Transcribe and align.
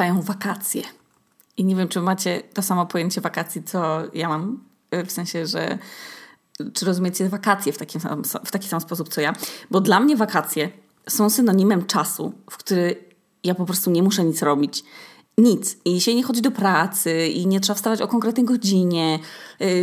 trwają 0.00 0.22
wakacje. 0.22 0.82
I 1.56 1.64
nie 1.64 1.76
wiem, 1.76 1.88
czy 1.88 2.00
macie 2.00 2.42
to 2.54 2.62
samo 2.62 2.86
pojęcie 2.86 3.20
wakacji, 3.20 3.62
co 3.62 4.02
ja 4.14 4.28
mam. 4.28 4.64
W 5.06 5.12
sensie, 5.12 5.46
że 5.46 5.78
czy 6.74 6.86
rozumiecie 6.86 7.28
wakacje 7.28 7.72
w 7.72 7.78
taki, 7.78 8.00
sam, 8.00 8.22
w 8.44 8.50
taki 8.50 8.68
sam 8.68 8.80
sposób, 8.80 9.08
co 9.08 9.20
ja. 9.20 9.32
Bo 9.70 9.80
dla 9.80 10.00
mnie 10.00 10.16
wakacje 10.16 10.70
są 11.08 11.30
synonimem 11.30 11.86
czasu, 11.86 12.32
w 12.50 12.56
który 12.56 13.04
ja 13.44 13.54
po 13.54 13.64
prostu 13.64 13.90
nie 13.90 14.02
muszę 14.02 14.24
nic 14.24 14.42
robić. 14.42 14.84
Nic. 15.40 15.76
I 15.84 16.00
się 16.00 16.14
nie 16.14 16.22
chodzi 16.22 16.42
do 16.42 16.50
pracy, 16.50 17.28
i 17.28 17.46
nie 17.46 17.60
trzeba 17.60 17.74
wstawać 17.74 18.02
o 18.02 18.08
konkretnej 18.08 18.46
godzinie, 18.46 19.18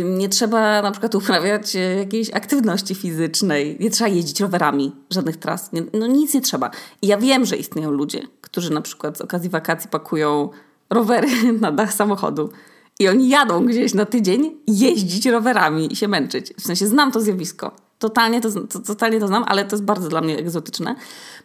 nie 0.04 0.28
trzeba 0.28 0.82
na 0.82 0.90
przykład 0.90 1.14
uprawiać 1.14 1.76
e, 1.76 1.78
jakiejś 1.78 2.30
aktywności 2.30 2.94
fizycznej, 2.94 3.76
nie 3.80 3.90
trzeba 3.90 4.08
jeździć 4.08 4.40
rowerami, 4.40 4.92
żadnych 5.10 5.36
tras. 5.36 5.72
Nie, 5.72 5.82
no 5.92 6.06
nic 6.06 6.34
nie 6.34 6.40
trzeba. 6.40 6.70
I 7.02 7.06
ja 7.06 7.18
wiem, 7.18 7.44
że 7.44 7.56
istnieją 7.56 7.90
ludzie, 7.90 8.22
którzy 8.40 8.72
na 8.72 8.80
przykład 8.80 9.18
z 9.18 9.20
okazji 9.20 9.50
wakacji 9.50 9.90
pakują 9.90 10.48
rowery 10.90 11.28
na 11.60 11.72
dach 11.72 11.92
samochodu 11.92 12.50
i 12.98 13.08
oni 13.08 13.28
jadą 13.28 13.66
gdzieś 13.66 13.94
na 13.94 14.06
tydzień 14.06 14.56
jeździć 14.66 15.26
rowerami 15.26 15.92
i 15.92 15.96
się 15.96 16.08
męczyć. 16.08 16.54
W 16.58 16.62
sensie 16.62 16.86
znam 16.86 17.12
to 17.12 17.20
zjawisko. 17.20 17.87
Totalnie 17.98 18.40
to, 18.40 18.48
to, 18.50 18.78
totalnie 18.78 19.20
to 19.20 19.26
znam, 19.26 19.44
ale 19.46 19.64
to 19.64 19.76
jest 19.76 19.84
bardzo 19.84 20.08
dla 20.08 20.20
mnie 20.20 20.38
egzotyczne 20.38 20.96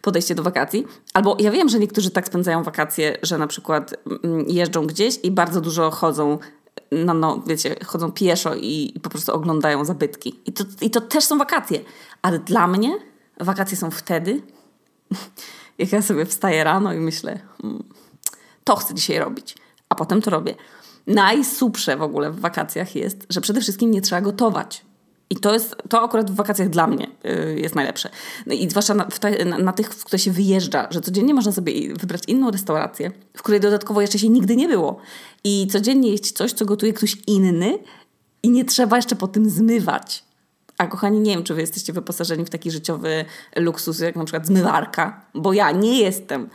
podejście 0.02 0.34
do 0.34 0.42
wakacji. 0.42 0.86
Albo 1.14 1.36
ja 1.40 1.50
wiem, 1.50 1.68
że 1.68 1.78
niektórzy 1.78 2.10
tak 2.10 2.26
spędzają 2.26 2.62
wakacje, 2.62 3.18
że 3.22 3.38
na 3.38 3.46
przykład 3.46 3.94
mm, 4.24 4.46
jeżdżą 4.48 4.86
gdzieś 4.86 5.18
i 5.22 5.30
bardzo 5.30 5.60
dużo 5.60 5.90
chodzą 5.90 6.38
no, 6.92 7.14
no 7.14 7.42
wiecie, 7.46 7.76
chodzą 7.84 8.12
pieszo 8.12 8.54
i, 8.54 8.92
i 8.94 9.00
po 9.00 9.10
prostu 9.10 9.32
oglądają 9.32 9.84
zabytki. 9.84 10.40
I 10.46 10.52
to, 10.52 10.64
I 10.80 10.90
to 10.90 11.00
też 11.00 11.24
są 11.24 11.38
wakacje. 11.38 11.80
Ale 12.22 12.38
dla 12.38 12.66
mnie 12.66 12.98
wakacje 13.40 13.76
są 13.76 13.90
wtedy, 13.90 14.42
jak 15.78 15.92
ja 15.92 16.02
sobie 16.02 16.26
wstaję 16.26 16.64
rano 16.64 16.92
i 16.92 16.98
myślę, 16.98 17.38
hmm, 17.62 17.84
to 18.64 18.76
chcę 18.76 18.94
dzisiaj 18.94 19.18
robić, 19.18 19.56
a 19.88 19.94
potem 19.94 20.22
to 20.22 20.30
robię. 20.30 20.54
Najsupsze 21.06 21.96
w 21.96 22.02
ogóle 22.02 22.30
w 22.30 22.40
wakacjach 22.40 22.96
jest, 22.96 23.26
że 23.30 23.40
przede 23.40 23.60
wszystkim 23.60 23.90
nie 23.90 24.02
trzeba 24.02 24.20
gotować. 24.20 24.84
I 25.34 25.36
to 25.36 25.54
jest, 25.54 25.76
to 25.88 26.02
akurat 26.02 26.30
w 26.30 26.34
wakacjach 26.34 26.68
dla 26.68 26.86
mnie 26.86 27.06
y, 27.24 27.60
jest 27.60 27.74
najlepsze. 27.74 28.10
No 28.46 28.54
I 28.54 28.70
zwłaszcza 28.70 28.94
na, 28.94 29.04
te, 29.04 29.44
na, 29.44 29.58
na, 29.58 29.72
tych, 29.72 29.88
w 29.88 30.04
które 30.04 30.18
się 30.18 30.30
wyjeżdża, 30.30 30.88
że 30.90 31.00
codziennie 31.00 31.34
można 31.34 31.52
sobie 31.52 31.94
wybrać 31.94 32.22
inną 32.28 32.50
restaurację, 32.50 33.10
w 33.36 33.42
której 33.42 33.60
dodatkowo 33.60 34.00
jeszcze 34.00 34.18
się 34.18 34.28
nigdy 34.28 34.56
nie 34.56 34.68
było. 34.68 34.96
I 35.44 35.68
codziennie 35.72 36.10
jeść 36.10 36.32
coś, 36.32 36.52
co 36.52 36.64
gotuje 36.64 36.92
ktoś 36.92 37.16
inny 37.26 37.78
i 38.42 38.50
nie 38.50 38.64
trzeba 38.64 38.96
jeszcze 38.96 39.16
po 39.16 39.28
tym 39.28 39.50
zmywać. 39.50 40.24
A 40.78 40.86
kochani, 40.86 41.20
nie 41.20 41.34
wiem, 41.34 41.44
czy 41.44 41.54
wy 41.54 41.60
jesteście 41.60 41.92
wyposażeni 41.92 42.44
w 42.44 42.50
taki 42.50 42.70
życiowy 42.70 43.24
luksus, 43.56 43.98
jak 43.98 44.16
na 44.16 44.24
przykład 44.24 44.46
zmywarka, 44.46 45.26
bo 45.34 45.52
ja 45.52 45.70
nie 45.70 46.00
jestem 46.00 46.48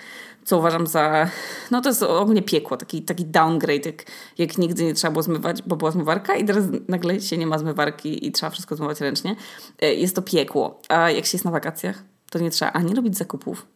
co 0.49 0.57
uważam 0.57 0.87
za, 0.87 1.29
no 1.71 1.81
to 1.81 1.89
jest 1.89 2.03
ogólnie 2.03 2.41
piekło, 2.41 2.77
taki, 2.77 3.01
taki 3.01 3.25
downgrade, 3.25 3.85
jak, 3.85 4.05
jak 4.37 4.57
nigdy 4.57 4.83
nie 4.83 4.93
trzeba 4.93 5.11
było 5.11 5.23
zmywać, 5.23 5.61
bo 5.61 5.75
była 5.75 5.91
zmywarka 5.91 6.35
i 6.35 6.45
teraz 6.45 6.63
nagle 6.87 7.21
się 7.21 7.37
nie 7.37 7.47
ma 7.47 7.59
zmywarki 7.59 8.27
i 8.27 8.31
trzeba 8.31 8.49
wszystko 8.49 8.75
zmywać 8.75 9.01
ręcznie. 9.01 9.35
E, 9.81 9.93
jest 9.93 10.15
to 10.15 10.21
piekło. 10.21 10.81
A 10.89 11.11
jak 11.11 11.25
się 11.25 11.35
jest 11.35 11.45
na 11.45 11.51
wakacjach, 11.51 12.03
to 12.31 12.39
nie 12.39 12.51
trzeba 12.51 12.71
ani 12.71 12.95
robić 12.95 13.17
zakupów, 13.17 13.67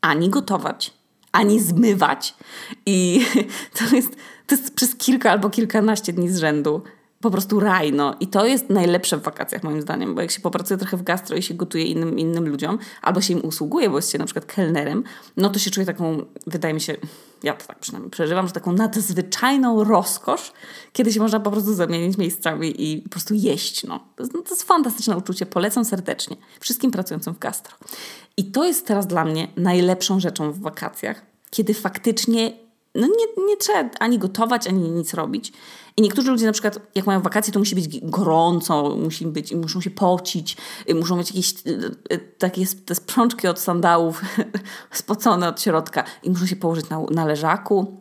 ani 0.00 0.30
gotować, 0.30 0.94
ani 1.32 1.60
zmywać. 1.60 2.34
I 2.86 3.26
to 3.78 3.96
jest, 3.96 4.16
to 4.46 4.54
jest 4.54 4.74
przez 4.74 4.96
kilka 4.96 5.30
albo 5.30 5.50
kilkanaście 5.50 6.12
dni 6.12 6.28
z 6.28 6.38
rzędu 6.38 6.82
po 7.22 7.30
prostu 7.30 7.60
raj, 7.60 7.92
no. 7.92 8.14
I 8.20 8.26
to 8.26 8.46
jest 8.46 8.70
najlepsze 8.70 9.16
w 9.16 9.22
wakacjach 9.22 9.62
moim 9.62 9.82
zdaniem, 9.82 10.14
bo 10.14 10.20
jak 10.20 10.30
się 10.30 10.40
popracuje 10.40 10.78
trochę 10.78 10.96
w 10.96 11.02
gastro 11.02 11.36
i 11.36 11.42
się 11.42 11.54
gotuje 11.54 11.84
innym, 11.84 12.18
innym 12.18 12.48
ludziom, 12.48 12.78
albo 13.02 13.20
się 13.20 13.32
im 13.32 13.44
usługuje, 13.44 13.90
bo 13.90 13.96
jest 13.96 14.12
się 14.12 14.18
na 14.18 14.24
przykład 14.24 14.44
kelnerem, 14.44 15.04
no 15.36 15.50
to 15.50 15.58
się 15.58 15.70
czuje 15.70 15.86
taką, 15.86 16.24
wydaje 16.46 16.74
mi 16.74 16.80
się, 16.80 16.96
ja 17.42 17.54
to 17.54 17.66
tak 17.66 17.78
przynajmniej 17.78 18.10
przeżywam, 18.10 18.46
że 18.46 18.52
taką 18.52 18.72
nadzwyczajną 18.72 19.84
rozkosz, 19.84 20.52
kiedy 20.92 21.12
się 21.12 21.20
można 21.20 21.40
po 21.40 21.50
prostu 21.50 21.74
zamienić 21.74 22.18
miejscami 22.18 22.92
i 22.92 23.02
po 23.02 23.08
prostu 23.08 23.34
jeść, 23.34 23.84
no. 23.84 23.98
To 24.16 24.22
jest, 24.22 24.34
no, 24.34 24.42
to 24.42 24.50
jest 24.50 24.62
fantastyczne 24.62 25.16
uczucie, 25.16 25.46
polecam 25.46 25.84
serdecznie 25.84 26.36
wszystkim 26.60 26.90
pracującym 26.90 27.34
w 27.34 27.38
gastro. 27.38 27.76
I 28.36 28.44
to 28.44 28.64
jest 28.64 28.86
teraz 28.86 29.06
dla 29.06 29.24
mnie 29.24 29.48
najlepszą 29.56 30.20
rzeczą 30.20 30.52
w 30.52 30.60
wakacjach, 30.60 31.22
kiedy 31.50 31.74
faktycznie 31.74 32.61
no 32.94 33.06
nie, 33.06 33.46
nie 33.46 33.56
trzeba 33.56 33.90
ani 33.98 34.18
gotować, 34.18 34.66
ani 34.66 34.90
nic 34.90 35.14
robić. 35.14 35.52
I 35.96 36.02
niektórzy 36.02 36.30
ludzie 36.30 36.46
na 36.46 36.52
przykład, 36.52 36.78
jak 36.94 37.06
mają 37.06 37.22
wakacje, 37.22 37.52
to 37.52 37.58
musi 37.58 37.74
być 37.74 38.00
gorąco, 38.02 38.96
musi 38.96 39.26
być, 39.26 39.54
muszą 39.54 39.80
się 39.80 39.90
pocić, 39.90 40.56
y, 40.90 40.94
muszą 40.94 41.16
mieć 41.16 41.28
jakieś 41.28 41.54
y, 41.66 41.90
y, 42.12 42.18
takie 42.38 42.66
te 42.86 42.94
sprączki 42.94 43.48
od 43.48 43.60
sandałów 43.60 44.22
spocone 44.90 45.48
od 45.48 45.60
środka 45.60 46.04
i 46.22 46.30
muszą 46.30 46.46
się 46.46 46.56
położyć 46.56 46.88
na, 46.88 47.00
na 47.10 47.24
leżaku 47.24 47.96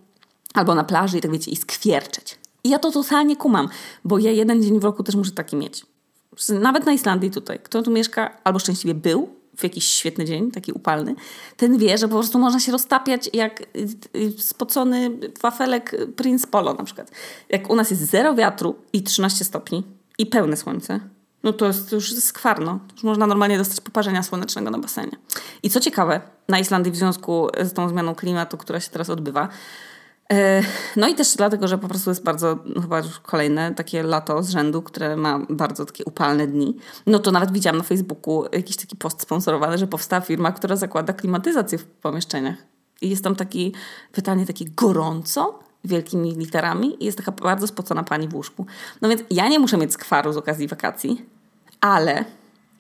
albo 0.54 0.76
na 0.76 0.84
plaży 0.84 1.18
i 1.18 1.22
tak 1.22 1.32
wiecie, 1.32 1.52
i 1.52 1.56
skwierczeć. 1.56 2.40
I 2.64 2.70
ja 2.70 2.80
to 2.80 2.92
totalnie 2.92 3.36
kumam, 3.36 3.70
bo 4.06 4.20
ja 4.20 4.32
jeden 4.32 4.64
dzień 4.64 4.80
w 4.80 4.84
roku 4.84 5.04
też 5.04 5.16
muszę 5.16 5.32
taki 5.32 5.56
mieć. 5.56 5.86
Nawet 6.50 6.86
na 6.86 6.92
Islandii 6.92 7.32
tutaj. 7.32 7.60
Kto 7.64 7.84
tu 7.84 7.92
mieszka 7.92 8.38
albo 8.44 8.60
szczęśliwie 8.60 8.94
był, 8.94 9.30
w 9.58 9.64
jakiś 9.64 9.86
świetny 9.86 10.26
dzień, 10.26 10.52
taki 10.52 10.72
upalny, 10.72 11.16
ten 11.58 11.78
wie, 11.78 11.98
że 11.98 12.08
po 12.08 12.16
prostu 12.16 12.40
można 12.40 12.60
się 12.60 12.72
roztapiać 12.72 13.30
jak 13.34 13.62
y, 13.62 13.66
y, 14.16 14.32
spocony 14.38 15.10
wafelek 15.42 15.96
Prince 16.16 16.48
Polo 16.48 16.74
na 16.74 16.84
przykład. 16.84 17.12
Jak 17.50 17.70
u 17.70 17.76
nas 17.76 17.92
jest 17.92 18.04
zero 18.04 18.36
wiatru 18.36 18.76
i 18.94 19.04
13 19.04 19.46
stopni 19.46 19.84
i 20.18 20.26
pełne 20.26 20.58
słońce, 20.58 21.00
no 21.44 21.54
to 21.54 21.68
jest 21.68 21.92
już 21.92 22.14
skwarno. 22.14 22.80
Już 22.94 23.04
można 23.04 23.28
normalnie 23.28 23.58
dostać 23.58 23.82
poparzenia 23.82 24.24
słonecznego 24.24 24.72
na 24.72 24.78
basenie. 24.78 25.18
I 25.64 25.70
co 25.70 25.80
ciekawe, 25.80 26.22
na 26.50 26.60
Islandii 26.60 26.92
w 26.92 26.96
związku 26.96 27.48
z 27.64 27.74
tą 27.74 27.90
zmianą 27.90 28.16
klimatu, 28.16 28.58
która 28.58 28.80
się 28.80 28.90
teraz 28.90 29.10
odbywa, 29.10 29.50
no 30.96 31.08
i 31.08 31.16
też 31.16 31.36
dlatego, 31.36 31.68
że 31.68 31.78
po 31.78 31.88
prostu 31.88 32.10
jest 32.10 32.24
bardzo, 32.24 32.58
no 32.76 32.82
chyba 32.82 32.98
już 32.98 33.20
kolejne 33.20 33.76
takie 33.76 34.04
lato 34.04 34.44
z 34.44 34.50
rzędu, 34.50 34.82
które 34.82 35.18
ma 35.18 35.40
bardzo 35.50 35.86
takie 35.86 36.06
upalne 36.06 36.48
dni. 36.48 36.78
No 37.08 37.20
to 37.20 37.32
nawet 37.32 37.52
widziałam 37.52 37.78
na 37.78 37.84
Facebooku 37.84 38.46
jakiś 38.52 38.76
taki 38.76 38.96
post 38.96 39.22
sponsorowany, 39.22 39.78
że 39.78 39.88
powstała 39.88 40.22
firma, 40.22 40.52
która 40.52 40.76
zakłada 40.76 41.14
klimatyzację 41.14 41.78
w 41.78 41.86
pomieszczeniach. 41.86 42.56
I 43.02 43.10
jest 43.10 43.24
tam 43.24 43.36
takie 43.36 43.72
pytanie 44.12 44.46
takie 44.46 44.66
gorąco, 44.66 45.60
wielkimi 45.84 46.36
literami 46.36 47.04
i 47.04 47.06
jest 47.06 47.18
taka 47.18 47.32
bardzo 47.32 47.68
spocona 47.68 48.04
pani 48.04 48.28
w 48.28 48.36
łóżku. 48.36 48.66
No 49.02 49.10
więc 49.10 49.22
ja 49.30 49.48
nie 49.48 49.60
muszę 49.60 49.78
mieć 49.78 49.94
skwaru 49.94 50.34
z 50.34 50.38
okazji 50.38 50.68
wakacji, 50.68 51.26
ale 51.82 52.26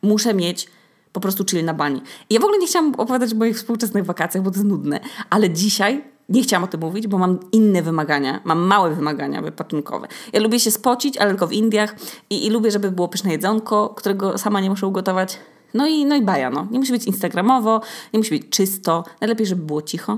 muszę 0.01 0.33
mieć 0.33 0.67
po 1.13 1.19
prostu 1.19 1.45
chill 1.45 1.65
na 1.65 1.73
bani. 1.73 2.01
I 2.29 2.33
ja 2.33 2.39
w 2.39 2.43
ogóle 2.43 2.59
nie 2.59 2.67
chciałam 2.67 2.95
opowiadać 2.95 3.33
o 3.33 3.35
moich 3.35 3.57
współczesnych 3.57 4.05
wakacjach, 4.05 4.43
bo 4.43 4.51
to 4.51 4.57
jest 4.57 4.67
nudne, 4.67 4.99
ale 5.29 5.49
dzisiaj 5.49 6.10
nie 6.31 6.43
chciałam 6.43 6.63
o 6.63 6.67
tym 6.67 6.79
mówić, 6.79 7.07
bo 7.07 7.17
mam 7.17 7.39
inne 7.51 7.81
wymagania, 7.81 8.41
mam 8.43 8.59
małe 8.59 8.95
wymagania 8.95 9.41
wypatrunkowe. 9.41 10.07
Ja 10.33 10.39
lubię 10.39 10.59
się 10.59 10.71
spocić, 10.71 11.17
ale 11.17 11.29
tylko 11.29 11.47
w 11.47 11.53
Indiach 11.53 11.95
i, 12.29 12.45
i 12.45 12.49
lubię, 12.49 12.71
żeby 12.71 12.91
było 12.91 13.07
pyszne 13.07 13.31
jedzonko, 13.31 13.89
którego 13.89 14.37
sama 14.37 14.61
nie 14.61 14.69
muszę 14.69 14.87
ugotować. 14.87 15.37
No 15.73 15.87
i, 15.87 16.05
no 16.05 16.15
i 16.15 16.21
baja, 16.21 16.49
no. 16.49 16.67
Nie 16.71 16.79
musi 16.79 16.91
być 16.91 17.05
instagramowo, 17.05 17.81
nie 18.13 18.19
musi 18.19 18.39
być 18.39 18.49
czysto. 18.49 19.03
Najlepiej, 19.21 19.47
żeby 19.47 19.61
było 19.61 19.81
cicho 19.81 20.17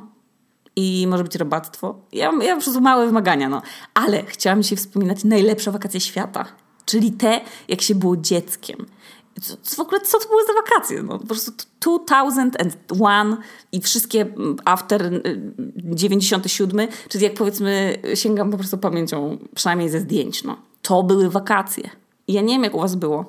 i 0.75 1.07
może 1.09 1.23
być 1.23 1.35
robactwo. 1.35 1.95
Ja, 2.11 2.31
ja 2.41 2.55
po 2.55 2.61
prostu 2.61 2.81
małe 2.81 3.05
wymagania, 3.05 3.49
no. 3.49 3.61
Ale 3.93 4.23
chciałam 4.23 4.63
dzisiaj 4.63 4.77
wspominać 4.77 5.23
najlepsze 5.23 5.71
wakacje 5.71 5.99
świata. 5.99 6.45
Czyli 6.85 7.11
te, 7.11 7.41
jak 7.67 7.81
się 7.81 7.95
było 7.95 8.17
dzieckiem. 8.17 8.85
Co, 9.41 9.75
w 9.75 9.79
ogóle, 9.79 10.01
co 10.01 10.19
to 10.19 10.27
były 10.27 10.41
za 10.45 10.53
wakacje? 10.53 11.03
No, 11.03 11.19
po 11.19 11.25
prostu 11.25 11.51
2001 11.79 13.37
i 13.71 13.81
wszystkie 13.81 14.21
mm, 14.21 14.57
after 14.65 15.21
97, 15.75 16.79
y, 16.79 16.87
czyli 17.09 17.23
jak 17.23 17.33
powiedzmy 17.33 17.97
sięgam 18.13 18.51
po 18.51 18.57
prostu 18.57 18.77
pamięcią, 18.77 19.37
przynajmniej 19.55 19.89
ze 19.89 19.99
zdjęć, 19.99 20.43
no. 20.43 20.57
To 20.81 21.03
były 21.03 21.29
wakacje. 21.29 21.89
Ja 22.27 22.41
nie 22.41 22.53
wiem, 22.53 22.63
jak 22.63 22.75
u 22.75 22.79
was 22.79 22.95
było, 22.95 23.25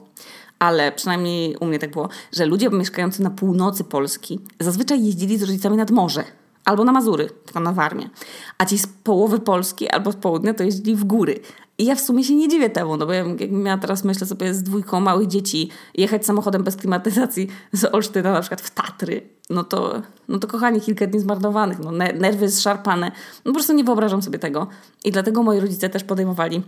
ale 0.59 0.92
przynajmniej 0.92 1.56
u 1.56 1.66
mnie 1.66 1.78
tak 1.78 1.91
było, 1.91 2.09
że 2.32 2.47
ludzie 2.47 2.71
mieszkający 2.71 3.22
na 3.22 3.31
północy 3.31 3.84
Polski 3.84 4.41
zazwyczaj 4.60 5.04
jeździli 5.04 5.38
z 5.38 5.42
rodzicami 5.42 5.76
nad 5.76 5.91
morze 5.91 6.25
albo 6.65 6.84
na 6.84 6.92
Mazury, 6.92 7.31
tam 7.53 7.62
na 7.62 7.72
Warmię. 7.72 8.10
A 8.59 8.65
ci 8.65 8.78
z 8.78 8.86
połowy 8.86 9.39
Polski 9.39 9.89
albo 9.89 10.12
z 10.12 10.16
południa 10.16 10.54
to 10.54 10.65
jeździli 10.65 10.97
w 10.97 11.04
góry. 11.04 11.41
I 11.78 11.84
ja 11.84 11.94
w 11.94 12.00
sumie 12.00 12.24
się 12.24 12.34
nie 12.34 12.48
dziwię 12.48 12.71
temu, 12.71 12.97
no 12.97 13.06
bo 13.06 13.12
ja, 13.12 13.24
jak 13.41 13.50
miała 13.50 13.78
teraz, 13.78 14.04
myślę 14.04 14.26
sobie, 14.26 14.54
z 14.54 14.62
dwójką 14.62 15.00
małych 15.00 15.28
dzieci 15.28 15.71
jechać 15.94 16.26
samochodem 16.26 16.62
bez 16.62 16.76
klimatyzacji 16.76 17.48
z 17.72 17.94
Olsztyna 17.94 18.32
na 18.32 18.41
przykład 18.41 18.60
w 18.60 18.71
Tatry, 18.71 19.22
no 19.50 19.65
to, 19.65 20.03
no 20.28 20.38
to 20.38 20.48
kochani, 20.48 20.80
kilka 20.80 21.06
dni 21.06 21.21
zmarnowanych, 21.21 21.78
no, 21.78 21.91
nerwy 21.91 22.50
zszarpane. 22.50 23.12
No 23.44 23.53
po 23.53 23.53
prostu 23.53 23.72
nie 23.72 23.84
wyobrażam 23.84 24.22
sobie 24.22 24.38
tego. 24.38 24.66
I 25.04 25.12
dlatego 25.12 25.42
moi 25.42 25.60
rodzice 25.60 25.88
też 25.88 26.04
podejmowali 26.04 26.62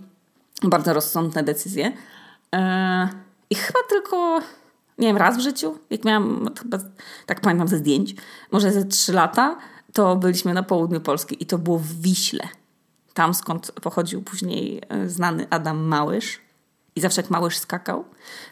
bardzo 0.62 0.92
rozsądne 0.92 1.42
decyzje. 1.42 1.92
Eee, 2.52 3.08
I 3.50 3.54
chyba 3.54 3.78
tylko, 3.88 4.40
nie 4.98 5.08
wiem, 5.08 5.16
raz 5.16 5.36
w 5.36 5.40
życiu, 5.40 5.78
jak 5.90 6.04
miałam, 6.04 6.48
chyba, 6.62 6.78
tak 7.26 7.40
pamiętam 7.40 7.68
ze 7.68 7.78
zdjęć, 7.78 8.14
może 8.52 8.72
ze 8.72 8.84
trzy 8.84 9.12
lata, 9.12 9.56
to 9.92 10.16
byliśmy 10.16 10.54
na 10.54 10.62
południu 10.62 11.00
Polski 11.00 11.42
i 11.42 11.46
to 11.46 11.58
było 11.58 11.78
w 11.78 11.92
Wiśle 11.92 12.48
tam 13.16 13.34
skąd 13.34 13.72
pochodził 13.72 14.22
później 14.22 14.82
e, 14.88 15.08
znany 15.08 15.46
Adam 15.50 15.84
Małysz. 15.84 16.40
I 16.96 17.00
zawsze 17.00 17.22
jak 17.22 17.30
małyż 17.30 17.58
skakał, 17.58 18.04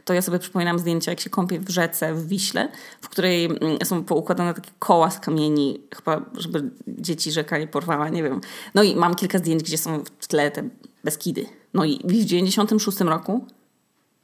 to 0.05 0.15
ja 0.15 0.23
sobie 0.23 0.39
przypominam 0.39 0.79
zdjęcia, 0.79 1.13
jak 1.13 1.21
się 1.21 1.31
kąpie 1.31 1.61
w 1.61 1.69
rzece 1.69 2.15
w 2.15 2.27
Wiśle, 2.27 2.69
w 3.01 3.09
której 3.09 3.45
mm, 3.45 3.59
są 3.85 4.05
poukładane 4.05 4.55
takie 4.55 4.71
koła 4.79 5.11
z 5.11 5.21
kamieni, 5.21 5.81
chyba 5.97 6.23
żeby 6.35 6.71
dzieci 6.89 7.33
rzeka 7.33 7.59
nie 7.59 7.67
porwała, 7.67 8.09
nie 8.09 8.23
wiem. 8.23 8.41
No 8.75 8.83
i 8.83 8.97
mam 8.97 9.15
kilka 9.15 9.39
zdjęć, 9.39 9.63
gdzie 9.63 9.79
są 9.79 10.05
w 10.19 10.27
tle 10.27 10.51
te 10.51 10.69
Beskidy. 11.05 11.47
No 11.75 11.85
i 11.85 12.01
w 12.05 12.25
96 12.25 13.01
roku 13.01 13.47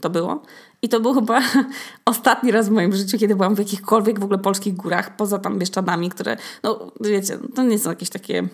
to 0.01 0.11
było. 0.11 0.43
I 0.83 0.89
to 0.89 1.01
był 1.01 1.15
chyba 1.15 1.41
ostatni 2.05 2.53
raz 2.53 2.69
w 2.69 2.73
moim 2.73 2.93
życiu, 2.93 3.19
kiedy 3.19 3.37
byłam 3.37 3.55
w 3.55 3.59
jakichkolwiek 3.59 4.21
w 4.21 4.25
ogóle 4.25 4.39
polskich 4.39 4.75
górach, 4.75 5.17
poza 5.17 5.39
tam 5.39 5.59
Bieszczadami, 5.59 6.11
które, 6.11 6.37
no 6.63 6.93
wiecie, 7.01 7.39
to 7.55 7.63
nie 7.63 7.79
są 7.79 7.91
jakieś 7.91 8.11
takie 8.11 8.49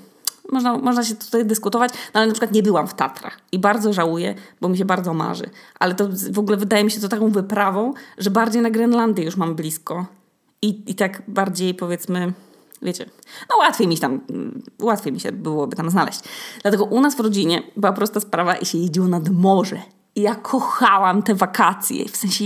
można, 0.53 0.79
można 0.79 1.05
się 1.05 1.15
tutaj 1.15 1.47
dyskutować, 1.47 1.93
no 1.93 2.21
ale 2.21 2.27
na 2.27 2.33
przykład 2.33 2.53
nie 2.53 2.63
byłam 2.63 2.89
w 2.89 2.95
Tatrach 2.95 3.41
i 3.53 3.59
bardzo 3.59 3.93
żałuję, 3.93 4.35
bo 4.61 4.69
mi 4.69 4.79
się 4.79 4.85
bardzo 4.85 5.15
marzy. 5.15 5.51
Ale 5.79 5.95
to 5.95 6.09
w 6.33 6.39
ogóle 6.39 6.57
wydaje 6.57 6.85
mi 6.85 6.91
się 6.91 7.01
to 7.01 7.09
taką 7.09 7.31
wyprawą, 7.31 7.93
że 8.19 8.31
bardziej 8.31 8.63
na 8.63 8.71
Grenlandię 8.71 9.25
już 9.25 9.37
mam 9.37 9.55
blisko. 9.55 10.07
I, 10.63 10.91
i 10.91 10.95
tak 10.95 11.23
bardziej 11.29 11.75
powiedzmy, 11.75 12.33
wiecie, 12.83 13.07
no 13.51 13.57
łatwiej 13.57 13.89
mi 13.89 13.99
tam, 13.99 14.21
łatwiej 14.83 15.13
mi 15.13 15.21
się 15.21 15.33
byłoby 15.33 15.77
tam 15.77 15.91
znaleźć. 15.91 16.21
Dlatego 16.63 16.85
u 16.85 17.01
nas 17.01 17.17
w 17.17 17.21
rodzinie 17.21 17.63
była 17.77 17.93
prosta 17.93 18.21
sprawa 18.21 18.57
i 18.57 18.67
się 18.67 18.79
jeździło 18.79 19.09
nad 19.09 19.29
morze. 19.29 19.83
I 20.17 20.23
ja 20.23 20.35
kochałam 20.35 21.23
te 21.23 21.35
wakacje. 21.35 22.09
W 22.09 22.17
sensie, 22.17 22.45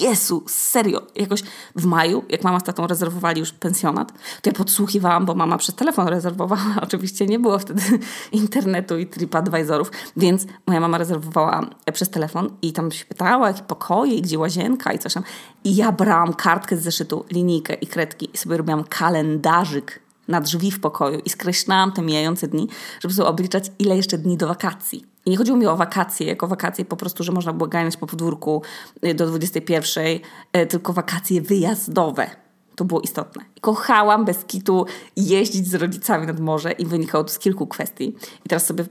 Jezu, 0.00 0.44
serio. 0.48 1.02
Jakoś 1.14 1.42
w 1.76 1.84
maju, 1.84 2.24
jak 2.28 2.44
mama 2.44 2.60
z 2.60 2.64
tatą 2.64 2.86
rezerwowali 2.86 3.40
już 3.40 3.52
pensjonat, 3.52 4.12
to 4.12 4.50
ja 4.50 4.52
podsłuchiwałam, 4.52 5.26
bo 5.26 5.34
mama 5.34 5.58
przez 5.58 5.74
telefon 5.74 6.08
rezerwowała. 6.08 6.74
Oczywiście 6.82 7.26
nie 7.26 7.38
było 7.38 7.58
wtedy 7.58 7.82
internetu 8.32 8.98
i 8.98 9.06
TripAdvisorów, 9.06 9.90
więc 10.16 10.46
moja 10.66 10.80
mama 10.80 10.98
rezerwowała 10.98 11.66
przez 11.92 12.10
telefon 12.10 12.50
i 12.62 12.72
tam 12.72 12.92
się 12.92 13.04
pytała, 13.04 13.48
jakie 13.48 13.62
pokoje, 13.62 14.20
gdzie 14.20 14.38
łazienka 14.38 14.92
i 14.92 14.98
coś 14.98 15.14
tam. 15.14 15.22
I 15.64 15.76
ja 15.76 15.92
brałam 15.92 16.34
kartkę 16.34 16.76
z 16.76 16.82
zeszytu, 16.82 17.24
linijkę 17.30 17.74
i 17.74 17.86
kredki 17.86 18.30
i 18.34 18.36
sobie 18.36 18.56
robiłam 18.56 18.84
kalendarzyk 18.84 20.09
na 20.30 20.40
drzwi 20.40 20.70
w 20.70 20.80
pokoju 20.80 21.20
i 21.24 21.30
skreślałam 21.30 21.92
te 21.92 22.02
mijające 22.02 22.48
dni, 22.48 22.68
żeby 23.00 23.14
sobie 23.14 23.28
obliczać, 23.28 23.72
ile 23.78 23.96
jeszcze 23.96 24.18
dni 24.18 24.36
do 24.36 24.48
wakacji. 24.48 25.04
I 25.26 25.30
nie 25.30 25.36
chodziło 25.36 25.58
mi 25.58 25.66
o 25.66 25.76
wakacje, 25.76 26.26
jako 26.26 26.48
wakacje 26.48 26.84
po 26.84 26.96
prostu, 26.96 27.24
że 27.24 27.32
można 27.32 27.52
było 27.52 27.68
ganiać 27.68 27.96
po 27.96 28.06
podwórku 28.06 28.62
y, 29.04 29.14
do 29.14 29.26
21, 29.26 30.04
y, 30.06 30.66
tylko 30.66 30.92
wakacje 30.92 31.42
wyjazdowe. 31.42 32.30
To 32.76 32.84
było 32.84 33.00
istotne. 33.00 33.44
Kochałam 33.60 34.24
bez 34.24 34.44
kitu 34.44 34.86
jeździć 35.16 35.68
z 35.68 35.74
rodzicami 35.74 36.26
nad 36.26 36.40
morze 36.40 36.72
i 36.72 36.86
wynikało 36.86 37.24
to 37.24 37.30
z 37.30 37.38
kilku 37.38 37.66
kwestii. 37.66 38.16
I 38.44 38.48
teraz 38.48 38.66
sobie 38.66 38.84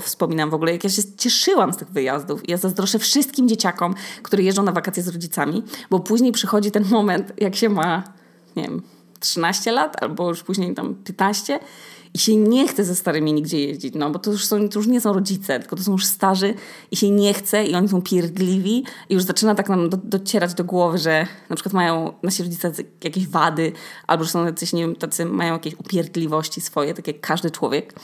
wspominam 0.00 0.50
w 0.50 0.54
ogóle, 0.54 0.72
jak 0.72 0.84
ja 0.84 0.90
się 0.90 1.02
cieszyłam 1.16 1.72
z 1.72 1.76
tych 1.76 1.90
wyjazdów. 1.90 2.48
Ja 2.48 2.56
zazdroszę 2.56 2.98
wszystkim 2.98 3.48
dzieciakom, 3.48 3.94
które 4.22 4.42
jeżdżą 4.42 4.62
na 4.62 4.72
wakacje 4.72 5.02
z 5.02 5.08
rodzicami, 5.08 5.62
bo 5.90 6.00
później 6.00 6.32
przychodzi 6.32 6.70
ten 6.70 6.84
moment, 6.90 7.32
jak 7.38 7.56
się 7.56 7.68
ma, 7.68 8.02
nie 8.56 8.62
wiem, 8.62 8.82
13 9.18 9.72
lat 9.72 10.02
albo 10.02 10.28
już 10.28 10.42
później 10.42 10.74
tam 10.74 10.94
15 10.94 11.60
i 12.14 12.18
się 12.18 12.36
nie 12.36 12.68
chce 12.68 12.84
ze 12.84 12.94
starymi 12.94 13.32
nigdzie 13.32 13.60
jeździć, 13.60 13.94
no 13.94 14.10
bo 14.10 14.18
to 14.18 14.30
już, 14.30 14.46
są, 14.46 14.68
to 14.68 14.78
już 14.78 14.86
nie 14.86 15.00
są 15.00 15.12
rodzice, 15.12 15.60
tylko 15.60 15.76
to 15.76 15.82
są 15.82 15.92
już 15.92 16.04
starzy 16.04 16.54
i 16.90 16.96
się 16.96 17.10
nie 17.10 17.34
chce 17.34 17.64
i 17.64 17.74
oni 17.74 17.88
są 17.88 18.02
pierdliwi 18.02 18.84
i 19.08 19.14
już 19.14 19.22
zaczyna 19.22 19.54
tak 19.54 19.68
nam 19.68 19.90
do, 19.90 19.96
docierać 19.96 20.54
do 20.54 20.64
głowy, 20.64 20.98
że 20.98 21.26
na 21.50 21.56
przykład 21.56 21.72
mają 21.72 22.12
nasi 22.22 22.42
rodzice 22.42 22.72
jakieś 23.04 23.28
wady 23.28 23.72
albo 24.06 24.24
że 24.24 24.30
są 24.30 24.44
jacyś, 24.44 24.72
nie 24.72 24.80
wiem, 24.82 24.96
tacy 24.96 25.24
mają 25.24 25.52
jakieś 25.52 25.74
upierdliwości 25.74 26.60
swoje, 26.60 26.94
tak 26.94 27.06
jak 27.06 27.20
każdy 27.20 27.50
człowiek. 27.50 27.94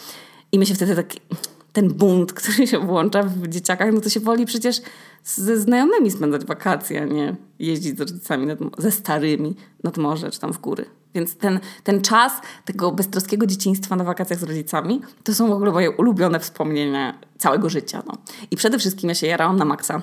I 0.52 0.58
my 0.58 0.66
się 0.66 0.74
wtedy 0.74 0.96
tak 0.96 1.14
ten 1.72 1.88
bunt, 1.88 2.32
który 2.42 2.66
się 2.66 2.78
włącza 2.78 3.22
w 3.22 3.48
dzieciakach, 3.48 3.92
no 3.92 4.00
to 4.00 4.08
się 4.08 4.20
woli 4.20 4.46
przecież 4.46 4.82
ze 5.24 5.60
znajomymi 5.60 6.10
spędzać 6.10 6.44
wakacje, 6.44 7.02
a 7.02 7.04
nie 7.04 7.36
jeździć 7.58 7.96
z 7.96 8.00
rodzicami, 8.00 8.46
nad, 8.46 8.58
ze 8.78 8.90
starymi 8.90 9.54
nad 9.84 9.96
morze 9.96 10.30
czy 10.30 10.40
tam 10.40 10.52
w 10.52 10.58
góry. 10.58 10.84
Więc 11.14 11.36
ten, 11.36 11.60
ten 11.84 12.00
czas 12.00 12.32
tego 12.64 12.92
beztroskiego 12.92 13.46
dzieciństwa 13.46 13.96
na 13.96 14.04
wakacjach 14.04 14.38
z 14.38 14.42
rodzicami 14.42 15.00
to 15.24 15.34
są 15.34 15.48
w 15.48 15.52
ogóle 15.52 15.72
moje 15.72 15.90
ulubione 15.90 16.40
wspomnienia 16.40 17.18
całego 17.38 17.70
życia. 17.70 18.02
No. 18.06 18.12
I 18.50 18.56
przede 18.56 18.78
wszystkim 18.78 19.08
ja 19.08 19.14
się 19.14 19.26
jarałam 19.26 19.56
na 19.56 19.64
maksa, 19.64 20.02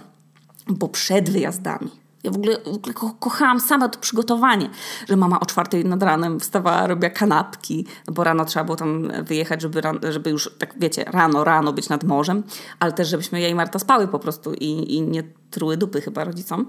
bo 0.68 0.88
przed 0.88 1.30
wyjazdami 1.30 1.92
ja 2.24 2.32
w 2.32 2.36
ogóle, 2.36 2.58
w 2.58 2.68
ogóle 2.68 2.94
ko 2.94 3.16
kochałam 3.20 3.60
sama 3.60 3.90
to 3.90 4.00
przygotowanie, 4.00 4.70
że 5.10 5.16
mama 5.16 5.40
o 5.40 5.46
czwartej 5.46 5.86
nad 5.86 6.04
ranem 6.04 6.40
wstawała, 6.40 6.88
robiła 6.88 7.10
kanapki, 7.10 7.86
no 8.08 8.14
bo 8.14 8.24
rano 8.24 8.46
trzeba 8.46 8.64
było 8.64 8.76
tam 8.76 9.12
wyjechać, 9.24 9.62
żeby, 9.62 9.82
żeby 10.10 10.30
już, 10.30 10.52
tak 10.58 10.74
wiecie, 10.80 11.04
rano, 11.04 11.44
rano 11.44 11.74
być 11.74 11.90
nad 11.90 12.04
morzem, 12.04 12.44
ale 12.80 12.92
też 12.92 13.08
żebyśmy 13.08 13.42
ja 13.42 13.48
i 13.48 13.56
Marta 13.56 13.80
spały 13.80 14.08
po 14.08 14.20
prostu 14.20 14.54
i, 14.54 14.96
i 14.96 15.02
nie 15.02 15.24
truły 15.52 15.78
dupy 15.78 16.02
chyba 16.02 16.24
rodzicom. 16.24 16.66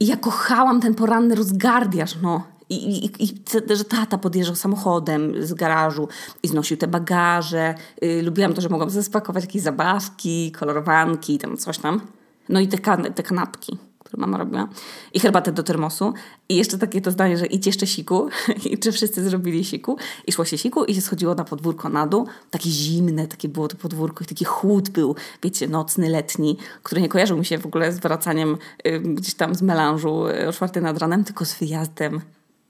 I 0.00 0.06
ja 0.06 0.16
kochałam 0.16 0.80
ten 0.80 0.94
poranny 0.94 1.34
rozgardiaż, 1.34 2.16
no. 2.22 2.42
I, 2.68 3.04
i, 3.04 3.24
i 3.24 3.42
że 3.76 3.84
tata 3.84 4.18
podjeżdżał 4.18 4.56
samochodem 4.56 5.46
z 5.46 5.54
garażu 5.54 6.08
i 6.42 6.48
znosił 6.48 6.76
te 6.76 6.86
bagaże. 6.86 7.74
Yy, 8.02 8.22
lubiłam 8.22 8.54
to, 8.54 8.60
że 8.60 8.68
mogłam 8.68 8.90
spakować 8.90 9.44
jakieś 9.44 9.62
zabawki, 9.62 10.52
kolorowanki, 10.52 11.38
tam 11.38 11.56
coś 11.56 11.78
tam. 11.78 12.00
No 12.48 12.60
i 12.60 12.68
te, 12.68 12.78
kan 12.78 13.04
te 13.14 13.22
kanapki 13.22 13.78
które 14.10 14.20
mama 14.20 14.38
robiła, 14.38 14.68
i 15.14 15.20
herbatę 15.20 15.52
do 15.52 15.62
termosu. 15.62 16.14
I 16.48 16.56
jeszcze 16.56 16.78
takie 16.78 17.00
to 17.00 17.10
zdanie, 17.10 17.36
że 17.36 17.46
idź 17.46 17.66
jeszcze 17.66 17.86
siku. 17.86 18.28
I 18.70 18.78
czy 18.78 18.92
wszyscy 18.92 19.24
zrobili 19.24 19.64
siku. 19.64 19.96
I 20.26 20.32
szło 20.32 20.44
się 20.44 20.58
siku 20.58 20.84
i 20.84 20.94
się 20.94 21.00
schodziło 21.00 21.34
na 21.34 21.44
podwórko 21.44 21.88
na 21.88 22.06
dół. 22.06 22.26
Takie 22.50 22.70
zimne, 22.70 23.26
takie 23.26 23.48
było 23.48 23.68
to 23.68 23.76
podwórko 23.76 24.24
i 24.24 24.26
taki 24.26 24.44
chłód 24.44 24.88
był, 24.88 25.16
wiecie, 25.42 25.68
nocny, 25.68 26.08
letni, 26.08 26.56
który 26.82 27.00
nie 27.00 27.08
kojarzył 27.08 27.38
mi 27.38 27.44
się 27.44 27.58
w 27.58 27.66
ogóle 27.66 27.92
z 27.92 27.98
wracaniem 27.98 28.56
y, 28.86 29.00
gdzieś 29.00 29.34
tam 29.34 29.54
z 29.54 29.62
melanżu 29.62 30.28
y, 30.28 30.48
o 30.48 30.52
czwartej 30.52 30.82
nad 30.82 30.98
ranem, 30.98 31.24
tylko 31.24 31.44
z 31.44 31.54
wyjazdem 31.58 32.20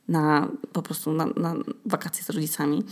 na 0.08 0.48
po 0.72 0.82
prostu 0.82 1.12
na, 1.12 1.26
na 1.26 1.54
wakacje 1.86 2.24
z 2.24 2.30
rodzicami. 2.30 2.84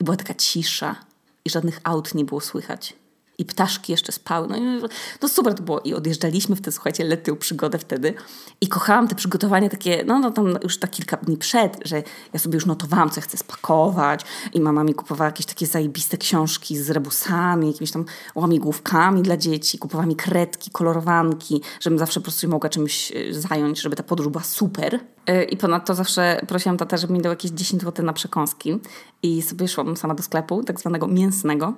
I 0.00 0.04
była 0.04 0.16
taka 0.16 0.34
cisza 0.34 0.96
i 1.44 1.50
żadnych 1.50 1.80
aut 1.84 2.14
nie 2.14 2.24
było 2.24 2.40
słychać 2.40 3.03
i 3.38 3.44
ptaszki 3.44 3.92
jeszcze 3.92 4.12
spały. 4.12 4.48
No, 4.48 4.88
no 5.22 5.28
super 5.28 5.54
to 5.54 5.62
było. 5.62 5.80
I 5.80 5.94
odjeżdżaliśmy 5.94 6.56
w 6.56 6.60
tę, 6.60 6.72
słuchajcie, 6.72 7.04
letnią 7.04 7.36
przygodę 7.36 7.78
wtedy. 7.78 8.14
I 8.60 8.68
kochałam 8.68 9.08
te 9.08 9.14
przygotowania 9.14 9.68
takie, 9.68 10.04
no, 10.06 10.18
no 10.18 10.30
tam 10.30 10.58
już 10.62 10.78
tak 10.78 10.90
kilka 10.90 11.16
dni 11.16 11.36
przed, 11.36 11.80
że 11.84 12.02
ja 12.32 12.38
sobie 12.38 12.54
już 12.54 12.66
notowałam, 12.66 13.10
co 13.10 13.20
chcę 13.20 13.36
spakować. 13.36 14.20
I 14.52 14.60
mama 14.60 14.84
mi 14.84 14.94
kupowała 14.94 15.28
jakieś 15.28 15.46
takie 15.46 15.66
zajebiste 15.66 16.16
książki 16.16 16.76
z 16.76 16.90
rebusami, 16.90 17.66
jakimiś 17.66 17.90
tam 17.90 18.04
łamigłówkami 18.34 19.22
dla 19.22 19.36
dzieci. 19.36 19.78
Kupowała 19.78 20.06
mi 20.06 20.16
kredki, 20.16 20.70
kolorowanki, 20.70 21.62
żebym 21.80 21.98
zawsze 21.98 22.20
po 22.20 22.24
prostu 22.24 22.48
mogła 22.48 22.70
czymś 22.70 23.12
e, 23.12 23.34
zająć, 23.34 23.80
żeby 23.80 23.96
ta 23.96 24.02
podróż 24.02 24.28
była 24.28 24.44
super. 24.44 25.00
E, 25.26 25.44
I 25.44 25.56
ponadto 25.56 25.94
zawsze 25.94 26.40
prosiłam 26.48 26.76
tatę, 26.76 26.98
żeby 26.98 27.12
mi 27.12 27.22
dał 27.22 27.32
jakieś 27.32 27.50
10 27.50 27.82
zł 27.82 28.06
na 28.06 28.12
przekąski. 28.12 28.80
I 29.22 29.42
sobie 29.42 29.68
szłam 29.68 29.96
sama 29.96 30.14
do 30.14 30.22
sklepu, 30.22 30.64
tak 30.64 30.80
zwanego 30.80 31.06
mięsnego 31.06 31.74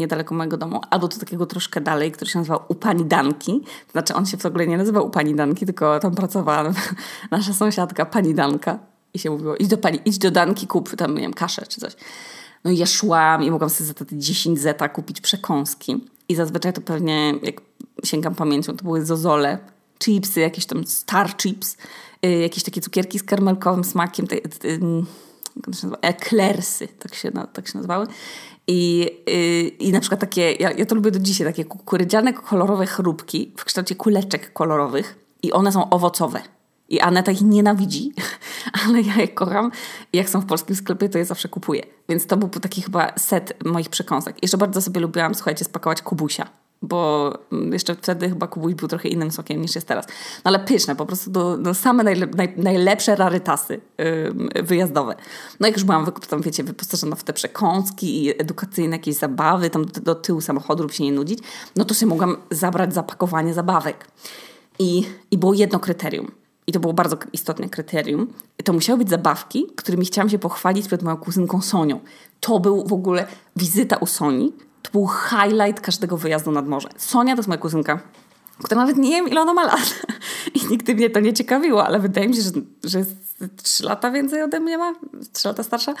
niedaleko 0.00 0.34
mojego 0.34 0.56
domu, 0.56 0.80
albo 0.90 1.08
do 1.08 1.16
takiego 1.16 1.46
troszkę 1.46 1.80
dalej, 1.80 2.12
który 2.12 2.30
się 2.30 2.38
nazywał 2.38 2.60
U 2.68 2.74
Pani 2.74 3.04
Danki. 3.04 3.60
Znaczy 3.92 4.14
on 4.14 4.26
się 4.26 4.36
w 4.36 4.46
ogóle 4.46 4.66
nie 4.66 4.78
nazywał 4.78 5.06
U 5.06 5.10
Pani 5.10 5.34
Danki, 5.34 5.66
tylko 5.66 6.00
tam 6.00 6.14
pracowała 6.14 6.72
nasza 7.30 7.52
sąsiadka 7.52 8.06
Pani 8.06 8.34
Danka 8.34 8.78
i 9.14 9.18
się 9.18 9.30
mówiło 9.30 9.56
idź 9.56 9.68
do 9.68 9.78
Pani, 9.78 9.98
idź 10.04 10.18
do 10.18 10.30
Danki, 10.30 10.66
kup 10.66 10.96
tam, 10.96 11.14
nie 11.14 11.20
wiem, 11.20 11.34
kaszę 11.34 11.66
czy 11.68 11.80
coś. 11.80 11.96
No 12.64 12.70
i 12.70 12.76
ja 12.76 12.86
szłam 12.86 13.42
i 13.42 13.50
mogłam 13.50 13.70
sobie 13.70 13.86
za 13.86 13.94
te 13.94 14.04
10 14.12 14.60
zeta 14.60 14.88
kupić 14.88 15.20
przekąski. 15.20 16.04
I 16.28 16.34
zazwyczaj 16.34 16.72
to 16.72 16.80
pewnie, 16.80 17.34
jak 17.42 17.60
sięgam 18.04 18.34
pamięcią, 18.34 18.76
to 18.76 18.84
były 18.84 19.04
zozole, 19.04 19.58
chipsy, 19.98 20.40
jakieś 20.40 20.66
tam 20.66 20.86
star 20.86 21.36
chips, 21.36 21.76
yy, 22.22 22.38
jakieś 22.38 22.64
takie 22.64 22.80
cukierki 22.80 23.18
z 23.18 23.22
karmelkowym 23.22 23.84
smakiem, 23.84 24.26
te, 24.26 24.36
te, 24.36 24.48
te, 24.48 24.68
jak 25.66 25.74
się 25.74 25.86
nazywa? 25.86 25.96
Eklersy, 26.00 26.88
tak 26.88 27.14
się, 27.14 27.32
tak 27.52 27.68
się 27.68 27.78
nazywały. 27.78 28.06
I, 28.70 29.10
yy, 29.26 29.68
I 29.68 29.92
na 29.92 30.00
przykład 30.00 30.20
takie, 30.20 30.52
ja, 30.52 30.70
ja 30.70 30.86
to 30.86 30.94
lubię 30.94 31.10
do 31.10 31.18
dzisiaj, 31.18 31.46
takie 31.46 31.64
kukurydziane 31.64 32.32
kolorowe 32.32 32.86
chrupki 32.86 33.52
w 33.56 33.64
kształcie 33.64 33.94
kuleczek 33.94 34.52
kolorowych 34.52 35.18
i 35.42 35.52
one 35.52 35.72
są 35.72 35.90
owocowe. 35.90 36.42
I 36.88 37.00
Aneta 37.00 37.32
ich 37.32 37.42
nienawidzi, 37.42 38.12
ale 38.86 39.00
ja 39.00 39.14
je 39.16 39.28
kocham. 39.28 39.70
Jak 40.12 40.28
są 40.28 40.40
w 40.40 40.46
polskim 40.46 40.76
sklepie, 40.76 41.08
to 41.08 41.18
je 41.18 41.24
zawsze 41.24 41.48
kupuję. 41.48 41.82
Więc 42.08 42.26
to 42.26 42.36
był 42.36 42.48
taki 42.48 42.82
chyba 42.82 43.12
set 43.18 43.64
moich 43.64 43.88
przekąsek. 43.88 44.36
Jeszcze 44.42 44.58
bardzo 44.58 44.80
sobie 44.82 45.00
lubiłam, 45.00 45.34
słuchajcie, 45.34 45.64
spakować 45.64 46.02
kubusia 46.02 46.59
bo 46.82 47.32
jeszcze 47.72 47.94
wtedy 47.94 48.28
chyba 48.28 48.46
Kubuś 48.46 48.74
był 48.74 48.88
trochę 48.88 49.08
innym 49.08 49.30
sokiem 49.30 49.62
niż 49.62 49.74
jest 49.74 49.86
teraz. 49.86 50.06
No 50.36 50.42
ale 50.44 50.58
pyszne, 50.58 50.96
po 50.96 51.06
prostu 51.06 51.30
do, 51.30 51.58
do 51.58 51.74
same 51.74 52.04
najle, 52.04 52.26
naj, 52.26 52.54
najlepsze 52.56 53.16
rarytasy 53.16 53.80
yy, 54.54 54.62
wyjazdowe. 54.62 55.14
No 55.60 55.66
jak 55.66 55.76
już 55.76 55.84
byłam 55.84 56.12
tam, 56.28 56.42
wiecie, 56.42 56.64
wyposażona 56.64 57.16
w 57.16 57.24
te 57.24 57.32
przekąski 57.32 58.24
i 58.24 58.40
edukacyjne 58.40 58.96
jakieś 58.96 59.14
zabawy, 59.14 59.70
tam 59.70 59.84
do, 59.84 60.00
do 60.00 60.14
tyłu 60.14 60.40
samochodu, 60.40 60.82
żeby 60.82 60.94
się 60.94 61.04
nie 61.04 61.12
nudzić, 61.12 61.38
no 61.76 61.84
to 61.84 61.94
sobie 61.94 62.10
mogłam 62.10 62.36
zabrać 62.50 62.94
zapakowanie 62.94 63.54
zabawek. 63.54 64.06
I, 64.78 65.02
I 65.30 65.38
było 65.38 65.54
jedno 65.54 65.78
kryterium. 65.78 66.30
I 66.66 66.72
to 66.72 66.80
było 66.80 66.92
bardzo 66.92 67.16
istotne 67.32 67.68
kryterium. 67.68 68.26
To 68.64 68.72
musiały 68.72 68.98
być 68.98 69.10
zabawki, 69.10 69.66
którymi 69.76 70.06
chciałam 70.06 70.30
się 70.30 70.38
pochwalić 70.38 70.86
przed 70.86 71.02
moją 71.02 71.16
kuzynką 71.16 71.60
Sonią. 71.60 72.00
To 72.40 72.60
był 72.60 72.86
w 72.86 72.92
ogóle 72.92 73.26
wizyta 73.56 73.96
u 73.96 74.06
Soni, 74.06 74.52
to 74.82 74.90
był 74.92 75.08
highlight 75.08 75.80
każdego 75.80 76.16
wyjazdu 76.16 76.50
nad 76.50 76.68
morze. 76.68 76.88
Sonia 76.96 77.34
to 77.34 77.38
jest 77.38 77.48
moja 77.48 77.60
kuzynka. 77.60 78.00
która 78.64 78.80
nawet 78.80 78.96
nie 78.96 79.10
wiem, 79.10 79.28
ile 79.28 79.40
ona 79.40 79.54
ma 79.54 79.64
lat. 79.64 80.02
I 80.54 80.66
nigdy 80.70 80.94
mnie 80.94 81.10
to 81.10 81.20
nie 81.20 81.32
ciekawiło, 81.32 81.86
ale 81.86 82.00
wydaje 82.00 82.28
mi 82.28 82.36
się, 82.36 82.42
że, 82.42 82.50
że 82.84 82.98
jest 82.98 83.16
trzy 83.62 83.84
lata 83.84 84.10
więcej 84.10 84.42
ode 84.42 84.60
mnie 84.60 84.78
ma, 84.78 84.94
trzy 85.32 85.48
lata 85.48 85.62
starsza. 85.62 85.94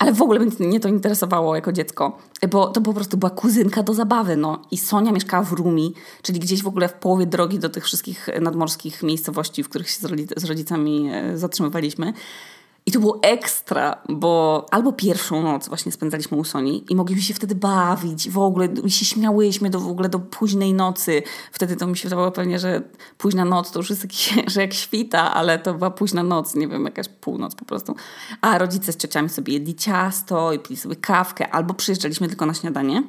Ale 0.00 0.12
w 0.12 0.22
ogóle 0.22 0.40
mnie 0.58 0.80
to 0.80 0.88
interesowało 0.88 1.54
jako 1.54 1.72
dziecko, 1.72 2.18
bo 2.50 2.68
to 2.68 2.80
po 2.80 2.92
prostu 2.92 3.16
była 3.16 3.30
kuzynka 3.30 3.82
do 3.82 3.94
zabawy. 3.94 4.36
No. 4.36 4.62
I 4.70 4.78
Sonia 4.78 5.12
mieszkała 5.12 5.42
w 5.42 5.52
Rumi, 5.52 5.94
czyli 6.22 6.40
gdzieś 6.40 6.62
w 6.62 6.66
ogóle 6.66 6.88
w 6.88 6.92
połowie 6.92 7.26
drogi 7.26 7.58
do 7.58 7.68
tych 7.68 7.84
wszystkich 7.84 8.28
nadmorskich 8.40 9.02
miejscowości, 9.02 9.62
w 9.62 9.68
których 9.68 9.90
się 9.90 10.00
z 10.36 10.44
rodzicami 10.44 11.10
e, 11.12 11.38
zatrzymywaliśmy. 11.38 12.12
I 12.86 12.92
to 12.92 13.00
było 13.00 13.18
ekstra, 13.22 14.02
bo 14.08 14.66
albo 14.70 14.92
pierwszą 14.92 15.42
noc 15.42 15.68
właśnie 15.68 15.92
spędzaliśmy 15.92 16.36
u 16.38 16.44
Soni 16.44 16.84
i 16.92 16.96
mogliśmy 16.96 17.22
się 17.22 17.34
wtedy 17.34 17.54
bawić, 17.54 18.30
w 18.30 18.38
ogóle 18.38 18.68
się 18.86 19.04
śmiałyśmy 19.04 19.70
do, 19.70 19.80
w 19.80 19.88
ogóle 19.88 20.08
do 20.08 20.18
późnej 20.18 20.74
nocy. 20.74 21.22
Wtedy 21.52 21.76
to 21.76 21.86
mi 21.86 21.96
się 21.96 22.08
wydawało 22.08 22.30
pewnie, 22.30 22.58
że 22.58 22.82
późna 23.18 23.44
noc 23.44 23.70
to 23.70 23.78
już 23.78 23.90
jest 23.90 24.06
że 24.52 24.60
jak 24.60 24.74
świta, 24.74 25.34
ale 25.34 25.58
to 25.58 25.74
była 25.74 25.90
późna 25.90 26.22
noc, 26.22 26.54
nie 26.54 26.68
wiem, 26.68 26.84
jakaś 26.84 27.08
północ 27.08 27.54
po 27.54 27.64
prostu. 27.64 27.94
A 28.40 28.58
rodzice 28.58 28.92
z 28.92 28.96
ciociami 28.96 29.28
sobie 29.28 29.52
jedli 29.52 29.74
ciasto 29.74 30.52
i 30.52 30.58
pili 30.58 30.76
sobie 30.76 30.96
kawkę, 30.96 31.50
albo 31.50 31.74
przyjeżdżaliśmy 31.74 32.28
tylko 32.28 32.46
na 32.46 32.54
śniadanie, 32.54 33.02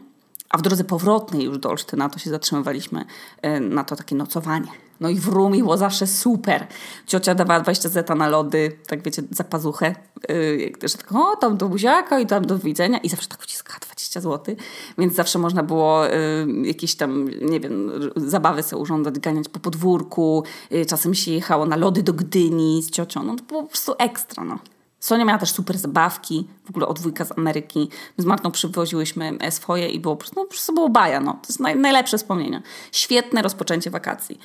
a 0.49 0.57
w 0.57 0.61
drodze 0.61 0.83
powrotnej 0.83 1.43
już 1.43 1.57
do 1.57 1.69
Olsztyna 1.69 2.09
to 2.09 2.19
się 2.19 2.29
zatrzymywaliśmy 2.29 3.05
e, 3.41 3.59
na 3.59 3.83
to 3.83 3.95
takie 3.95 4.15
nocowanie. 4.15 4.90
No 5.01 5.10
i 5.10 5.15
w 5.15 5.27
Rumi 5.27 5.60
było 5.60 5.77
zawsze 5.77 6.08
super. 6.08 6.67
Ciocia 7.08 7.36
dawała 7.36 7.60
20 7.60 7.89
zeta 7.89 8.15
na 8.15 8.29
lody, 8.29 8.77
tak 8.88 9.03
wiecie, 9.03 9.24
za 9.31 9.43
pazuchę. 9.43 9.96
Yy, 10.29 10.72
że 10.84 10.98
tak, 10.98 11.12
o, 11.12 11.36
tam 11.36 11.58
do 11.58 11.70
buziaka 11.70 12.20
i 12.20 12.25
tam 12.25 12.46
do 12.46 12.58
widzenia. 12.58 12.98
I 12.98 13.10
zawsze 13.10 13.27
tak 13.27 13.41
wciskała 13.41 13.79
20 13.79 14.22
zł. 14.22 14.55
Więc 14.98 15.15
zawsze 15.15 15.39
można 15.39 15.63
było 15.63 16.05
yy, 16.05 16.67
jakieś 16.67 16.96
tam, 16.96 17.29
nie 17.41 17.60
wiem, 17.60 17.91
zabawy 18.15 18.63
sobie 18.63 18.81
urządzać, 18.81 19.20
ganiać 19.20 19.50
po 19.50 19.60
podwórku. 19.60 20.43
Yy, 20.72 20.86
czasem 20.86 21.13
się 21.13 21.31
jechało 21.31 21.65
na 21.65 21.75
lody 21.75 22.03
do 22.03 22.13
Gdyni 22.13 22.84
z 22.84 22.91
ciocią. 22.91 23.24
No 23.24 23.36
to 23.36 23.43
było 23.43 23.62
po 23.62 23.70
prostu 23.70 23.93
ekstra, 24.00 24.43
no. 24.43 24.60
Sonia 25.00 25.25
miała 25.25 25.39
też 25.39 25.51
super 25.51 25.77
zabawki, 25.77 26.48
w 26.65 26.70
ogóle 26.70 26.88
od 26.88 27.00
dwójka 27.00 27.25
z 27.25 27.38
Ameryki. 27.38 27.89
My 28.17 28.24
z 28.24 28.25
Martą 28.25 28.51
przywoziłyśmy 28.51 29.38
swoje 29.50 29.89
i 29.89 30.00
było 30.00 30.15
po 30.15 30.20
prostu, 30.20 30.36
no, 30.39 30.46
po 30.46 30.50
prostu 30.50 30.74
było 30.74 30.89
baja. 30.89 31.20
No. 31.20 31.34
To 31.34 31.48
jest 31.48 31.60
naj, 31.60 31.75
najlepsze 31.75 32.17
wspomnienia. 32.17 32.62
Świetne 32.91 33.41
rozpoczęcie 33.41 33.89
wakacji. 33.89 34.39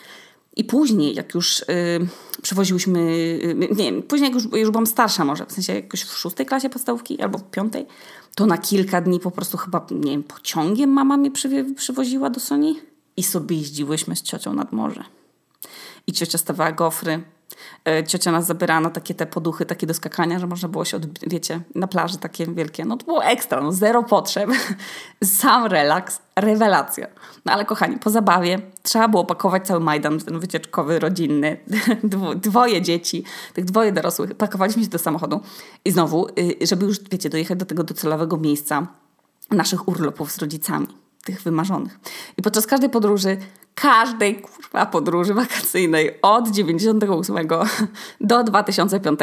I 0.56 0.64
później, 0.64 1.14
jak 1.14 1.34
już 1.34 1.60
y, 1.60 1.64
przewoziłyśmy, 2.42 3.00
y, 3.00 3.56
nie 3.70 3.92
wiem, 3.92 4.02
później 4.02 4.30
jak 4.30 4.42
już, 4.42 4.52
już 4.52 4.70
byłam 4.70 4.86
starsza 4.86 5.24
może, 5.24 5.46
w 5.46 5.52
sensie 5.52 5.74
jakoś 5.74 6.02
w 6.02 6.18
szóstej 6.18 6.46
klasie 6.46 6.68
podstawówki 6.68 7.22
albo 7.22 7.38
w 7.38 7.50
piątej, 7.50 7.86
to 8.34 8.46
na 8.46 8.58
kilka 8.58 9.00
dni 9.00 9.20
po 9.20 9.30
prostu 9.30 9.56
chyba, 9.56 9.86
nie 9.90 10.10
wiem, 10.10 10.22
pociągiem 10.22 10.90
mama 10.90 11.16
mnie 11.16 11.30
przy, 11.30 11.64
przywoziła 11.76 12.30
do 12.30 12.40
Soni 12.40 12.80
i 13.16 13.22
sobie 13.22 13.56
jeździłyśmy 13.56 14.16
z 14.16 14.22
ciocią 14.22 14.54
nad 14.54 14.72
morze. 14.72 15.04
I 16.06 16.12
ciocia 16.12 16.38
stawała 16.38 16.72
gofry, 16.72 17.22
ciocia 18.06 18.32
nas 18.32 18.46
zabierała 18.46 18.80
na 18.80 18.90
takie 18.90 19.14
te 19.14 19.26
poduchy, 19.26 19.66
takie 19.66 19.86
do 19.86 19.94
skakania, 19.94 20.38
że 20.38 20.46
można 20.46 20.68
było 20.68 20.84
się, 20.84 20.96
od, 20.96 21.28
wiecie, 21.28 21.60
na 21.74 21.86
plaży 21.86 22.18
takie 22.18 22.46
wielkie. 22.46 22.84
No 22.84 22.96
to 22.96 23.04
było 23.06 23.24
ekstra, 23.24 23.60
no 23.60 23.72
zero 23.72 24.02
potrzeb, 24.02 24.50
sam 25.24 25.66
relaks, 25.66 26.20
rewelacja. 26.36 27.06
No 27.44 27.52
ale 27.52 27.64
kochani, 27.64 27.98
po 27.98 28.10
zabawie 28.10 28.58
trzeba 28.82 29.08
było 29.08 29.24
pakować 29.24 29.66
cały 29.66 29.80
Majdan, 29.80 30.20
ten 30.20 30.40
wycieczkowy, 30.40 30.98
rodzinny, 30.98 31.56
dwoje 32.36 32.82
dzieci, 32.82 33.24
tych 33.54 33.64
dwoje 33.64 33.92
dorosłych, 33.92 34.34
pakowaliśmy 34.34 34.82
się 34.82 34.88
do 34.88 34.98
samochodu 34.98 35.40
i 35.84 35.90
znowu, 35.90 36.28
y, 36.28 36.66
żeby 36.66 36.86
już, 36.86 37.00
wiecie, 37.10 37.30
dojechać 37.30 37.58
do 37.58 37.66
tego 37.66 37.84
docelowego 37.84 38.36
miejsca 38.36 38.86
naszych 39.50 39.88
urlopów 39.88 40.32
z 40.32 40.38
rodzicami 40.38 41.05
tych 41.26 41.42
wymarzonych. 41.42 41.98
I 42.38 42.42
podczas 42.42 42.66
każdej 42.66 42.90
podróży 42.90 43.36
każdej 43.74 44.40
kurwa 44.40 44.86
podróży 44.86 45.34
wakacyjnej 45.34 46.18
od 46.22 46.50
98 46.50 47.48
do 48.20 48.44
2005 48.44 49.20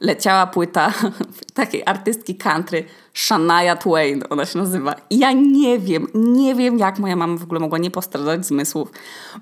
leciała 0.00 0.46
płyta 0.46 0.92
takiej 1.54 1.82
artystki 1.86 2.34
country 2.34 2.84
Shania 3.14 3.76
Twain, 3.76 4.22
ona 4.30 4.46
się 4.46 4.58
nazywa. 4.58 4.94
I 5.10 5.18
ja 5.18 5.32
nie 5.32 5.78
wiem, 5.78 6.06
nie 6.14 6.54
wiem 6.54 6.78
jak 6.78 6.98
moja 6.98 7.16
mama 7.16 7.36
w 7.36 7.42
ogóle 7.42 7.60
mogła 7.60 7.78
nie 7.78 7.90
postradać 7.90 8.46
zmysłów, 8.46 8.92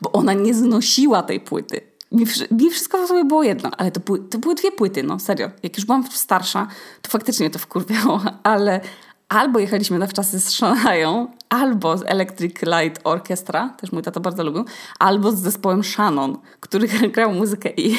bo 0.01 0.13
ona 0.13 0.33
nie 0.33 0.55
znosiła 0.55 1.23
tej 1.23 1.41
płyty. 1.41 1.81
Mi, 2.13 2.27
mi 2.51 2.71
wszystko 2.71 3.05
w 3.05 3.09
sobie 3.09 3.25
było 3.25 3.43
jedno, 3.43 3.71
ale 3.79 3.91
to 3.91 4.01
były, 4.01 4.19
to 4.19 4.39
były 4.39 4.55
dwie 4.55 4.73
płyty, 4.73 5.03
no 5.03 5.19
serio. 5.19 5.51
Jak 5.63 5.77
już 5.77 5.87
byłam 5.87 6.05
starsza, 6.11 6.69
to 7.03 7.11
faktycznie 7.11 7.51
to 7.51 7.59
wkurwiało, 7.59 8.21
ale, 8.43 8.81
albo 9.29 9.59
jechaliśmy 9.59 9.99
na 9.99 10.07
wczasy 10.07 10.41
z 10.41 10.51
Shanają, 10.51 11.29
albo 11.53 11.99
z 11.99 12.03
Electric 12.07 12.63
Light 12.63 13.01
Orchestra, 13.05 13.69
też 13.69 13.93
mój 13.93 14.03
tato 14.03 14.21
bardzo 14.21 14.45
lubił, 14.45 14.65
albo 14.99 15.33
z 15.33 15.39
zespołem 15.39 15.85
Shannon, 15.85 16.39
który 16.61 16.89
grał 17.15 17.33
muzykę, 17.33 17.71
i, 17.77 17.97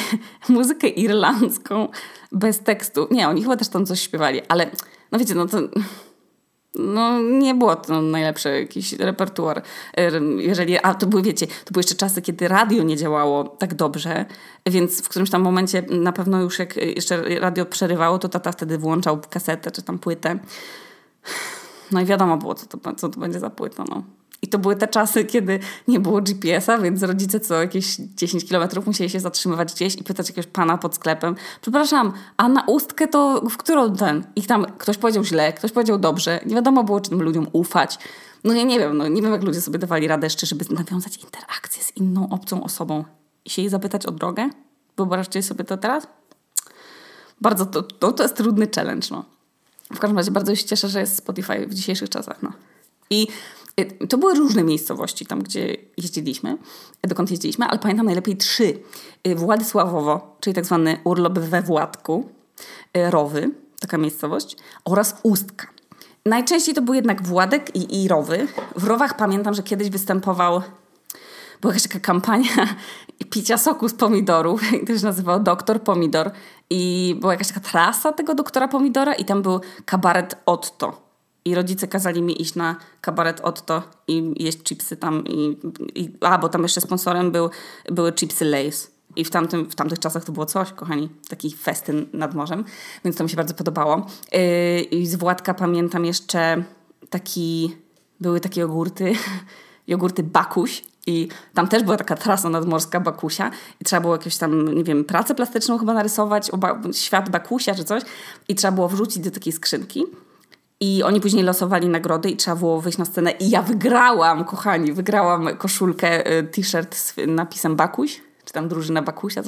muzykę 0.48 0.88
irlandzką 0.88 1.88
bez 2.32 2.58
tekstu. 2.58 3.08
Nie, 3.10 3.28
oni 3.28 3.42
chyba 3.42 3.56
też 3.56 3.68
tam 3.68 3.86
coś 3.86 4.00
śpiewali, 4.00 4.40
ale 4.48 4.70
no 5.12 5.18
wiecie, 5.18 5.34
no 5.34 5.46
to 5.46 5.58
no 6.74 7.20
nie 7.22 7.54
było 7.54 7.76
to 7.76 8.02
najlepszy 8.02 8.60
jakiś 8.60 8.92
repertuar. 8.92 9.62
Jeżeli, 10.38 10.78
a 10.78 10.94
to 10.94 11.06
były, 11.06 11.22
wiecie, 11.22 11.46
to 11.46 11.72
były 11.72 11.80
jeszcze 11.80 11.94
czasy, 11.94 12.22
kiedy 12.22 12.48
radio 12.48 12.82
nie 12.82 12.96
działało 12.96 13.44
tak 13.44 13.74
dobrze, 13.74 14.24
więc 14.66 15.02
w 15.02 15.08
którymś 15.08 15.30
tam 15.30 15.42
momencie 15.42 15.82
na 15.90 16.12
pewno 16.12 16.40
już 16.40 16.58
jak 16.58 16.76
jeszcze 16.76 17.40
radio 17.40 17.66
przerywało, 17.66 18.18
to 18.18 18.28
tata 18.28 18.52
wtedy 18.52 18.78
włączał 18.78 19.20
kasetę 19.30 19.70
czy 19.70 19.82
tam 19.82 19.98
płytę. 19.98 20.38
No 21.92 22.00
i 22.00 22.04
wiadomo 22.04 22.36
było, 22.36 22.54
co 22.54 22.66
to, 22.66 22.94
co 22.94 23.08
to 23.08 23.20
będzie 23.20 23.40
za 23.40 23.50
płyta. 23.50 23.84
No. 23.88 24.02
I 24.42 24.48
to 24.48 24.58
były 24.58 24.76
te 24.76 24.88
czasy, 24.88 25.24
kiedy 25.24 25.58
nie 25.88 26.00
było 26.00 26.20
GPS-a, 26.20 26.78
więc 26.78 27.02
rodzice 27.02 27.40
co 27.40 27.54
jakieś 27.54 27.96
10 27.96 28.44
kilometrów 28.44 28.86
musieli 28.86 29.10
się 29.10 29.20
zatrzymywać 29.20 29.74
gdzieś 29.74 29.94
i 29.94 30.04
pytać 30.04 30.28
jakiegoś 30.28 30.46
pana 30.46 30.78
pod 30.78 30.94
sklepem. 30.94 31.36
Przepraszam, 31.60 32.12
a 32.36 32.48
na 32.48 32.64
ustkę 32.66 33.08
to 33.08 33.40
w 33.50 33.56
którą 33.56 33.96
ten? 33.96 34.24
Ich 34.36 34.46
tam 34.46 34.66
ktoś 34.78 34.98
powiedział 34.98 35.24
źle, 35.24 35.52
ktoś 35.52 35.72
powiedział 35.72 35.98
dobrze. 35.98 36.40
Nie 36.46 36.54
wiadomo 36.54 36.84
było, 36.84 37.00
czy 37.00 37.10
tym 37.10 37.22
ludziom 37.22 37.46
ufać. 37.52 37.98
No 38.44 38.54
ja 38.54 38.62
nie 38.62 38.78
wiem, 38.78 38.96
no 38.96 39.08
nie 39.08 39.22
wiem, 39.22 39.32
jak 39.32 39.42
ludzie 39.42 39.60
sobie 39.60 39.78
dawali 39.78 40.08
radę 40.08 40.26
jeszcze, 40.26 40.46
żeby 40.46 40.64
nawiązać 40.70 41.16
interakcję 41.16 41.82
z 41.82 41.96
inną, 41.96 42.28
obcą 42.30 42.64
osobą 42.64 43.04
i 43.44 43.50
się 43.50 43.62
jej 43.62 43.68
zapytać 43.68 44.06
o 44.06 44.10
drogę. 44.10 44.50
Wyobraźcie 44.96 45.42
sobie 45.42 45.64
to 45.64 45.76
teraz? 45.76 46.06
Bardzo 47.40 47.66
to, 47.66 47.82
to, 47.82 48.12
to 48.12 48.22
jest 48.22 48.36
trudny 48.36 48.68
challenge, 48.74 49.08
no. 49.10 49.33
W 49.94 49.98
każdym 49.98 50.16
razie 50.18 50.30
bardzo 50.30 50.56
się 50.56 50.64
cieszę, 50.64 50.88
że 50.88 51.00
jest 51.00 51.16
Spotify 51.16 51.66
w 51.66 51.74
dzisiejszych 51.74 52.08
czasach. 52.08 52.42
No. 52.42 52.52
I 53.10 53.26
y, 53.80 54.06
to 54.06 54.18
były 54.18 54.34
różne 54.34 54.64
miejscowości 54.64 55.26
tam, 55.26 55.42
gdzie 55.42 55.76
jeździliśmy, 55.96 56.58
dokąd 57.02 57.30
jeździliśmy, 57.30 57.66
ale 57.66 57.78
pamiętam 57.78 58.06
najlepiej 58.06 58.36
trzy. 58.36 58.78
Y, 59.26 59.34
Władysławowo, 59.34 60.36
czyli 60.40 60.54
tak 60.54 60.64
zwany 60.64 60.98
urlop 61.04 61.38
we 61.38 61.62
Władku, 61.62 62.28
y, 62.96 63.10
Rowy, 63.10 63.50
taka 63.80 63.98
miejscowość, 63.98 64.56
oraz 64.84 65.16
Ustka. 65.22 65.66
Najczęściej 66.26 66.74
to 66.74 66.82
był 66.82 66.94
jednak 66.94 67.22
Władek 67.22 67.76
i, 67.76 68.02
i 68.02 68.08
Rowy. 68.08 68.46
W 68.76 68.84
Rowach 68.84 69.16
pamiętam, 69.16 69.54
że 69.54 69.62
kiedyś 69.62 69.90
występował 69.90 70.62
była 71.64 71.74
jakaś 71.74 71.82
taka 71.82 72.00
kampania 72.00 72.76
picia 73.32 73.58
soku 73.58 73.88
z 73.88 73.94
pomidorów, 73.94 74.62
to 74.86 74.98
się 74.98 75.04
nazywał 75.04 75.42
Doktor 75.42 75.82
Pomidor 75.82 76.30
i 76.70 77.16
była 77.20 77.32
jakaś 77.32 77.48
taka 77.48 77.60
trasa 77.60 78.12
tego 78.12 78.34
doktora 78.34 78.68
Pomidora 78.68 79.14
i 79.14 79.24
tam 79.24 79.42
był 79.42 79.60
kabaret 79.84 80.36
Otto. 80.46 81.04
I 81.44 81.54
rodzice 81.54 81.88
kazali 81.88 82.22
mi 82.22 82.42
iść 82.42 82.54
na 82.54 82.76
kabaret 83.00 83.40
Otto 83.40 83.82
i 84.08 84.34
jeść 84.44 84.58
chipsy 84.62 84.96
tam. 84.96 85.24
I, 85.26 85.56
i, 85.94 86.16
a, 86.20 86.38
bo 86.38 86.48
tam 86.48 86.62
jeszcze 86.62 86.80
sponsorem 86.80 87.30
był, 87.30 87.50
były 87.92 88.12
chipsy 88.12 88.44
Lays. 88.44 88.90
I 89.16 89.24
w, 89.24 89.30
tamtym, 89.30 89.70
w 89.70 89.74
tamtych 89.74 89.98
czasach 89.98 90.24
to 90.24 90.32
było 90.32 90.46
coś, 90.46 90.72
kochani, 90.72 91.08
taki 91.28 91.50
festyn 91.56 92.06
nad 92.12 92.34
morzem, 92.34 92.64
więc 93.04 93.16
to 93.16 93.24
mi 93.24 93.30
się 93.30 93.36
bardzo 93.36 93.54
podobało. 93.54 94.06
Yy, 94.32 94.80
I 94.80 95.06
z 95.06 95.14
Władka 95.14 95.54
pamiętam 95.54 96.04
jeszcze 96.04 96.64
taki, 97.10 97.76
były 98.20 98.40
takie 98.40 98.60
jogurty, 98.60 99.12
jogurty 99.88 100.22
Bakuś, 100.22 100.82
i 101.06 101.28
tam 101.54 101.68
też 101.68 101.82
była 101.82 101.96
taka 101.96 102.16
trasa 102.16 102.48
nadmorska 102.48 103.00
Bakusia 103.00 103.50
i 103.80 103.84
trzeba 103.84 104.00
było 104.00 104.14
jakąś 104.14 104.36
tam, 104.36 104.74
nie 104.74 104.84
wiem, 104.84 105.04
pracę 105.04 105.34
plastyczną 105.34 105.78
chyba 105.78 105.94
narysować, 105.94 106.50
świat 106.92 107.30
Bakusia 107.30 107.74
czy 107.74 107.84
coś 107.84 108.02
i 108.48 108.54
trzeba 108.54 108.72
było 108.72 108.88
wrzucić 108.88 109.18
do 109.18 109.30
takiej 109.30 109.52
skrzynki. 109.52 110.04
I 110.80 111.02
oni 111.02 111.20
później 111.20 111.44
losowali 111.44 111.88
nagrody 111.88 112.30
i 112.30 112.36
trzeba 112.36 112.56
było 112.56 112.80
wyjść 112.80 112.98
na 112.98 113.04
scenę 113.04 113.30
i 113.30 113.50
ja 113.50 113.62
wygrałam, 113.62 114.44
kochani, 114.44 114.92
wygrałam 114.92 115.56
koszulkę, 115.56 116.38
y, 116.38 116.42
t-shirt 116.42 116.96
z 116.96 117.14
napisem 117.26 117.76
Bakuś, 117.76 118.20
czy 118.44 118.52
tam 118.52 118.68
drużyna 118.68 119.02
Bakusia. 119.02 119.42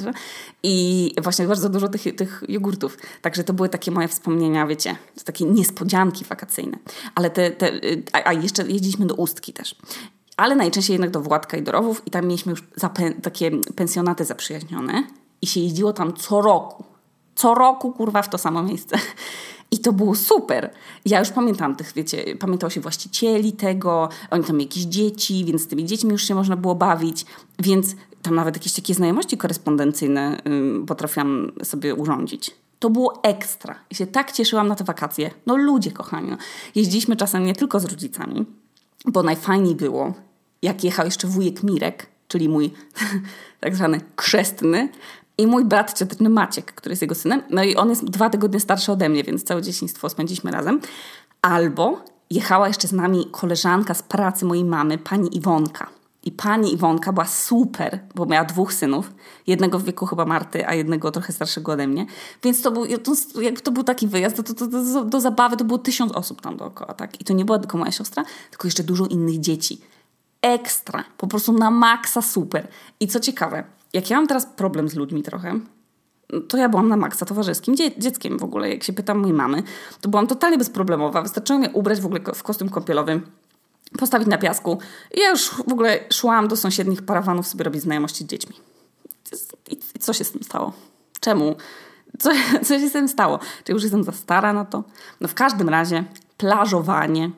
I 0.63 1.11
właśnie 1.23 1.47
bardzo 1.47 1.69
dużo 1.69 1.87
tych, 1.87 2.15
tych 2.15 2.43
jogurtów. 2.49 2.97
Także 3.21 3.43
to 3.43 3.53
były 3.53 3.69
takie 3.69 3.91
moje 3.91 4.07
wspomnienia, 4.07 4.67
wiecie, 4.67 4.95
takie 5.25 5.45
niespodzianki 5.45 6.25
wakacyjne. 6.25 6.77
Ale 7.15 7.29
te, 7.29 7.51
te 7.51 7.73
y, 7.73 8.03
a, 8.13 8.29
a 8.29 8.33
jeszcze 8.33 8.67
jeździliśmy 8.67 9.05
do 9.05 9.15
Ustki 9.15 9.53
też 9.53 9.75
ale 10.37 10.55
najczęściej 10.55 10.93
jednak 10.93 11.11
do 11.11 11.21
Władka 11.21 11.57
i 11.57 11.61
do 11.61 11.71
Rowów 11.71 12.01
i 12.05 12.11
tam 12.11 12.25
mieliśmy 12.25 12.49
już 12.49 12.63
takie 13.23 13.51
pensjonaty 13.75 14.25
zaprzyjaźnione 14.25 15.03
i 15.41 15.47
się 15.47 15.59
jeździło 15.59 15.93
tam 15.93 16.13
co 16.13 16.41
roku. 16.41 16.83
Co 17.35 17.53
roku, 17.53 17.91
kurwa, 17.91 18.21
w 18.21 18.29
to 18.29 18.37
samo 18.37 18.63
miejsce. 18.63 18.97
I 19.71 19.79
to 19.79 19.93
było 19.93 20.15
super. 20.15 20.69
Ja 21.05 21.19
już 21.19 21.29
pamiętam 21.29 21.75
tych, 21.75 21.93
wiecie, 21.93 22.35
pamiętał 22.39 22.69
się 22.69 22.81
właścicieli 22.81 23.53
tego, 23.53 24.09
oni 24.31 24.43
tam 24.43 24.59
jakieś 24.59 24.83
dzieci, 24.83 25.45
więc 25.45 25.61
z 25.61 25.67
tymi 25.67 25.85
dziećmi 25.85 26.11
już 26.11 26.27
się 26.27 26.35
można 26.35 26.55
było 26.55 26.75
bawić, 26.75 27.25
więc 27.59 27.95
tam 28.21 28.35
nawet 28.35 28.55
jakieś 28.55 28.73
takie 28.73 28.93
znajomości 28.93 29.37
korespondencyjne 29.37 30.41
potrafiłam 30.87 31.51
sobie 31.63 31.95
urządzić. 31.95 32.55
To 32.79 32.89
było 32.89 33.23
ekstra. 33.23 33.75
I 33.89 33.95
się 33.95 34.07
tak 34.07 34.31
cieszyłam 34.31 34.67
na 34.67 34.75
te 34.75 34.83
wakacje. 34.83 35.31
No 35.45 35.57
ludzie, 35.57 35.91
kochani. 35.91 36.29
No. 36.29 36.37
Jeździliśmy 36.75 37.15
czasem 37.15 37.45
nie 37.45 37.55
tylko 37.55 37.79
z 37.79 37.85
rodzicami, 37.85 38.45
bo 39.05 39.23
najfajniej 39.23 39.75
było, 39.75 40.13
jak 40.61 40.83
jechał 40.83 41.05
jeszcze 41.05 41.27
wujek 41.27 41.63
Mirek, 41.63 42.07
czyli 42.27 42.49
mój 42.49 42.73
tak 43.61 43.75
zwany 43.75 44.01
chrzestny, 44.17 44.89
i 45.37 45.47
mój 45.47 45.65
brat 45.65 45.97
cioteczny 45.97 46.29
Maciek, 46.29 46.71
który 46.71 46.91
jest 46.91 47.01
jego 47.01 47.15
synem. 47.15 47.41
No 47.49 47.63
i 47.63 47.75
on 47.75 47.89
jest 47.89 48.05
dwa 48.05 48.29
tygodnie 48.29 48.59
starszy 48.59 48.91
ode 48.91 49.09
mnie, 49.09 49.23
więc 49.23 49.43
całe 49.43 49.61
dzieciństwo 49.61 50.09
spędziliśmy 50.09 50.51
razem. 50.51 50.81
Albo 51.41 52.01
jechała 52.29 52.67
jeszcze 52.67 52.87
z 52.87 52.93
nami 52.93 53.27
koleżanka 53.31 53.93
z 53.93 54.03
pracy 54.03 54.45
mojej 54.45 54.65
mamy, 54.65 54.97
pani 54.97 55.37
Iwonka. 55.37 55.89
I 56.23 56.31
pani 56.31 56.73
Iwonka 56.73 57.13
była 57.13 57.25
super, 57.25 57.99
bo 58.15 58.25
miała 58.25 58.45
dwóch 58.45 58.73
synów. 58.73 59.11
Jednego 59.47 59.79
w 59.79 59.83
wieku 59.83 60.05
chyba 60.05 60.25
Marty, 60.25 60.67
a 60.67 60.73
jednego 60.73 61.11
trochę 61.11 61.33
starszego 61.33 61.71
ode 61.71 61.87
mnie. 61.87 62.05
Więc 62.43 62.61
to 62.61 62.71
był, 62.71 62.85
to, 62.97 63.41
jakby 63.41 63.61
to 63.61 63.71
był 63.71 63.83
taki 63.83 64.07
wyjazd, 64.07 64.35
to, 64.35 64.43
to, 64.43 64.53
to, 64.53 64.67
to, 64.67 65.05
do 65.05 65.21
zabawy 65.21 65.57
to 65.57 65.65
było 65.65 65.79
tysiąc 65.79 66.11
osób 66.11 66.41
tam 66.41 66.57
dookoła. 66.57 66.93
Tak? 66.93 67.21
I 67.21 67.23
to 67.23 67.33
nie 67.33 67.45
była 67.45 67.59
tylko 67.59 67.77
moja 67.77 67.91
siostra, 67.91 68.23
tylko 68.49 68.67
jeszcze 68.67 68.83
dużo 68.83 69.05
innych 69.05 69.39
dzieci. 69.39 69.81
Ekstra. 70.41 71.03
Po 71.17 71.27
prostu 71.27 71.53
na 71.53 71.71
maksa 71.71 72.21
super. 72.21 72.67
I 72.99 73.07
co 73.07 73.19
ciekawe, 73.19 73.63
jak 73.93 74.09
ja 74.09 74.17
mam 74.17 74.27
teraz 74.27 74.45
problem 74.45 74.89
z 74.89 74.95
ludźmi 74.95 75.23
trochę, 75.23 75.59
to 76.47 76.57
ja 76.57 76.69
byłam 76.69 76.89
na 76.89 76.97
maksa 76.97 77.25
towarzyskim 77.25 77.75
dzie 77.75 77.99
dzieckiem 77.99 78.39
w 78.39 78.43
ogóle. 78.43 78.69
Jak 78.69 78.83
się 78.83 78.93
pytam 78.93 79.19
mojej 79.19 79.33
mamy, 79.33 79.63
to 80.01 80.09
byłam 80.09 80.27
totalnie 80.27 80.57
bezproblemowa. 80.57 81.21
Wystarczyło 81.21 81.59
mnie 81.59 81.69
ubrać 81.69 82.01
w 82.01 82.05
ogóle 82.05 82.21
w 82.35 82.43
kostium 82.43 82.69
kąpielowy, 82.69 83.21
postawić 83.99 84.27
na 84.27 84.37
piasku. 84.37 84.79
I 85.11 85.19
ja 85.19 85.29
już 85.29 85.49
w 85.49 85.73
ogóle 85.73 85.99
szłam 86.13 86.47
do 86.47 86.55
sąsiednich 86.55 87.01
parawanów 87.01 87.47
sobie 87.47 87.63
robić 87.63 87.81
znajomości 87.81 88.23
z 88.23 88.27
dziećmi. 88.27 88.55
I, 89.71 89.99
co 89.99 90.13
się 90.13 90.23
z 90.23 90.31
tym 90.31 90.43
stało? 90.43 90.73
Czemu? 91.19 91.55
Co, 92.19 92.29
co 92.65 92.79
się 92.79 92.89
z 92.89 92.91
tym 92.91 93.07
stało? 93.07 93.39
Czy 93.63 93.71
już 93.71 93.83
jestem 93.83 94.03
za 94.03 94.11
stara 94.11 94.53
na 94.53 94.65
to? 94.65 94.83
No 95.21 95.27
w 95.27 95.33
każdym 95.33 95.69
razie 95.69 96.03
plażowanie 96.37 97.31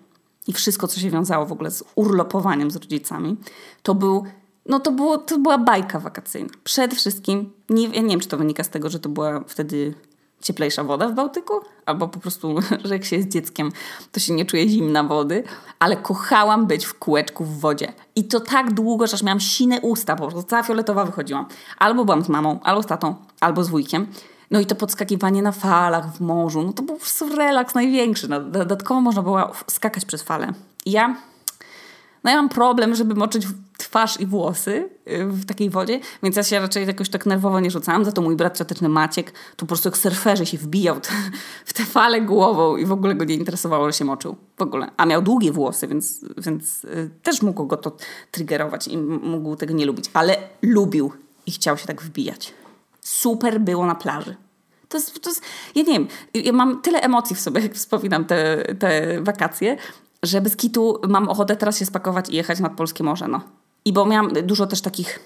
i 0.50 0.54
wszystko, 0.54 0.88
co 0.88 1.00
się 1.00 1.10
wiązało 1.10 1.46
w 1.46 1.52
ogóle 1.52 1.72
z 1.72 1.84
urlopowaniem 1.96 2.72
z 2.72 2.76
rodzicami, 2.76 3.38
to 3.84 3.96
był 3.96 4.24
no 4.66 4.80
to, 4.80 4.92
było, 4.92 5.18
to 5.18 5.40
była 5.40 5.58
bajka 5.58 6.00
wakacyjna. 6.00 6.50
Przede 6.64 6.96
wszystkim, 6.96 7.54
nie, 7.70 7.84
ja 7.88 8.02
nie 8.02 8.10
wiem, 8.10 8.20
czy 8.20 8.28
to 8.28 8.38
wynika 8.38 8.64
z 8.64 8.70
tego, 8.70 8.90
że 8.90 9.00
to 9.00 9.10
była 9.10 9.44
wtedy 9.48 9.94
cieplejsza 10.42 10.84
woda 10.84 11.08
w 11.08 11.14
Bałtyku, 11.14 11.54
albo 11.86 12.08
po 12.08 12.20
prostu, 12.20 12.56
że 12.86 12.94
jak 12.94 13.06
się 13.06 13.16
jest 13.16 13.30
dzieckiem, 13.30 13.72
to 14.12 14.20
się 14.20 14.34
nie 14.34 14.46
czuje 14.46 14.70
zimna 14.70 15.04
wody, 15.04 15.44
ale 15.80 15.98
kochałam 15.98 16.68
być 16.68 16.86
w 16.86 17.00
kółeczku 17.00 17.46
w 17.46 17.60
wodzie. 17.60 17.94
I 18.16 18.24
to 18.24 18.40
tak 18.40 18.74
długo, 18.74 19.08
że 19.08 19.14
aż 19.14 19.24
miałam 19.24 19.40
sine 19.40 19.82
usta, 19.82 20.16
po 20.16 20.28
prostu 20.28 20.50
cała 20.50 20.64
fioletowa 20.64 21.06
wychodziłam. 21.06 21.46
Albo 21.78 22.06
byłam 22.06 22.24
z 22.24 22.30
mamą, 22.30 22.60
albo 22.64 22.84
z 22.84 22.86
tatą, 22.86 23.16
albo 23.40 23.64
z 23.64 23.70
wujkiem. 23.70 24.08
No 24.52 24.60
i 24.60 24.66
to 24.66 24.76
podskakiwanie 24.76 25.42
na 25.42 25.52
falach 25.52 26.14
w 26.14 26.20
morzu, 26.20 26.64
no 26.64 26.74
to 26.74 26.84
był 26.84 26.98
relaks 27.36 27.76
największy. 27.76 28.28
No, 28.28 28.40
dodatkowo 28.40 29.02
można 29.02 29.22
było 29.22 29.52
skakać 29.68 30.06
przez 30.06 30.24
fale. 30.24 30.54
I 30.86 30.92
ja 30.92 31.16
no 32.24 32.32
ja 32.32 32.38
mam 32.38 32.50
problem, 32.50 32.96
żeby 32.96 33.16
moczyć 33.16 33.48
twarz 33.78 34.20
i 34.20 34.26
włosy 34.26 34.90
y, 35.08 35.26
w 35.26 35.46
takiej 35.46 35.70
wodzie, 35.70 36.00
więc 36.24 36.36
ja 36.36 36.44
się 36.44 36.60
raczej 36.60 36.88
jakoś 36.88 37.10
tak 37.10 37.26
nerwowo 37.26 37.60
nie 37.60 37.72
rzucałam. 37.72 38.06
Za 38.06 38.12
to 38.12 38.22
mój 38.22 38.36
brat 38.36 38.58
cioteczny 38.58 38.90
Maciek 38.90 39.32
to 39.32 39.58
po 39.58 39.66
prostu 39.66 39.88
jak 39.88 39.98
surferzy 39.98 40.46
się 40.46 40.58
wbijał 40.58 40.96
w 41.66 41.74
te 41.74 41.84
fale 41.84 42.22
głową 42.22 42.78
i 42.78 42.86
w 42.86 42.92
ogóle 42.92 43.16
go 43.16 43.26
nie 43.26 43.36
interesowało, 43.36 43.92
że 43.92 43.94
się 43.94 44.06
moczył. 44.06 44.36
W 44.58 44.62
ogóle. 44.62 44.92
A 44.98 45.06
miał 45.06 45.22
długie 45.22 45.52
włosy, 45.52 45.88
więc, 45.88 46.26
więc 46.38 46.84
y, 46.84 47.10
też 47.24 47.42
mógł 47.42 47.66
go 47.66 47.78
to 47.78 47.98
triggerować 48.32 48.88
i 48.88 48.98
mógł 48.98 49.56
tego 49.56 49.74
nie 49.74 49.86
lubić. 49.86 50.06
Ale 50.14 50.38
lubił 50.62 51.12
i 51.46 51.52
chciał 51.52 51.78
się 51.78 51.88
tak 51.88 52.02
wbijać. 52.02 52.54
Super 53.10 53.62
było 53.62 53.86
na 53.86 53.96
plaży. 53.96 54.36
To 54.90 54.98
jest, 54.98 55.22
to 55.22 55.30
jest, 55.30 55.42
ja 55.76 55.84
nie 55.84 55.94
wiem, 55.94 56.08
ja 56.34 56.54
mam 56.54 56.82
tyle 56.82 57.02
emocji 57.02 57.36
w 57.36 57.40
sobie, 57.40 57.62
jak 57.62 57.74
wspominam 57.74 58.26
te, 58.26 58.64
te 58.80 59.22
wakacje, 59.22 59.78
że 60.24 60.42
bez 60.42 60.56
kitu 60.56 61.00
mam 61.08 61.30
ochotę 61.30 61.56
teraz 61.56 61.80
się 61.80 61.86
spakować 61.86 62.30
i 62.30 62.36
jechać 62.36 62.60
nad 62.60 62.76
Polskie 62.76 63.04
Morze, 63.04 63.28
no. 63.28 63.42
I 63.86 63.94
bo 63.94 64.06
miałam 64.06 64.34
dużo 64.44 64.68
też 64.68 64.82
takich, 64.82 65.20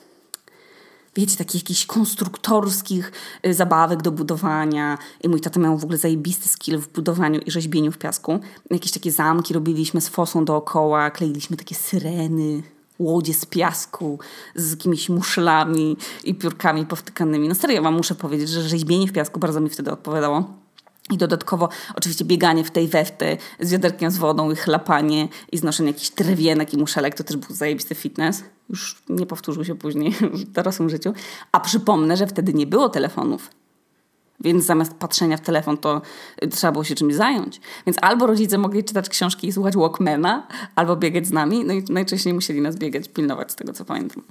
wiecie, 1.15 1.37
takich 1.37 1.61
jakichś 1.61 1.85
konstruktorskich 1.85 3.11
y, 3.47 3.53
zabawek 3.53 4.01
do 4.01 4.11
budowania. 4.11 4.97
I 5.23 5.29
mój 5.29 5.41
tata 5.41 5.59
miał 5.59 5.77
w 5.77 5.83
ogóle 5.83 5.97
zajebisty 5.97 6.49
skill 6.49 6.79
w 6.79 6.87
budowaniu 6.87 7.39
i 7.39 7.51
rzeźbieniu 7.51 7.91
w 7.91 7.97
piasku. 7.97 8.39
Jakieś 8.71 8.91
takie 8.91 9.11
zamki 9.11 9.53
robiliśmy 9.53 10.01
z 10.01 10.07
fosą 10.09 10.45
dookoła, 10.45 11.11
kleiliśmy 11.11 11.57
takie 11.57 11.75
syreny, 11.75 12.63
łodzie 12.99 13.33
z 13.33 13.45
piasku, 13.45 14.19
z 14.55 14.71
jakimiś 14.71 15.09
muszlami 15.09 15.97
i 16.23 16.35
piórkami 16.35 16.85
powtykanymi. 16.85 17.47
No 17.47 17.55
serio, 17.55 17.81
wam 17.81 17.93
muszę 17.93 18.15
powiedzieć, 18.15 18.49
że 18.49 18.61
rzeźbienie 18.61 19.07
w 19.07 19.11
piasku 19.11 19.39
bardzo 19.39 19.59
mi 19.59 19.69
wtedy 19.69 19.91
odpowiadało. 19.91 20.63
I 21.11 21.17
dodatkowo 21.17 21.69
oczywiście 21.95 22.25
bieganie 22.25 22.63
w 22.63 22.71
tej 22.71 22.87
wewty 22.87 23.37
z 23.59 23.71
wiaderkiem 23.71 24.11
z 24.11 24.17
wodą 24.17 24.51
i 24.51 24.55
chlapanie 24.55 25.27
i 25.51 25.57
znoszenie 25.57 25.89
jakichś 25.89 26.09
drewienek 26.09 26.73
i 26.73 26.77
muszelek 26.77 27.15
to 27.15 27.23
też 27.23 27.37
był 27.37 27.55
zajebisty 27.55 27.95
fitness. 27.95 28.43
Już 28.69 29.03
nie 29.09 29.25
powtórzył 29.25 29.65
się 29.65 29.75
później 29.75 30.11
w 30.11 30.43
dorosłym 30.43 30.89
życiu. 30.89 31.13
A 31.51 31.59
przypomnę, 31.59 32.17
że 32.17 32.27
wtedy 32.27 32.53
nie 32.53 32.67
było 32.67 32.89
telefonów. 32.89 33.49
Więc 34.43 34.65
zamiast 34.65 34.93
patrzenia 34.93 35.37
w 35.37 35.41
telefon, 35.41 35.77
to 35.77 36.01
trzeba 36.51 36.71
było 36.71 36.83
się 36.83 36.95
czymś 36.95 37.15
zająć. 37.15 37.61
Więc 37.85 37.97
albo 38.01 38.27
rodzice 38.27 38.57
mogli 38.57 38.83
czytać 38.83 39.09
książki 39.09 39.47
i 39.47 39.51
słuchać 39.51 39.75
Walkmana, 39.75 40.47
albo 40.75 40.95
biegać 40.95 41.27
z 41.27 41.31
nami. 41.31 41.65
No 41.65 41.73
i 41.73 41.83
najczęściej 41.89 42.33
musieli 42.33 42.61
nas 42.61 42.75
biegać, 42.75 43.09
pilnować 43.09 43.51
z 43.51 43.55
tego, 43.55 43.73
co 43.73 43.85
pamiętam. 43.85 44.23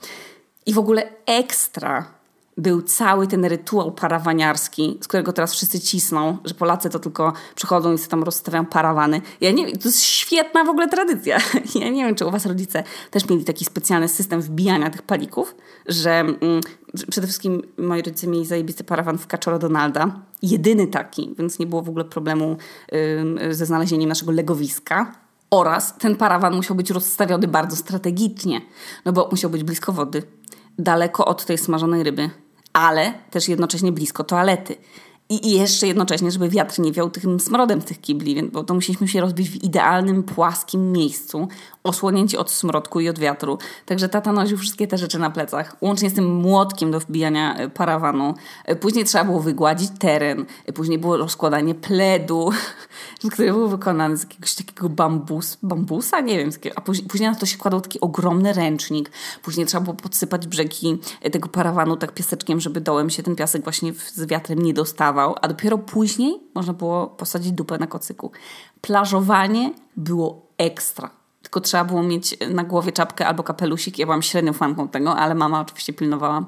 I 0.67 0.75
w 0.75 0.79
ogóle 0.79 1.09
ekstra 1.27 2.22
był 2.57 2.83
cały 2.83 3.27
ten 3.27 3.45
rytuał 3.45 3.93
parawaniarski, 3.93 4.99
z 5.01 5.09
którego 5.09 5.33
teraz 5.33 5.53
wszyscy 5.53 5.81
cisną, 5.81 6.39
że 6.45 6.55
Polacy 6.55 6.91
to 6.91 6.99
tylko 6.99 7.33
przychodzą 7.55 7.93
i 7.93 7.99
sobie 7.99 8.11
tam 8.11 8.23
rozstawiają 8.23 8.67
parawany. 8.67 9.21
Ja 9.41 9.51
nie 9.51 9.67
wiem, 9.67 9.79
to 9.79 9.89
jest 9.89 10.03
świetna 10.03 10.65
w 10.65 10.69
ogóle 10.69 10.89
tradycja. 10.89 11.39
Ja 11.75 11.89
nie 11.89 12.05
wiem, 12.05 12.15
czy 12.15 12.27
u 12.27 12.31
was 12.31 12.47
rodzice 12.47 12.85
też 13.11 13.29
mieli 13.29 13.45
taki 13.45 13.65
specjalny 13.65 14.09
system 14.09 14.41
wbijania 14.41 14.91
tych 14.91 15.03
palików, 15.03 15.55
że 15.87 16.11
mm, 16.21 16.61
przede 17.11 17.27
wszystkim 17.27 17.63
moi 17.79 18.03
rodzice 18.03 18.27
mieli 18.27 18.47
zajebisty 18.47 18.85
parawan 18.85 19.19
w 19.19 19.27
Kaczora 19.27 19.59
Donalda. 19.59 20.21
Jedyny 20.43 20.87
taki, 20.87 21.35
więc 21.39 21.59
nie 21.59 21.67
było 21.67 21.83
w 21.83 21.89
ogóle 21.89 22.05
problemu 22.05 22.57
y, 23.51 23.55
ze 23.55 23.67
znalezieniem 23.67 24.09
naszego 24.09 24.33
legowiska. 24.33 25.13
Oraz 25.51 25.99
ten 25.99 26.17
parawan 26.17 26.55
musiał 26.55 26.77
być 26.77 26.91
rozstawiony 26.91 27.49
bardzo 27.49 27.77
strategicznie, 27.77 28.61
no 29.05 29.13
bo 29.13 29.29
musiał 29.31 29.51
być 29.51 29.65
blisko 29.65 29.93
wody, 29.93 30.23
daleko 30.79 31.25
od 31.25 31.45
tej 31.45 31.59
smażonej 31.59 32.03
ryby, 32.03 32.31
ale 32.73 33.15
też 33.31 33.49
jednocześnie 33.49 33.93
blisko 33.93 34.25
toalety. 34.25 34.77
I, 35.29 35.51
jeszcze 35.51 35.87
jednocześnie, 35.87 36.31
żeby 36.31 36.49
wiatr 36.49 36.81
nie 36.81 36.93
wiał 36.93 37.11
tym 37.11 37.41
smrodem 37.41 37.83
tych 37.83 38.01
kibli, 38.01 38.43
bo 38.43 38.65
to 38.65 38.75
musieliśmy 38.75 39.09
się 39.09 39.21
rozbić 39.21 39.51
w 39.51 39.65
idealnym, 39.65 40.23
płaskim 40.23 40.93
miejscu, 40.93 41.49
osłonięci 41.85 42.37
od 42.37 42.51
smrodku 42.51 43.01
i 43.01 43.09
od 43.09 43.19
wiatru. 43.19 43.59
Także 43.87 44.09
tata 44.09 44.33
nosił 44.33 44.59
wszystkie 44.59 44.87
te 44.87 44.99
rzeczy 44.99 45.19
na 45.19 45.31
plecach, 45.31 45.77
łącznie 45.81 46.11
z 46.11 46.15
tym 46.15 46.35
młotkiem 46.35 46.91
do 46.91 47.01
wbijania 47.01 47.57
e, 47.57 47.71
parawanu. 47.71 48.35
E, 48.65 48.77
później 48.77 49.05
trzeba 49.05 49.25
było 49.25 49.41
wygładzić 49.41 49.91
teren, 49.99 50.47
e, 50.67 50.73
później 50.73 50.99
było 50.99 51.17
rozkładanie 51.17 51.75
pledu, 51.75 52.51
który 53.33 53.53
był 53.53 53.69
wykonany 53.69 54.17
z 54.17 54.23
jakiegoś 54.23 54.55
takiego 54.55 54.89
bambus, 54.89 55.59
bambusa, 55.63 56.21
nie 56.21 56.39
wiem, 56.39 56.51
a 56.77 56.81
później, 56.81 57.31
na 57.31 57.35
to 57.35 57.47
się 57.47 57.59
kładał 57.59 57.81
taki 57.81 58.01
ogromny 58.01 58.53
ręcznik. 58.53 59.11
Później 59.43 59.67
trzeba 59.67 59.85
było 59.85 59.97
podsypać 59.97 60.47
brzegi 60.47 60.99
tego 61.33 61.49
parawanu 61.49 61.97
tak 61.97 62.15
piaseczkiem, 62.15 62.61
żeby 62.61 62.81
dołem 62.81 63.11
się 63.11 63.23
ten 63.23 63.37
piasek 63.37 63.65
właśnie 63.65 63.93
z 63.93 64.27
wiatrem 64.27 64.59
nie 64.59 64.75
dostawał, 64.75 65.35
a 65.43 65.49
dopiero 65.49 65.79
później 65.79 66.41
można 66.55 66.73
było 66.73 67.07
posadzić 67.07 67.53
dupę 67.53 67.79
na 67.79 67.87
kocyku. 67.87 68.33
Plażowanie 68.81 69.73
było 69.97 70.47
ekstra 70.59 71.22
tylko 71.53 71.61
trzeba 71.61 71.85
było 71.85 72.03
mieć 72.03 72.37
na 72.51 72.65
głowie 72.65 72.93
czapkę 72.93 73.27
albo 73.27 73.43
kapelusik. 73.43 73.99
Ja 73.99 74.07
byłam 74.07 74.23
średnią 74.23 74.53
fanką 74.53 74.89
tego, 74.89 75.17
ale 75.17 75.35
mama 75.35 75.61
oczywiście 75.61 75.93
pilnowała. 75.93 76.45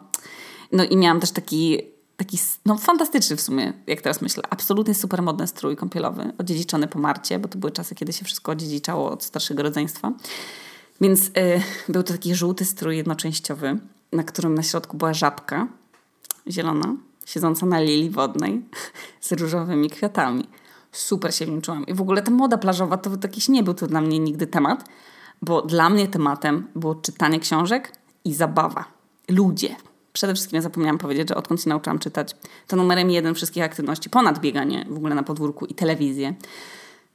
No 0.72 0.84
i 0.84 0.96
miałam 0.96 1.20
też 1.20 1.30
taki, 1.30 1.80
taki 2.16 2.38
no 2.66 2.78
fantastyczny 2.78 3.36
w 3.36 3.40
sumie, 3.40 3.72
jak 3.86 4.00
teraz 4.00 4.22
myślę, 4.22 4.42
absolutnie 4.50 4.94
super 4.94 5.22
modny 5.22 5.46
strój 5.46 5.76
kąpielowy, 5.76 6.32
odziedziczony 6.38 6.88
po 6.88 6.98
Marcie, 6.98 7.38
bo 7.38 7.48
to 7.48 7.58
były 7.58 7.72
czasy, 7.72 7.94
kiedy 7.94 8.12
się 8.12 8.24
wszystko 8.24 8.52
odziedziczało 8.52 9.10
od 9.10 9.24
starszego 9.24 9.62
rodzeństwa. 9.62 10.12
Więc 11.00 11.26
y, 11.26 11.30
był 11.88 12.02
to 12.02 12.12
taki 12.12 12.34
żółty 12.34 12.64
strój 12.64 12.96
jednoczęściowy, 12.96 13.78
na 14.12 14.22
którym 14.22 14.54
na 14.54 14.62
środku 14.62 14.96
była 14.96 15.14
żabka 15.14 15.68
zielona, 16.48 16.96
siedząca 17.26 17.66
na 17.66 17.80
lili 17.80 18.10
wodnej 18.10 18.62
z 19.20 19.32
różowymi 19.32 19.90
kwiatami 19.90 20.48
super 20.94 21.34
się 21.34 21.46
w 21.46 21.48
nim 21.48 21.60
czułam. 21.60 21.86
I 21.86 21.94
w 21.94 22.00
ogóle 22.00 22.22
ta 22.22 22.30
moda 22.30 22.58
plażowa 22.58 22.96
to 22.96 23.10
jakiś 23.22 23.48
nie 23.48 23.62
był 23.62 23.74
to 23.74 23.86
dla 23.86 24.00
mnie 24.00 24.18
nigdy 24.18 24.46
temat, 24.46 24.84
bo 25.42 25.62
dla 25.62 25.90
mnie 25.90 26.08
tematem 26.08 26.68
było 26.76 26.94
czytanie 26.94 27.40
książek 27.40 27.92
i 28.24 28.34
zabawa. 28.34 28.84
Ludzie. 29.28 29.76
przede 30.12 30.34
wszystkim 30.34 30.56
ja 30.56 30.62
zapomniałam 30.62 30.98
powiedzieć, 30.98 31.28
że 31.28 31.34
odkąd 31.34 31.62
się 31.62 31.68
nauczyłam 31.68 31.98
czytać, 31.98 32.36
to 32.66 32.76
numerem 32.76 33.10
jeden 33.10 33.34
wszystkich 33.34 33.62
aktywności, 33.62 34.10
ponad 34.10 34.38
bieganie 34.38 34.86
w 34.90 34.96
ogóle 34.96 35.14
na 35.14 35.22
podwórku 35.22 35.66
i 35.66 35.74
telewizję, 35.74 36.34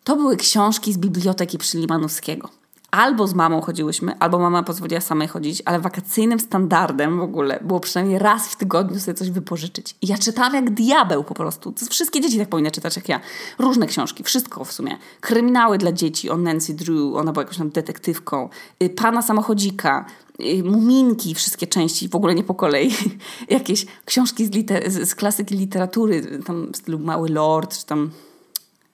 to 0.04 0.16
były 0.16 0.38
książki 0.38 0.94
z 0.94 0.98
biblioteki 0.98 1.58
przy 1.58 1.78
Limanowskiego 1.78 2.50
albo 2.92 3.28
z 3.28 3.34
mamą 3.34 3.62
chodziłyśmy, 3.62 4.20
albo 4.20 4.40
mama 4.40 4.64
pozwoliła 4.64 5.02
samej 5.02 5.28
chodzić, 5.28 5.62
ale 5.66 5.80
wakacyjnym 5.80 6.40
standardem 6.40 7.20
w 7.20 7.22
ogóle 7.22 7.60
było 7.62 7.80
przynajmniej 7.80 8.20
raz 8.20 8.48
w 8.48 8.56
tygodniu 8.56 9.00
sobie 9.00 9.16
coś 9.16 9.32
wypożyczyć. 9.32 9.96
I 10.02 10.08
ja 10.08 10.18
czytałam 10.18 10.54
jak 10.54 10.70
diabeł 10.70 11.24
po 11.24 11.34
prostu. 11.34 11.74
Wszystkie 11.90 12.22
dzieci 12.22 12.38
tak 12.38 12.50
powinny 12.50 12.72
czytać 12.72 12.96
jak 12.96 13.10
ja. 13.10 13.20
Różne 13.60 13.88
książki, 13.88 14.24
wszystko 14.24 14.66
w 14.66 14.72
sumie. 14.72 14.98
Kryminały 15.22 15.78
dla 15.78 15.92
dzieci 15.92 16.30
o 16.30 16.38
Nancy 16.38 16.74
Drew, 16.74 17.16
ona 17.16 17.32
była 17.32 17.44
jakąś 17.44 17.58
tam 17.58 17.70
detektywką. 17.70 18.50
Y, 18.84 18.90
Pana 18.90 19.22
samochodzika, 19.22 20.06
y, 20.40 20.64
Muminki, 20.64 21.36
wszystkie 21.36 21.68
części, 21.68 22.10
w 22.10 22.16
ogóle 22.16 22.36
nie 22.36 22.44
po 22.44 22.56
kolei. 22.56 22.92
Jakieś 23.50 23.86
książki 24.06 24.46
z, 24.46 24.50
liter- 24.50 24.90
z 25.06 25.16
klasyki 25.16 25.56
literatury, 25.56 26.40
tam 26.46 26.72
w 26.72 26.78
stylu 26.78 27.00
Mały 27.00 27.30
Lord, 27.30 27.78
czy 27.78 27.86
tam 27.86 28.12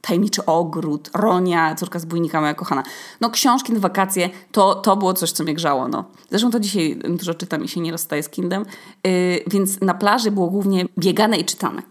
Tajemniczy 0.07 0.45
Ogród, 0.45 1.09
Ronia, 1.13 1.75
Córka 1.75 1.99
z 1.99 2.05
Bójnika, 2.05 2.41
moja 2.41 2.53
kochana. 2.53 2.83
No 3.21 3.29
książki 3.29 3.73
na 3.73 3.79
wakacje, 3.79 4.29
to, 4.51 4.75
to 4.75 4.97
było 4.97 5.13
coś, 5.13 5.31
co 5.31 5.43
mnie 5.43 5.53
grzało. 5.53 5.87
No. 5.87 6.03
Zresztą 6.29 6.51
to 6.51 6.59
dzisiaj 6.59 6.99
dużo 7.09 7.33
czytam 7.33 7.63
i 7.63 7.67
się 7.67 7.81
nie 7.81 7.91
rozstaję 7.91 8.23
z 8.23 8.29
Kindem. 8.29 8.65
Yy, 9.03 9.11
więc 9.47 9.81
na 9.81 9.93
plaży 9.93 10.31
było 10.31 10.47
głównie 10.47 10.85
biegane 10.99 11.37
i 11.37 11.45
czytane. 11.45 11.81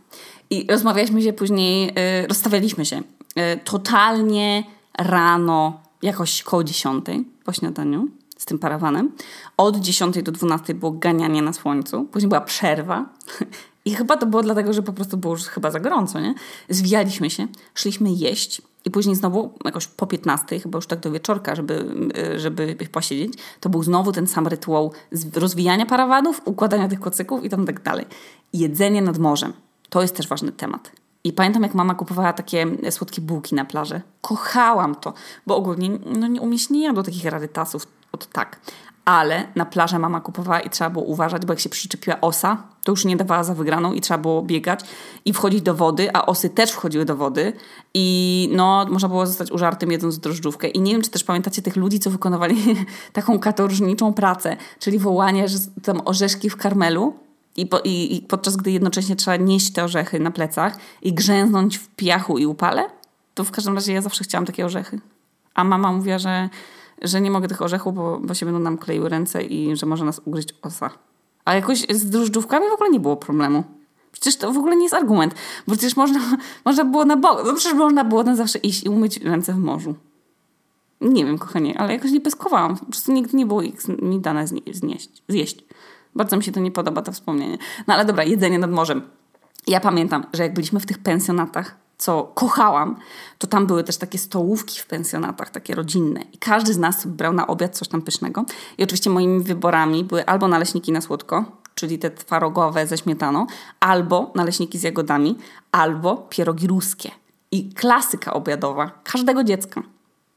I 0.50 0.66
rozmawialiśmy 0.70 1.22
się 1.22 1.32
później, 1.32 1.86
yy, 1.86 2.26
rozstawialiśmy 2.28 2.84
się 2.84 2.96
yy, 2.96 3.42
totalnie 3.64 4.64
rano, 4.98 5.80
jakoś 6.02 6.42
koło 6.42 6.64
10 6.64 7.04
po 7.44 7.52
śniadaniu 7.52 8.08
z 8.38 8.44
tym 8.44 8.58
parawanem. 8.58 9.12
Od 9.56 9.76
10 9.76 10.22
do 10.22 10.32
12 10.32 10.74
było 10.74 10.92
ganianie 10.92 11.42
na 11.42 11.52
słońcu, 11.52 12.04
później 12.04 12.28
była 12.28 12.40
przerwa 12.40 13.04
I 13.84 13.94
chyba 13.94 14.16
to 14.16 14.26
było 14.26 14.42
dlatego, 14.42 14.72
że 14.72 14.82
po 14.82 14.92
prostu 14.92 15.16
było 15.16 15.34
już 15.34 15.44
chyba 15.44 15.70
za 15.70 15.80
gorąco, 15.80 16.20
nie? 16.20 16.34
Zwijaliśmy 16.68 17.30
się, 17.30 17.46
szliśmy 17.74 18.10
jeść 18.10 18.62
i 18.84 18.90
później 18.90 19.16
znowu 19.16 19.52
jakoś 19.64 19.86
po 19.86 20.06
15, 20.06 20.60
chyba 20.60 20.78
już 20.78 20.86
tak 20.86 21.00
do 21.00 21.10
wieczorka, 21.10 21.54
żeby, 21.54 21.86
y, 22.34 22.40
żeby 22.40 22.76
posiedzieć, 22.92 23.34
to 23.60 23.68
był 23.68 23.82
znowu 23.82 24.12
ten 24.12 24.26
sam 24.26 24.46
rytuał 24.46 24.92
rozwijania 25.34 25.86
parawanów, 25.86 26.40
układania 26.44 26.88
tych 26.88 27.00
kocyków 27.00 27.44
i 27.44 27.48
tam 27.48 27.66
tak 27.66 27.82
dalej. 27.82 28.06
Jedzenie 28.52 29.02
nad 29.02 29.18
morzem. 29.18 29.52
To 29.88 30.02
jest 30.02 30.16
też 30.16 30.28
ważny 30.28 30.52
temat. 30.52 30.92
I 31.24 31.32
pamiętam, 31.32 31.62
jak 31.62 31.74
mama 31.74 31.94
kupowała 31.94 32.32
takie 32.32 32.66
słodkie 32.90 33.22
bułki 33.22 33.54
na 33.54 33.64
plaży. 33.64 34.00
Kochałam 34.20 34.94
to, 34.94 35.14
bo 35.46 35.56
ogólnie 35.56 35.90
no, 35.90 36.42
u 36.42 36.46
mnie 36.46 36.58
się 36.58 36.74
nie 36.74 36.84
jadło 36.84 37.02
takich 37.02 37.24
rarytasów 37.24 37.86
od 38.12 38.26
tak 38.26 38.60
ale 39.04 39.48
na 39.54 39.64
plażę 39.64 39.98
mama 39.98 40.20
kupowała 40.20 40.60
i 40.60 40.70
trzeba 40.70 40.90
było 40.90 41.04
uważać, 41.04 41.46
bo 41.46 41.52
jak 41.52 41.60
się 41.60 41.68
przyczepiła 41.68 42.20
osa, 42.20 42.62
to 42.84 42.92
już 42.92 43.04
nie 43.04 43.16
dawała 43.16 43.44
za 43.44 43.54
wygraną 43.54 43.92
i 43.92 44.00
trzeba 44.00 44.18
było 44.18 44.42
biegać 44.42 44.80
i 45.24 45.32
wchodzić 45.32 45.62
do 45.62 45.74
wody, 45.74 46.10
a 46.12 46.26
osy 46.26 46.50
też 46.50 46.70
wchodziły 46.70 47.04
do 47.04 47.16
wody 47.16 47.52
i 47.94 48.48
no, 48.52 48.86
można 48.90 49.08
było 49.08 49.26
zostać 49.26 49.50
użartym 49.50 49.92
jedząc 49.92 50.18
drożdżówkę. 50.18 50.68
I 50.68 50.80
nie 50.80 50.92
wiem, 50.92 51.02
czy 51.02 51.10
też 51.10 51.24
pamiętacie 51.24 51.62
tych 51.62 51.76
ludzi, 51.76 51.98
co 51.98 52.10
wykonywali 52.10 52.56
taką 53.12 53.38
katorżniczą 53.38 54.14
pracę, 54.14 54.56
czyli 54.78 54.98
wołanie, 54.98 55.48
że 55.48 55.58
tam 55.82 56.00
orzeszki 56.04 56.50
w 56.50 56.56
karmelu 56.56 57.14
i, 57.56 57.66
po, 57.66 57.80
i, 57.80 58.16
i 58.16 58.22
podczas 58.22 58.56
gdy 58.56 58.70
jednocześnie 58.70 59.16
trzeba 59.16 59.36
nieść 59.36 59.72
te 59.72 59.84
orzechy 59.84 60.20
na 60.20 60.30
plecach 60.30 60.78
i 61.02 61.12
grzęznąć 61.12 61.78
w 61.78 61.88
piachu 61.88 62.38
i 62.38 62.46
upale, 62.46 62.84
to 63.34 63.44
w 63.44 63.50
każdym 63.50 63.74
razie 63.74 63.92
ja 63.92 64.00
zawsze 64.00 64.24
chciałam 64.24 64.46
takie 64.46 64.66
orzechy. 64.66 65.00
A 65.54 65.64
mama 65.64 65.92
mówiła, 65.92 66.18
że 66.18 66.48
że 67.04 67.20
nie 67.20 67.30
mogę 67.30 67.48
tych 67.48 67.62
orzechów, 67.62 67.94
bo, 67.94 68.20
bo 68.22 68.34
się 68.34 68.46
będą 68.46 68.60
nam 68.60 68.78
kleiły 68.78 69.08
ręce 69.08 69.42
i 69.42 69.76
że 69.76 69.86
może 69.86 70.04
nas 70.04 70.20
ugryźć 70.24 70.54
osa. 70.62 70.90
A 71.44 71.54
jakoś 71.54 71.86
z 71.90 72.10
drożdżówkami 72.10 72.66
w 72.70 72.72
ogóle 72.72 72.90
nie 72.90 73.00
było 73.00 73.16
problemu. 73.16 73.64
Przecież 74.12 74.36
to 74.36 74.52
w 74.52 74.58
ogóle 74.58 74.76
nie 74.76 74.82
jest 74.82 74.94
argument, 74.94 75.34
bo 75.66 75.72
przecież 75.72 75.96
można, 75.96 76.20
można 76.64 76.84
było 76.84 77.04
na 77.04 77.16
bok, 77.16 77.42
no 77.46 77.54
przecież 77.54 77.74
można 77.74 78.04
było 78.04 78.22
na 78.22 78.36
zawsze 78.36 78.58
iść 78.58 78.84
i 78.84 78.88
umyć 78.88 79.16
ręce 79.16 79.52
w 79.52 79.58
morzu. 79.58 79.94
Nie 81.00 81.24
wiem, 81.24 81.38
kochanie, 81.38 81.78
ale 81.78 81.92
jakoś 81.92 82.10
nie 82.10 82.20
pyskowałam. 82.20 82.76
Po 82.76 82.86
prostu 82.86 83.12
nigdy 83.12 83.36
nie 83.36 83.46
było 83.46 83.62
ich 83.62 83.88
mi 83.88 84.20
dane 84.20 84.46
znieść, 84.46 85.22
zjeść. 85.28 85.64
Bardzo 86.14 86.36
mi 86.36 86.44
się 86.44 86.52
to 86.52 86.60
nie 86.60 86.70
podoba, 86.70 87.02
to 87.02 87.12
wspomnienie. 87.12 87.58
No 87.86 87.94
ale 87.94 88.04
dobra, 88.04 88.24
jedzenie 88.24 88.58
nad 88.58 88.70
morzem. 88.70 89.02
Ja 89.66 89.80
pamiętam, 89.80 90.26
że 90.32 90.42
jak 90.42 90.54
byliśmy 90.54 90.80
w 90.80 90.86
tych 90.86 90.98
pensjonatach, 90.98 91.76
co 91.98 92.22
kochałam, 92.34 92.96
to 93.38 93.46
tam 93.46 93.66
były 93.66 93.84
też 93.84 93.96
takie 93.96 94.18
stołówki 94.18 94.80
w 94.80 94.86
pensjonatach, 94.86 95.50
takie 95.50 95.74
rodzinne. 95.74 96.22
I 96.32 96.38
każdy 96.38 96.74
z 96.74 96.78
nas 96.78 97.06
brał 97.06 97.32
na 97.32 97.46
obiad 97.46 97.76
coś 97.76 97.88
tam 97.88 98.02
pysznego. 98.02 98.44
I 98.78 98.84
oczywiście 98.84 99.10
moimi 99.10 99.42
wyborami 99.42 100.04
były 100.04 100.26
albo 100.26 100.48
naleśniki 100.48 100.92
na 100.92 101.00
słodko, 101.00 101.44
czyli 101.74 101.98
te 101.98 102.10
twarogowe 102.10 102.86
ze 102.86 102.98
śmietaną, 102.98 103.46
albo 103.80 104.32
naleśniki 104.34 104.78
z 104.78 104.82
jagodami, 104.82 105.38
albo 105.72 106.16
pierogi 106.16 106.66
ruskie. 106.66 107.10
I 107.50 107.72
klasyka 107.74 108.32
obiadowa 108.32 108.90
każdego 109.04 109.44
dziecka. 109.44 109.82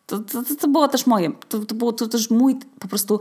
To, 0.05 0.19
to, 0.19 0.43
to 0.59 0.67
było 0.67 0.87
też 0.87 1.07
moje. 1.07 1.31
To, 1.49 1.59
to 1.59 1.75
było 1.75 1.93
to 1.93 2.07
też 2.07 2.29
mój 2.29 2.59
po 2.79 2.87
prostu 2.87 3.19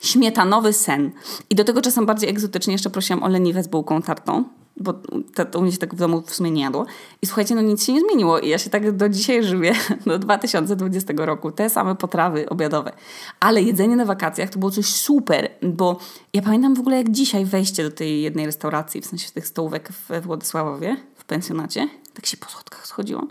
śmietanowy 0.00 0.72
sen. 0.72 1.10
I 1.50 1.54
do 1.54 1.64
tego 1.64 1.82
czasem 1.82 2.06
bardziej 2.06 2.30
egzotycznie 2.30 2.72
jeszcze 2.72 2.90
prosiłam 2.90 3.22
o 3.22 3.28
leniwe 3.28 3.62
z 3.62 3.68
bułką 3.68 4.02
tartą, 4.02 4.44
bo 4.80 4.94
to, 5.34 5.44
to 5.44 5.58
u 5.58 5.62
mnie 5.62 5.72
się 5.72 5.78
tak 5.78 5.94
w 5.94 5.98
domu 5.98 6.22
w 6.26 6.34
sumie 6.34 6.50
nie 6.50 6.62
jadło. 6.62 6.86
I 7.22 7.26
słuchajcie, 7.26 7.54
no 7.54 7.60
nic 7.60 7.84
się 7.84 7.92
nie 7.92 8.00
zmieniło 8.00 8.38
i 8.38 8.48
ja 8.48 8.58
się 8.58 8.70
tak 8.70 8.96
do 8.96 9.08
dzisiaj 9.08 9.44
żywię, 9.44 9.72
do 10.06 10.18
2020 10.18 11.12
roku, 11.16 11.52
te 11.52 11.70
same 11.70 11.96
potrawy 11.96 12.48
obiadowe. 12.48 12.92
Ale 13.40 13.62
jedzenie 13.62 13.96
na 13.96 14.04
wakacjach 14.04 14.50
to 14.50 14.58
było 14.58 14.70
coś 14.70 14.86
super, 14.86 15.50
bo 15.62 15.98
ja 16.32 16.42
pamiętam 16.42 16.74
w 16.74 16.80
ogóle 16.80 16.96
jak 16.96 17.10
dzisiaj 17.10 17.44
wejście 17.44 17.82
do 17.82 17.90
tej 17.90 18.22
jednej 18.22 18.46
restauracji, 18.46 19.00
w 19.00 19.06
sensie 19.06 19.30
tych 19.30 19.46
stołówek 19.46 19.88
w 19.92 20.20
Władysławowie, 20.20 20.96
w 21.16 21.24
pensjonacie, 21.24 21.88
tak 22.14 22.26
się 22.26 22.36
po 22.36 22.48
schodkach 22.48 22.86
schodziłam. 22.86 23.28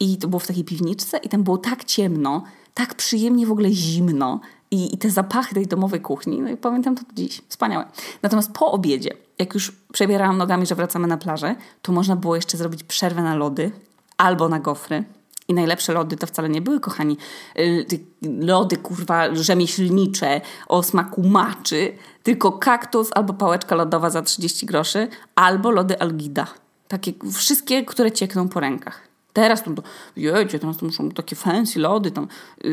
I 0.00 0.18
to 0.18 0.28
było 0.28 0.40
w 0.40 0.46
takiej 0.46 0.64
piwniczce 0.64 1.18
i 1.18 1.28
tam 1.28 1.42
było 1.42 1.58
tak 1.58 1.84
ciemno, 1.84 2.42
tak 2.74 2.94
przyjemnie 2.94 3.46
w 3.46 3.52
ogóle 3.52 3.70
zimno, 3.70 4.40
i, 4.70 4.94
i 4.94 4.98
te 4.98 5.10
zapachy 5.10 5.54
tej 5.54 5.66
domowej 5.66 6.00
kuchni, 6.00 6.40
no 6.40 6.48
i 6.48 6.56
pamiętam 6.56 6.94
to 6.94 7.02
dziś, 7.14 7.42
wspaniałe. 7.48 7.84
Natomiast 8.22 8.52
po 8.52 8.72
obiedzie, 8.72 9.10
jak 9.38 9.54
już 9.54 9.72
przebierałam 9.92 10.38
nogami, 10.38 10.66
że 10.66 10.74
wracamy 10.74 11.06
na 11.06 11.16
plażę, 11.16 11.56
to 11.82 11.92
można 11.92 12.16
było 12.16 12.36
jeszcze 12.36 12.56
zrobić 12.56 12.84
przerwę 12.84 13.22
na 13.22 13.34
lody 13.34 13.70
albo 14.16 14.48
na 14.48 14.60
gofry. 14.60 15.04
I 15.48 15.54
najlepsze 15.54 15.92
lody 15.92 16.16
to 16.16 16.26
wcale 16.26 16.48
nie 16.48 16.60
były, 16.60 16.80
kochani, 16.80 17.16
y, 17.58 17.86
lody 18.22 18.76
kurwa 18.76 19.34
rzemieślnicze 19.34 20.40
o 20.66 20.82
smaku 20.82 21.22
maczy, 21.22 21.92
tylko 22.22 22.52
kaktus 22.52 23.08
albo 23.14 23.34
pałeczka 23.34 23.74
lodowa 23.74 24.10
za 24.10 24.22
30 24.22 24.66
groszy, 24.66 25.08
albo 25.34 25.70
lody 25.70 26.00
Algida. 26.00 26.46
Takie 26.88 27.12
wszystkie, 27.32 27.84
które 27.84 28.12
ciekną 28.12 28.48
po 28.48 28.60
rękach. 28.60 29.07
Teraz 29.38 29.62
to, 29.62 29.70
jedzie, 30.16 30.58
teraz 30.58 30.76
to 30.76 30.86
muszą 30.86 31.10
takie 31.10 31.36
fancy 31.36 31.80
lody. 31.80 32.10
Tam. 32.10 32.28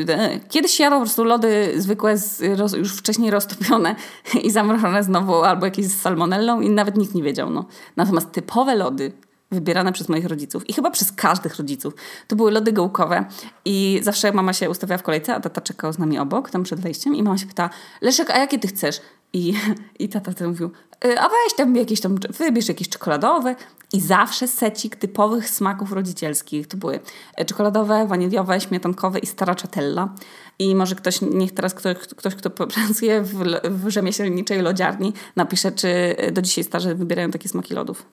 E, 0.08 0.40
kiedyś 0.40 0.80
jadło 0.80 0.98
po 0.98 1.04
prostu 1.04 1.24
lody 1.24 1.72
zwykłe, 1.76 2.18
z, 2.18 2.40
już 2.76 2.96
wcześniej 2.96 3.30
roztopione 3.30 3.96
i 4.42 4.50
zamrożone 4.50 5.02
znowu, 5.02 5.34
albo 5.34 5.66
jakieś 5.66 5.86
z 5.86 6.00
salmonellą 6.00 6.60
i 6.60 6.70
nawet 6.70 6.96
nikt 6.96 7.14
nie 7.14 7.22
wiedział. 7.22 7.50
No. 7.50 7.64
Natomiast 7.96 8.32
typowe 8.32 8.74
lody, 8.74 9.12
wybierane 9.50 9.92
przez 9.92 10.08
moich 10.08 10.26
rodziców 10.26 10.70
i 10.70 10.72
chyba 10.72 10.90
przez 10.90 11.12
każdych 11.12 11.56
rodziców. 11.56 11.94
To 12.26 12.36
były 12.36 12.50
lody 12.50 12.72
gołkowe 12.72 13.24
i 13.64 14.00
zawsze 14.02 14.32
mama 14.32 14.52
się 14.52 14.70
ustawiała 14.70 14.98
w 14.98 15.02
kolejce, 15.02 15.34
a 15.34 15.40
tata 15.40 15.60
czekał 15.60 15.92
z 15.92 15.98
nami 15.98 16.18
obok, 16.18 16.50
tam 16.50 16.62
przed 16.62 16.80
wejściem 16.80 17.14
i 17.14 17.22
mama 17.22 17.38
się 17.38 17.46
pyta, 17.46 17.70
Leszek, 18.00 18.30
a 18.30 18.38
jakie 18.38 18.58
ty 18.58 18.68
chcesz? 18.68 19.00
I, 19.36 19.54
i 20.04 20.08
tata 20.08 20.32
wtedy 20.32 20.48
mówił, 20.48 20.70
y, 21.04 21.20
a 21.20 21.28
weź 21.28 21.54
tam 21.56 21.76
jakieś 21.76 22.00
tam, 22.00 22.14
wybierz 22.38 22.68
jakieś 22.68 22.88
czekoladowe. 22.88 23.56
I 23.92 24.00
zawsze 24.00 24.48
secik 24.48 24.96
typowych 24.96 25.50
smaków 25.50 25.92
rodzicielskich. 25.92 26.66
To 26.66 26.76
były 26.76 27.00
e, 27.36 27.44
czekoladowe, 27.44 28.06
waniliowe, 28.06 28.60
śmietankowe 28.60 29.18
i 29.18 29.26
stracciatella. 29.26 30.14
I 30.58 30.74
może 30.74 30.94
ktoś, 30.94 31.20
niech 31.20 31.52
teraz 31.52 31.74
ktoś, 31.74 31.96
ktoś 31.96 32.34
kto 32.34 32.50
pracuje 32.74 33.22
w, 33.22 33.34
w 33.64 33.88
rzemieślniczej 33.88 34.62
lodziarni, 34.62 35.12
napisze, 35.36 35.72
czy 35.72 36.16
do 36.32 36.42
dzisiaj 36.42 36.64
starzy 36.64 36.94
wybierają 36.94 37.30
takie 37.30 37.48
smaki 37.48 37.74
lodów. 37.74 38.06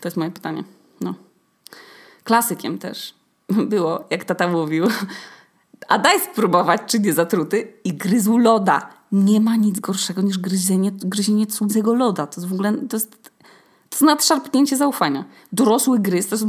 To 0.00 0.08
jest 0.08 0.16
moje 0.16 0.30
pytanie. 0.30 0.64
No. 1.00 1.14
Klasykiem 2.24 2.78
też 2.78 3.14
było, 3.72 4.04
jak 4.10 4.24
tata 4.24 4.48
mówił, 4.48 4.86
a 5.88 5.98
daj 5.98 6.20
spróbować, 6.20 6.80
czy 6.86 6.98
nie 6.98 7.12
zatruty 7.12 7.72
i 7.84 7.94
gryzł 7.94 8.38
loda. 8.38 9.01
Nie 9.12 9.40
ma 9.40 9.56
nic 9.56 9.80
gorszego 9.80 10.22
niż 10.22 10.38
gryzienie, 10.38 10.92
gryzienie 10.92 11.46
cudzego 11.46 11.94
loda. 11.94 12.26
To 12.26 12.40
jest 12.40 12.50
w 12.50 12.52
ogóle, 12.52 12.72
to 12.72 12.96
jest, 12.96 13.10
to 13.90 13.96
jest 13.96 14.02
nadszarpnięcie 14.02 14.76
zaufania. 14.76 15.24
Dorosły 15.52 15.98
gryz, 15.98 16.28
to 16.28 16.38
są 16.38 16.46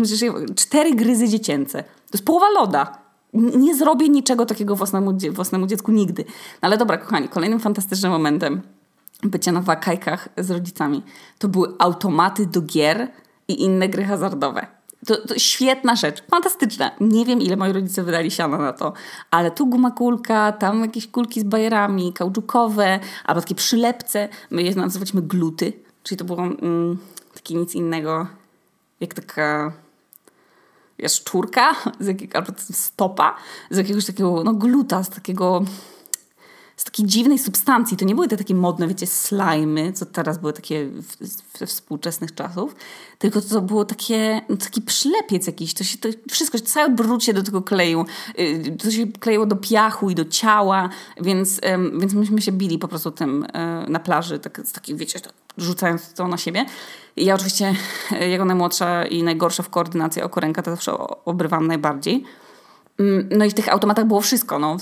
cztery 0.55 0.95
gryzy 0.95 1.29
dziecięce. 1.29 1.83
To 1.83 2.13
jest 2.13 2.25
połowa 2.25 2.49
loda. 2.49 2.97
Nie 3.33 3.75
zrobię 3.75 4.09
niczego 4.09 4.45
takiego 4.45 4.75
własnemu, 4.75 5.17
własnemu 5.31 5.67
dziecku 5.67 5.91
nigdy. 5.91 6.25
No 6.61 6.67
ale 6.67 6.77
dobra, 6.77 6.97
kochani, 6.97 7.29
kolejnym 7.29 7.59
fantastycznym 7.59 8.11
momentem 8.11 8.61
bycia 9.23 9.51
na 9.51 9.61
wakajkach 9.61 10.29
z 10.37 10.51
rodzicami 10.51 11.03
to 11.39 11.47
były 11.47 11.73
automaty 11.79 12.45
do 12.45 12.61
gier 12.61 13.11
i 13.47 13.61
inne 13.61 13.89
gry 13.89 14.03
hazardowe. 14.03 14.67
To, 15.05 15.27
to, 15.27 15.39
świetna 15.39 15.95
rzecz, 15.95 16.23
fantastyczna. 16.31 16.91
Nie 17.01 17.25
wiem, 17.25 17.41
ile 17.41 17.55
moi 17.55 17.73
rodzice 17.73 18.03
wydali 18.03 18.31
siana 18.31 18.57
na 18.57 18.73
to, 18.73 18.93
ale 19.31 19.51
tu 19.51 19.67
guma 19.67 19.91
kulka, 19.91 20.51
tam 20.51 20.81
jakieś 20.81 21.07
kulki 21.07 21.39
z 21.41 21.43
bajerami, 21.43 22.13
kauczukowe, 22.13 22.99
albo 23.25 23.41
takie 23.41 23.55
przylepce. 23.55 24.29
My 24.51 24.63
je 24.63 24.75
nazywaliśmy 24.75 25.21
gluty, 25.21 25.73
czyli 26.03 26.17
to 26.17 26.25
było 26.25 26.39
mm, 26.39 26.97
takie 27.33 27.55
nic 27.55 27.75
innego 27.75 28.27
jak 28.99 29.13
taka 29.13 29.73
jaszczurka, 30.97 31.75
z 31.99 32.07
jakiego, 32.07 32.37
albo 32.37 32.53
stopa, 32.71 33.35
z 33.69 33.77
jakiegoś 33.77 34.05
takiego 34.05 34.43
no, 34.43 34.53
gluta, 34.53 35.03
z 35.03 35.09
takiego 35.09 35.63
z 36.83 36.85
takiej 36.85 37.05
dziwnej 37.05 37.39
substancji. 37.39 37.97
To 37.97 38.05
nie 38.05 38.15
były 38.15 38.27
te 38.27 38.37
takie 38.37 38.55
modne, 38.55 38.87
wiecie, 38.87 39.07
slajmy, 39.07 39.93
co 39.93 40.05
teraz 40.05 40.37
były 40.37 40.53
takie 40.53 40.89
ze 41.57 41.67
współczesnych 41.67 42.35
czasów, 42.35 42.75
tylko 43.19 43.41
to 43.41 43.61
było 43.61 43.85
takie, 43.85 44.41
no, 44.49 44.57
taki 44.57 44.81
przylepiec 44.81 45.47
jakiś. 45.47 45.73
To 45.73 45.83
się 45.83 45.97
to 45.97 46.09
wszystko, 46.29 46.59
cały 46.59 46.89
brud 46.89 47.31
do 47.31 47.43
tego 47.43 47.61
kleił. 47.61 48.05
Y, 48.39 48.77
to 48.83 48.91
się 48.91 49.07
kleiło 49.07 49.45
do 49.45 49.55
piachu 49.55 50.09
i 50.09 50.15
do 50.15 50.25
ciała, 50.25 50.89
więc, 51.21 51.61
więc 51.99 52.13
myśmy 52.13 52.41
się 52.41 52.51
bili 52.51 52.79
po 52.79 52.87
prostu 52.87 53.11
tym 53.11 53.45
e, 53.53 53.85
na 53.89 53.99
plaży, 53.99 54.39
tak, 54.39 54.61
z 54.65 54.91
wiecie, 54.91 55.19
rzucając 55.57 56.13
to 56.13 56.27
na 56.27 56.37
siebie. 56.37 56.65
Ja 57.17 57.35
oczywiście, 57.35 57.75
jako 58.29 58.45
najmłodsza 58.45 59.05
i 59.05 59.23
najgorsza 59.23 59.63
w 59.63 59.69
koordynacji 59.69 60.21
oko 60.21 60.39
ręka, 60.39 60.61
to 60.61 60.71
zawsze 60.71 60.97
obrywam 61.25 61.67
najbardziej. 61.67 62.23
Mm, 62.99 63.29
no 63.37 63.45
i 63.45 63.49
w 63.49 63.53
tych 63.53 63.69
automatach 63.69 64.05
było 64.05 64.21
wszystko, 64.21 64.59
no. 64.59 64.77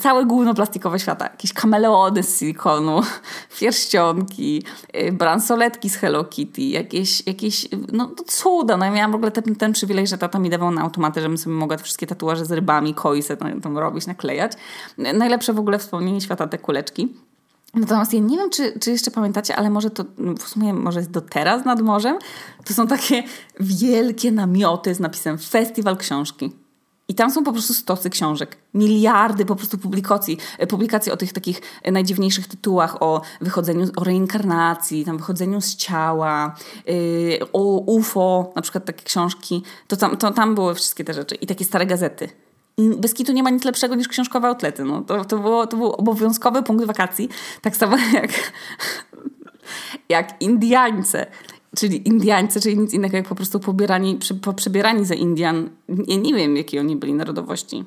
Całe 0.00 0.24
gówno 0.24 0.54
plastikowe 0.54 0.98
świata. 0.98 1.24
Jakieś 1.24 1.52
kameleony 1.52 2.22
z 2.22 2.38
silikonu, 2.38 3.00
pierścionki, 3.58 4.62
y, 4.96 5.12
bransoletki 5.12 5.90
z 5.90 5.96
Hello 5.96 6.24
Kitty, 6.24 6.62
jakieś, 6.62 7.26
jakieś 7.26 7.68
no 7.92 8.10
cuda. 8.26 8.76
No 8.76 8.84
ja 8.84 8.90
miałam 8.90 9.12
w 9.12 9.14
ogóle 9.14 9.30
ten, 9.30 9.56
ten 9.56 9.72
przywilej, 9.72 10.06
że 10.06 10.18
tata 10.18 10.38
mi 10.38 10.50
dawał 10.50 10.70
na 10.70 10.82
automaty, 10.82 11.20
żebym 11.20 11.38
sobie 11.38 11.56
mogła 11.56 11.76
te 11.76 11.84
wszystkie 11.84 12.06
tatuaże 12.06 12.44
z 12.44 12.52
rybami, 12.52 12.94
koisy 12.94 13.36
tam 13.62 13.78
robić, 13.78 14.06
naklejać. 14.06 14.52
Najlepsze 14.98 15.52
w 15.52 15.58
ogóle 15.58 15.78
wspomnienie 15.78 16.20
świata 16.20 16.46
te 16.46 16.58
kuleczki. 16.58 17.14
Natomiast 17.74 18.12
ja 18.12 18.20
nie 18.20 18.36
wiem, 18.36 18.50
czy, 18.50 18.78
czy 18.80 18.90
jeszcze 18.90 19.10
pamiętacie, 19.10 19.56
ale 19.56 19.70
może 19.70 19.90
to 19.90 20.04
w 20.38 20.48
sumie 20.48 20.74
może 20.74 21.00
jest 21.00 21.10
do 21.10 21.20
teraz 21.20 21.64
nad 21.64 21.80
morzem. 21.80 22.18
To 22.64 22.74
są 22.74 22.86
takie 22.86 23.22
wielkie 23.60 24.32
namioty 24.32 24.94
z 24.94 25.00
napisem 25.00 25.38
Festiwal 25.38 25.96
Książki. 25.96 26.65
I 27.08 27.14
tam 27.14 27.30
są 27.30 27.44
po 27.44 27.52
prostu 27.52 27.74
stosy 27.74 28.10
książek. 28.10 28.56
Miliardy 28.74 29.44
po 29.44 29.56
prostu 29.56 29.78
publikacji, 29.78 30.38
e, 30.58 30.66
publikacji 30.66 31.12
o 31.12 31.16
tych 31.16 31.32
takich 31.32 31.60
e, 31.82 31.92
najdziwniejszych 31.92 32.48
tytułach, 32.48 33.02
o 33.02 33.22
wychodzeniu, 33.40 33.86
o 33.96 34.04
reinkarnacji, 34.04 35.04
tam 35.04 35.16
wychodzeniu 35.16 35.60
z 35.60 35.76
ciała, 35.76 36.54
yy, 36.86 37.38
o 37.52 37.78
UFO, 37.78 38.52
na 38.56 38.62
przykład 38.62 38.84
takie 38.84 39.04
książki. 39.04 39.62
To 39.88 39.96
tam, 39.96 40.16
to 40.16 40.30
tam 40.30 40.54
były 40.54 40.74
wszystkie 40.74 41.04
te 41.04 41.14
rzeczy. 41.14 41.34
I 41.34 41.46
takie 41.46 41.64
stare 41.64 41.86
gazety. 41.86 42.28
Bez 42.78 43.14
kitu 43.14 43.32
nie 43.32 43.42
ma 43.42 43.50
nic 43.50 43.64
lepszego 43.64 43.94
niż 43.94 44.08
książkowe 44.08 44.48
outlety. 44.48 44.84
No, 44.84 45.02
to, 45.02 45.24
to, 45.24 45.38
było, 45.38 45.66
to 45.66 45.76
był 45.76 45.92
obowiązkowy 45.92 46.62
punkt 46.62 46.84
wakacji. 46.84 47.28
Tak 47.62 47.76
samo 47.76 47.96
jak, 48.22 48.30
jak 50.08 50.42
Indiańce 50.42 51.26
czyli 51.76 52.08
Indiańcy, 52.08 52.60
czyli 52.60 52.78
nic 52.78 52.94
innego 52.94 53.16
jak 53.16 53.28
po 53.28 53.34
prostu 53.34 53.60
pobierani, 53.60 54.18
przebierani 54.56 55.04
za 55.04 55.14
Indian. 55.14 55.70
Ja 56.06 56.16
nie 56.16 56.34
wiem, 56.34 56.56
jakiej 56.56 56.80
oni 56.80 56.96
byli 56.96 57.14
narodowości 57.14 57.84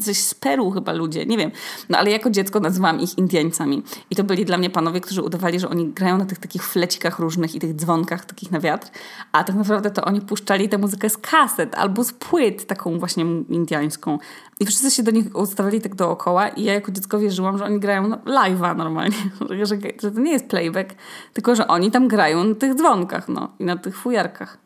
coś 0.00 0.18
z 0.18 0.34
Peru 0.34 0.70
chyba 0.70 0.92
ludzie, 0.92 1.26
nie 1.26 1.38
wiem. 1.38 1.50
No 1.88 1.98
ale 1.98 2.10
jako 2.10 2.30
dziecko 2.30 2.60
nazywałam 2.60 3.00
ich 3.00 3.18
Indiańcami. 3.18 3.82
I 4.10 4.16
to 4.16 4.24
byli 4.24 4.44
dla 4.44 4.58
mnie 4.58 4.70
panowie, 4.70 5.00
którzy 5.00 5.22
udawali, 5.22 5.60
że 5.60 5.68
oni 5.68 5.88
grają 5.88 6.18
na 6.18 6.24
tych 6.24 6.38
takich 6.38 6.64
flecikach 6.64 7.18
różnych 7.18 7.54
i 7.54 7.58
tych 7.58 7.74
dzwonkach 7.74 8.24
takich 8.24 8.50
na 8.50 8.60
wiatr, 8.60 8.88
a 9.32 9.44
tak 9.44 9.56
naprawdę 9.56 9.90
to 9.90 10.04
oni 10.04 10.20
puszczali 10.20 10.68
tę 10.68 10.78
muzykę 10.78 11.10
z 11.10 11.18
kaset 11.18 11.74
albo 11.74 12.04
z 12.04 12.12
płyt, 12.12 12.66
taką 12.66 12.98
właśnie 12.98 13.24
indiańską. 13.48 14.18
I 14.60 14.66
wszyscy 14.66 14.90
się 14.90 15.02
do 15.02 15.10
nich 15.10 15.36
ustawiali 15.36 15.80
tak 15.80 15.94
dookoła 15.94 16.48
i 16.48 16.64
ja 16.64 16.74
jako 16.74 16.92
dziecko 16.92 17.18
wierzyłam, 17.18 17.58
że 17.58 17.64
oni 17.64 17.80
grają 17.80 18.08
no, 18.08 18.16
live'a 18.16 18.76
normalnie, 18.76 19.16
że, 19.50 19.66
że, 19.66 19.76
że 20.02 20.10
to 20.10 20.20
nie 20.20 20.32
jest 20.32 20.48
playback, 20.48 20.94
tylko 21.32 21.54
że 21.54 21.68
oni 21.68 21.90
tam 21.90 22.08
grają 22.08 22.44
na 22.44 22.54
tych 22.54 22.74
dzwonkach, 22.74 23.28
no 23.28 23.52
i 23.58 23.64
na 23.64 23.76
tych 23.76 23.96
fujarkach. 23.96 24.58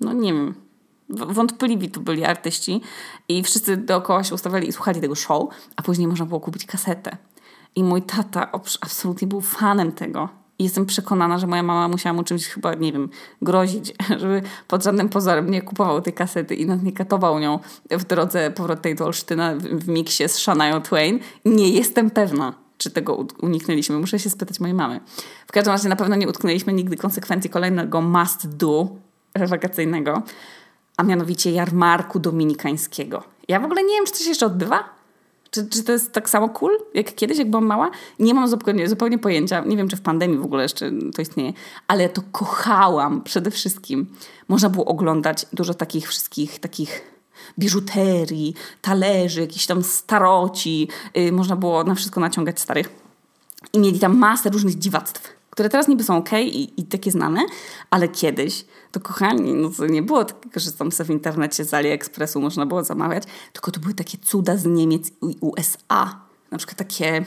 No 0.00 0.12
nie 0.12 0.32
wiem 0.32 0.61
wątpliwi 1.12 1.90
tu 1.90 2.00
byli 2.00 2.24
artyści 2.24 2.80
i 3.28 3.42
wszyscy 3.42 3.76
dookoła 3.76 4.24
się 4.24 4.34
ustawiali 4.34 4.68
i 4.68 4.72
słuchali 4.72 5.00
tego 5.00 5.14
show, 5.14 5.48
a 5.76 5.82
później 5.82 6.08
można 6.08 6.26
było 6.26 6.40
kupić 6.40 6.66
kasetę. 6.66 7.16
I 7.76 7.84
mój 7.84 8.02
tata 8.02 8.52
absolutnie 8.80 9.28
był 9.28 9.40
fanem 9.40 9.92
tego. 9.92 10.28
I 10.58 10.64
jestem 10.64 10.86
przekonana, 10.86 11.38
że 11.38 11.46
moja 11.46 11.62
mama 11.62 11.88
musiała 11.88 12.12
mu 12.12 12.24
czymś 12.24 12.46
chyba, 12.46 12.74
nie 12.74 12.92
wiem, 12.92 13.08
grozić, 13.42 13.94
żeby 14.20 14.42
pod 14.68 14.84
żadnym 14.84 15.08
pozorem 15.08 15.50
nie 15.50 15.62
kupował 15.62 16.00
tej 16.00 16.12
kasety 16.12 16.54
i 16.54 16.66
nas 16.66 16.82
nie 16.82 16.92
katował 16.92 17.38
nią 17.38 17.58
w 17.90 18.04
drodze 18.04 18.50
powrotnej 18.50 18.94
do 18.94 19.06
Olsztyna 19.06 19.54
w 19.54 19.88
miksie 19.88 20.28
z 20.28 20.38
Shania 20.38 20.80
Twain. 20.80 21.18
Nie 21.44 21.68
jestem 21.68 22.10
pewna, 22.10 22.54
czy 22.78 22.90
tego 22.90 23.26
uniknęliśmy. 23.42 23.98
Muszę 23.98 24.18
się 24.18 24.30
spytać 24.30 24.60
mojej 24.60 24.74
mamy. 24.74 25.00
W 25.46 25.52
każdym 25.52 25.72
razie 25.72 25.88
na 25.88 25.96
pewno 25.96 26.16
nie 26.16 26.28
utknęliśmy 26.28 26.72
nigdy 26.72 26.96
konsekwencji 26.96 27.50
kolejnego 27.50 28.00
must 28.00 28.56
do 28.56 28.88
wakacyjnego 29.34 30.22
a 30.96 31.02
mianowicie 31.02 31.50
jarmarku 31.50 32.18
dominikańskiego. 32.18 33.22
Ja 33.48 33.60
w 33.60 33.64
ogóle 33.64 33.82
nie 33.82 33.94
wiem, 33.94 34.06
czy 34.06 34.12
to 34.12 34.18
się 34.18 34.28
jeszcze 34.28 34.46
odbywa. 34.46 35.02
Czy, 35.50 35.68
czy 35.68 35.84
to 35.84 35.92
jest 35.92 36.12
tak 36.12 36.30
samo 36.30 36.48
cool, 36.48 36.78
jak 36.94 37.14
kiedyś, 37.14 37.38
jak 37.38 37.50
byłam 37.50 37.66
mała? 37.66 37.90
Nie 38.18 38.34
mam 38.34 38.48
zupełnie, 38.48 38.88
zupełnie 38.88 39.18
pojęcia. 39.18 39.60
Nie 39.60 39.76
wiem, 39.76 39.88
czy 39.88 39.96
w 39.96 40.00
pandemii 40.00 40.38
w 40.38 40.44
ogóle 40.44 40.62
jeszcze 40.62 40.90
to 41.14 41.22
istnieje. 41.22 41.52
Ale 41.88 42.08
to 42.08 42.22
kochałam 42.32 43.22
przede 43.22 43.50
wszystkim. 43.50 44.06
Można 44.48 44.70
było 44.70 44.84
oglądać 44.84 45.46
dużo 45.52 45.74
takich 45.74 46.08
wszystkich 46.08 46.58
takich 46.58 47.12
biżuterii, 47.58 48.54
talerzy, 48.82 49.40
jakichś 49.40 49.66
tam 49.66 49.82
staroci. 49.82 50.88
Yy, 51.14 51.32
można 51.32 51.56
było 51.56 51.84
na 51.84 51.94
wszystko 51.94 52.20
naciągać 52.20 52.60
starych. 52.60 52.88
I 53.72 53.78
mieli 53.78 53.98
tam 53.98 54.18
masę 54.18 54.50
różnych 54.50 54.78
dziwactw 54.78 55.41
które 55.52 55.68
teraz 55.68 55.88
niby 55.88 56.04
są 56.04 56.16
ok 56.16 56.32
i, 56.32 56.80
i 56.80 56.84
takie 56.84 57.10
znane, 57.10 57.40
ale 57.90 58.08
kiedyś, 58.08 58.64
to 58.92 59.00
kochani, 59.00 59.54
no 59.54 59.70
to 59.70 59.86
nie 59.86 60.02
było 60.02 60.24
takiego, 60.24 60.60
że 60.60 60.72
tam 60.72 60.92
sobie 60.92 61.06
w 61.06 61.10
internecie 61.10 61.64
z 61.64 61.74
AliExpressu 61.74 62.40
można 62.40 62.66
było 62.66 62.84
zamawiać, 62.84 63.22
tylko 63.52 63.70
to 63.70 63.80
były 63.80 63.94
takie 63.94 64.18
cuda 64.18 64.56
z 64.56 64.66
Niemiec 64.66 65.08
i 65.08 65.36
USA. 65.40 66.20
Na 66.50 66.58
przykład 66.58 66.78
takie 66.78 67.24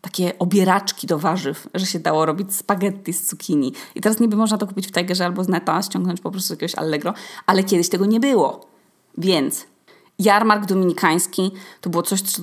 takie 0.00 0.38
obieraczki 0.38 1.06
do 1.06 1.18
warzyw, 1.18 1.68
że 1.74 1.86
się 1.86 1.98
dało 1.98 2.26
robić 2.26 2.54
spaghetti 2.54 3.12
z 3.12 3.26
cukinii. 3.26 3.72
I 3.94 4.00
teraz 4.00 4.20
niby 4.20 4.36
można 4.36 4.58
to 4.58 4.66
kupić 4.66 4.86
w 4.86 4.92
Tigerze 4.92 5.24
albo 5.24 5.44
z 5.44 5.48
neta, 5.48 5.82
ściągnąć 5.82 6.20
po 6.20 6.30
prostu 6.30 6.46
z 6.46 6.50
jakiegoś 6.50 6.74
Allegro, 6.74 7.14
ale 7.46 7.64
kiedyś 7.64 7.88
tego 7.88 8.06
nie 8.06 8.20
było. 8.20 8.66
Więc 9.18 9.66
jarmark 10.20 10.66
dominikański 10.66 11.52
to 11.80 11.90
było 11.90 12.02
coś, 12.02 12.22
co 12.22 12.42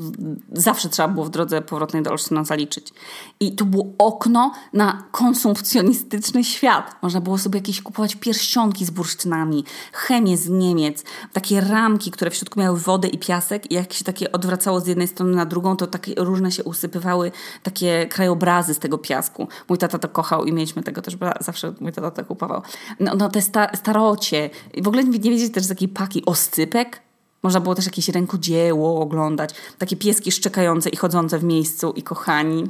zawsze 0.51 0.89
trzeba 0.89 1.07
było 1.07 1.25
w 1.25 1.29
drodze 1.29 1.61
powrotnej 1.61 2.03
do 2.03 2.11
Olsztyna 2.11 2.43
zaliczyć. 2.43 2.93
I 3.39 3.55
to 3.55 3.65
było 3.65 3.85
okno 3.97 4.51
na 4.73 5.03
konsumpcjonistyczny 5.11 6.43
świat. 6.43 6.95
Można 7.01 7.21
było 7.21 7.37
sobie 7.37 7.59
jakieś 7.59 7.81
kupować 7.81 8.15
pierścionki 8.15 8.85
z 8.85 8.89
bursztynami, 8.89 9.63
chemię 9.93 10.37
z 10.37 10.49
Niemiec, 10.49 11.03
takie 11.33 11.61
ramki, 11.61 12.11
które 12.11 12.31
w 12.31 12.35
środku 12.35 12.59
miały 12.59 12.79
wodę 12.79 13.07
i 13.07 13.17
piasek 13.17 13.71
i 13.71 13.73
jak 13.73 13.93
się 13.93 14.03
takie 14.03 14.31
odwracało 14.31 14.79
z 14.79 14.87
jednej 14.87 15.07
strony 15.07 15.35
na 15.35 15.45
drugą, 15.45 15.77
to 15.77 15.87
takie 15.87 16.13
różne 16.17 16.51
się 16.51 16.63
usypywały 16.63 17.31
takie 17.63 18.05
krajobrazy 18.05 18.73
z 18.73 18.79
tego 18.79 18.97
piasku. 18.97 19.47
Mój 19.69 19.77
tata 19.77 19.99
to 19.99 20.09
kochał 20.09 20.45
i 20.45 20.53
mieliśmy 20.53 20.83
tego 20.83 21.01
też, 21.01 21.17
zawsze 21.39 21.73
mój 21.79 21.91
tata 21.93 22.11
to 22.11 22.25
kupował. 22.25 22.61
No, 22.99 23.15
no 23.15 23.29
te 23.29 23.41
sta 23.41 23.75
starocie. 23.75 24.49
W 24.81 24.87
ogóle 24.87 25.03
nie, 25.03 25.19
nie 25.19 25.31
wiedzieć 25.31 25.53
też 25.53 25.63
z 25.63 25.69
jakiej 25.69 25.87
paki. 25.89 26.25
Oscypek? 26.25 27.06
Można 27.43 27.59
było 27.59 27.75
też 27.75 27.85
jakieś 27.85 28.09
rękodzieło 28.09 29.01
oglądać, 29.01 29.49
takie 29.77 29.95
pieski 29.95 30.31
szczekające 30.31 30.89
i 30.89 30.95
chodzące 30.95 31.39
w 31.39 31.43
miejscu 31.43 31.91
i 31.91 32.03
kochani. 32.03 32.63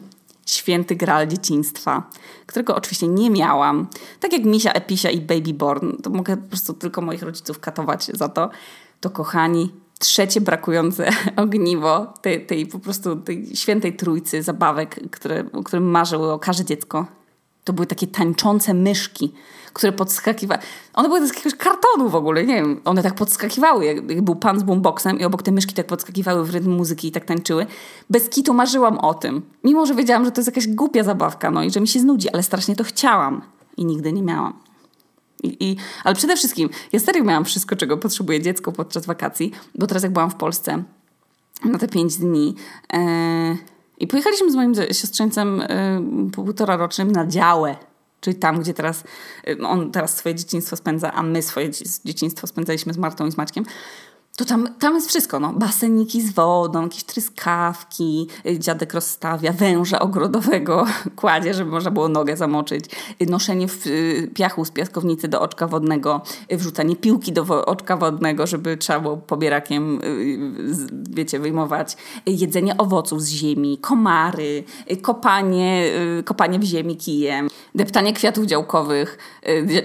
Święty 0.45 0.95
gral 0.95 1.27
dzieciństwa, 1.27 2.09
którego 2.45 2.75
oczywiście 2.75 3.07
nie 3.07 3.29
miałam. 3.29 3.87
Tak 4.19 4.33
jak 4.33 4.43
Misia, 4.43 4.73
Episia 4.73 5.09
i 5.09 5.21
Baby 5.21 5.53
Born, 5.53 5.91
to 6.03 6.09
mogę 6.09 6.37
po 6.37 6.47
prostu 6.47 6.73
tylko 6.73 7.01
moich 7.01 7.23
rodziców 7.23 7.59
katować 7.59 8.05
za 8.05 8.29
to. 8.29 8.49
To 8.99 9.09
kochani, 9.09 9.71
trzecie 9.99 10.41
brakujące 10.41 11.09
ogniwo 11.35 12.13
tej, 12.21 12.45
tej 12.45 12.65
po 12.65 12.79
prostu 12.79 13.15
tej 13.15 13.55
świętej 13.55 13.95
trójcy 13.95 14.43
zabawek, 14.43 15.11
które, 15.11 15.45
o 15.53 15.63
którym 15.63 15.89
marzyło 15.89 16.39
każde 16.39 16.65
dziecko. 16.65 17.05
To 17.67 17.73
były 17.73 17.85
takie 17.85 18.07
tańczące 18.07 18.73
myszki, 18.73 19.33
które 19.73 19.91
podskakiwały. 19.91 20.61
One 20.93 21.07
były 21.07 21.27
z 21.27 21.29
jakiegoś 21.29 21.55
kartonu 21.55 22.09
w 22.09 22.15
ogóle, 22.15 22.45
nie 22.45 22.55
wiem. 22.55 22.81
One 22.85 23.03
tak 23.03 23.15
podskakiwały, 23.15 23.85
jak, 23.85 24.21
był 24.21 24.35
pan 24.35 24.59
z 24.59 24.63
boomboxem 24.63 25.19
i 25.19 25.25
obok 25.25 25.43
te 25.43 25.51
myszki 25.51 25.73
tak 25.73 25.87
podskakiwały 25.87 26.45
w 26.45 26.49
rytm 26.49 26.71
muzyki 26.71 27.07
i 27.07 27.11
tak 27.11 27.25
tańczyły. 27.25 27.65
Bez 28.09 28.29
kitu 28.29 28.53
marzyłam 28.53 28.97
o 28.97 29.13
tym. 29.13 29.41
Mimo, 29.63 29.85
że 29.85 29.95
wiedziałam, 29.95 30.25
że 30.25 30.31
to 30.31 30.41
jest 30.41 30.47
jakaś 30.47 30.67
głupia 30.67 31.03
zabawka, 31.03 31.51
no 31.51 31.63
i 31.63 31.71
że 31.71 31.81
mi 31.81 31.87
się 31.87 31.99
znudzi, 31.99 32.29
ale 32.29 32.43
strasznie 32.43 32.75
to 32.75 32.83
chciałam. 32.83 33.41
I 33.77 33.85
nigdy 33.85 34.13
nie 34.13 34.23
miałam. 34.23 34.53
I, 35.43 35.69
i, 35.69 35.77
ale 36.03 36.15
przede 36.15 36.35
wszystkim, 36.35 36.69
ja 36.91 36.99
serio 36.99 37.23
miałam 37.23 37.45
wszystko, 37.45 37.75
czego 37.75 37.97
potrzebuje 37.97 38.41
dziecko 38.41 38.71
podczas 38.71 39.05
wakacji, 39.05 39.51
bo 39.75 39.87
teraz 39.87 40.03
jak 40.03 40.13
byłam 40.13 40.29
w 40.29 40.35
Polsce 40.35 40.83
na 41.65 41.77
te 41.77 41.87
pięć 41.87 42.17
dni... 42.17 42.55
E, 42.93 43.76
i 43.97 44.07
pojechaliśmy 44.07 44.51
z 44.51 44.55
moim 44.55 44.75
siostrzeńcem 44.75 45.61
y, 45.61 46.31
półtora 46.31 46.77
rocznym 46.77 47.11
na 47.11 47.27
działę 47.27 47.75
Czyli 48.19 48.35
tam, 48.35 48.59
gdzie 48.59 48.73
teraz 48.73 49.03
y, 49.49 49.67
on 49.67 49.91
teraz 49.91 50.15
swoje 50.17 50.35
dzieciństwo 50.35 50.75
spędza, 50.75 51.13
a 51.13 51.23
my 51.23 51.41
swoje 51.41 51.69
dzieciństwo 52.05 52.47
spędzaliśmy 52.47 52.93
z 52.93 52.97
Martą 52.97 53.25
i 53.25 53.31
z 53.31 53.37
Maćkiem, 53.37 53.65
to 54.37 54.45
tam, 54.45 54.67
tam 54.79 54.95
jest 54.95 55.09
wszystko, 55.09 55.39
no. 55.39 55.53
Baseniki 55.53 56.21
z 56.21 56.33
wodą, 56.33 56.81
jakieś 56.81 57.03
tryskawki, 57.03 58.27
y, 58.45 58.59
dziadek 58.59 58.93
rozstawia 58.93 59.53
węża 59.53 59.99
ogrodowego, 59.99 60.85
kładzie, 61.15 61.53
żeby 61.53 61.71
można 61.71 61.91
było 61.91 62.09
nogę 62.09 62.37
zamoczyć, 62.37 62.85
y, 63.21 63.25
noszenie 63.25 63.67
w, 63.67 63.87
y, 63.87 64.31
piachu 64.35 64.65
z 64.65 64.71
piaskownicy 64.71 65.27
do 65.27 65.41
oczka 65.41 65.67
wodnego, 65.67 66.21
wrzucanie 66.51 66.95
piłki 66.95 67.31
do 67.33 67.65
oczka 67.65 67.97
wodnego, 67.97 68.47
żeby 68.47 68.77
trzeba 68.77 68.99
było 68.99 69.17
pobierakiem, 69.17 69.99
wiecie, 71.09 71.39
wyjmować, 71.39 71.97
jedzenie 72.25 72.77
owoców 72.77 73.21
z 73.21 73.29
ziemi, 73.29 73.77
komary, 73.77 74.63
kopanie, 75.01 75.91
kopanie 76.25 76.59
w 76.59 76.63
ziemi 76.63 76.97
kijem, 76.97 77.49
deptanie 77.75 78.13
kwiatów 78.13 78.45
działkowych, 78.45 79.17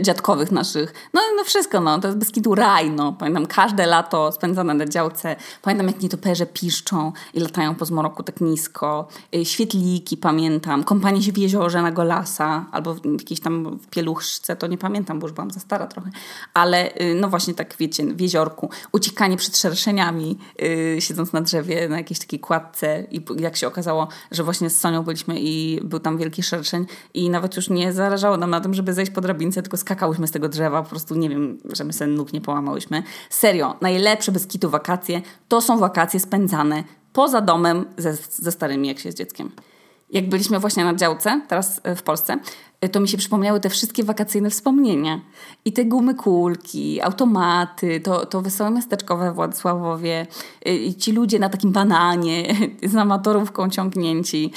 dziadkowych 0.01 0.53
naszych, 0.53 0.95
no, 1.15 1.21
no 1.37 1.45
wszystko, 1.45 1.81
no. 1.81 1.99
To 1.99 2.09
jest 2.09 2.19
Beskidu 2.19 2.55
raj, 2.55 2.91
no. 2.91 3.13
Pamiętam, 3.13 3.47
każde 3.47 3.87
lato 3.87 4.33
spędzone 4.43 4.75
na 4.75 4.87
działce. 4.87 5.37
Pamiętam, 5.63 5.87
jak 5.87 6.01
nietoperze 6.01 6.47
piszczą 6.47 7.13
i 7.35 7.41
latają 7.41 7.75
po 7.75 7.85
zmroku 7.85 8.23
tak 8.23 8.41
nisko. 8.41 9.09
Y, 9.35 9.45
świetliki 9.45 10.17
pamiętam. 10.17 10.85
Kąpanie 10.85 11.23
się 11.23 11.33
w 11.33 11.39
jeziorze 11.39 11.83
na 11.83 11.93
Golasa 11.93 12.67
albo 12.73 12.95
w 12.95 13.01
jakiejś 13.05 13.41
tam 13.41 13.79
w 13.79 13.87
pieluszce, 13.87 14.57
to 14.57 14.67
nie 14.67 14.79
pamiętam, 14.79 15.19
bo 15.19 15.27
już 15.27 15.35
byłam 15.35 15.51
za 15.51 15.61
stara 15.61 15.87
trochę. 15.87 16.11
Ale 16.55 16.95
y, 17.01 17.15
no 17.15 17.29
właśnie 17.29 17.55
tak, 17.55 17.77
wiecie, 17.79 18.05
w 18.05 18.21
jeziorku. 18.21 18.71
Uciekanie 18.93 19.37
przed 19.37 19.57
szerszeniami, 19.57 20.39
yy, 20.59 21.01
siedząc 21.01 21.33
na 21.33 21.41
drzewie 21.41 21.89
na 21.89 21.97
jakiejś 21.97 22.19
takiej 22.19 22.41
kładce 22.41 23.07
i 23.11 23.25
jak 23.37 23.57
się 23.57 23.67
okazało, 23.67 24.09
że 24.31 24.45
właśnie 24.45 24.71
z 24.71 24.81
Sonią 24.81 25.03
byliśmy 25.03 25.41
i 25.41 25.81
był 25.85 26.01
tam 26.01 26.19
wielki 26.19 26.43
szerszeń 26.43 26.87
i 27.15 27.31
nawet 27.31 27.57
już 27.57 27.71
nie 27.71 27.93
zależało 27.93 28.37
nam 28.37 28.51
na 28.51 28.61
tym, 28.61 28.75
żeby 28.75 28.93
zejść 28.93 29.13
po 29.13 29.21
drabince, 29.21 29.63
tylko 29.63 29.77
skakałyśmy 29.77 30.27
z 30.27 30.31
tego 30.31 30.49
drzewa, 30.49 30.83
po 30.83 30.91
prostu 30.91 31.15
nie 31.15 31.29
wiem, 31.29 31.59
że 31.73 31.85
my 31.85 31.93
sobie 31.93 32.11
nóg 32.11 32.33
nie 32.33 32.41
połamałyśmy. 32.41 33.03
Serio, 33.31 33.77
najlepsze 34.33 34.59
bez 34.59 34.71
wakacje, 34.71 35.23
to 35.49 35.61
są 35.61 35.79
wakacje 35.79 36.21
spędzane 36.21 36.85
poza 37.13 37.41
domem 37.41 37.85
ze, 37.99 38.15
ze 38.31 38.53
starymi, 38.53 38.89
jak 38.89 38.99
się 38.99 39.13
z 39.13 39.15
dzieckiem. 39.15 39.51
Jak 40.11 40.29
byliśmy 40.29 40.59
właśnie 40.59 40.85
na 40.85 40.95
działce, 40.95 41.41
teraz 41.49 41.81
e, 41.85 41.97
w 41.97 42.03
Polsce, 42.03 42.37
e, 42.81 42.89
to 42.89 43.01
mi 43.01 43.09
się 43.09 43.19
przypomniały 43.19 43.61
te 43.61 43.71
wszystkie 43.71 44.05
wakacyjne 44.05 44.51
wspomnienia. 44.51 45.21
I 45.65 45.73
te 45.73 45.85
gumy 45.85 46.15
kulki, 46.15 47.01
automaty, 47.01 48.01
to, 48.01 48.27
to 48.27 48.43
wesołe 48.43 48.71
miasteczkowe 48.71 49.33
w 49.33 49.35
Władysławowie, 49.35 50.27
e, 50.67 50.77
i 50.77 50.95
ci 50.95 51.13
ludzie 51.13 51.39
na 51.39 51.49
takim 51.49 51.73
bananie, 51.73 52.55
z 52.93 52.97
amatorówką 52.97 53.71
ciągnięci, 53.71 54.53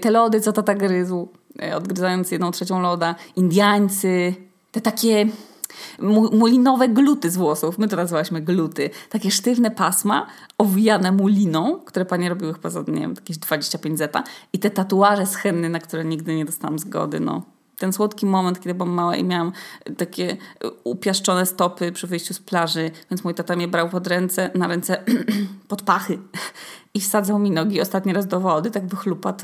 te 0.00 0.10
lody, 0.10 0.40
co 0.40 0.52
tata 0.52 0.74
gryzł, 0.74 1.28
odgryzając 1.76 2.30
jedną 2.30 2.50
trzecią 2.50 2.80
loda, 2.80 3.14
Indiańcy, 3.36 4.34
te 4.72 4.80
takie 4.80 5.26
mulinowe 6.32 6.88
gluty 6.88 7.30
z 7.30 7.36
włosów. 7.36 7.78
My 7.78 7.88
to 7.88 7.96
nazywałyśmy 7.96 8.40
gluty. 8.40 8.90
Takie 9.10 9.30
sztywne 9.30 9.70
pasma 9.70 10.26
owijane 10.58 11.12
muliną, 11.12 11.80
które 11.84 12.04
panie 12.04 12.28
robiły 12.28 12.54
chyba 12.54 12.70
za, 12.70 12.80
nie 12.80 13.00
wiem, 13.00 13.14
jakieś 13.16 13.38
25 13.38 13.98
zeta. 13.98 14.24
I 14.52 14.58
te 14.58 14.70
tatuaże 14.70 15.26
z 15.26 15.36
na 15.68 15.78
które 15.78 16.04
nigdy 16.04 16.36
nie 16.36 16.44
dostałam 16.44 16.78
zgody, 16.78 17.20
no 17.20 17.55
ten 17.78 17.92
słodki 17.92 18.26
moment, 18.26 18.60
kiedy 18.60 18.74
byłam 18.74 18.90
mała 18.90 19.16
i 19.16 19.24
miałam 19.24 19.52
takie 19.96 20.36
upiaszczone 20.84 21.46
stopy 21.46 21.92
przy 21.92 22.06
wyjściu 22.06 22.34
z 22.34 22.38
plaży, 22.38 22.90
więc 23.10 23.24
mój 23.24 23.34
tata 23.34 23.56
mnie 23.56 23.68
brał 23.68 23.88
pod 23.88 24.06
ręce, 24.06 24.50
na 24.54 24.66
ręce 24.66 25.04
pod 25.68 25.82
pachy 25.82 26.18
i 26.94 27.00
wsadzał 27.00 27.38
mi 27.38 27.50
nogi 27.50 27.80
ostatni 27.80 28.12
raz 28.12 28.26
do 28.26 28.40
wody, 28.40 28.70
tak 28.70 28.82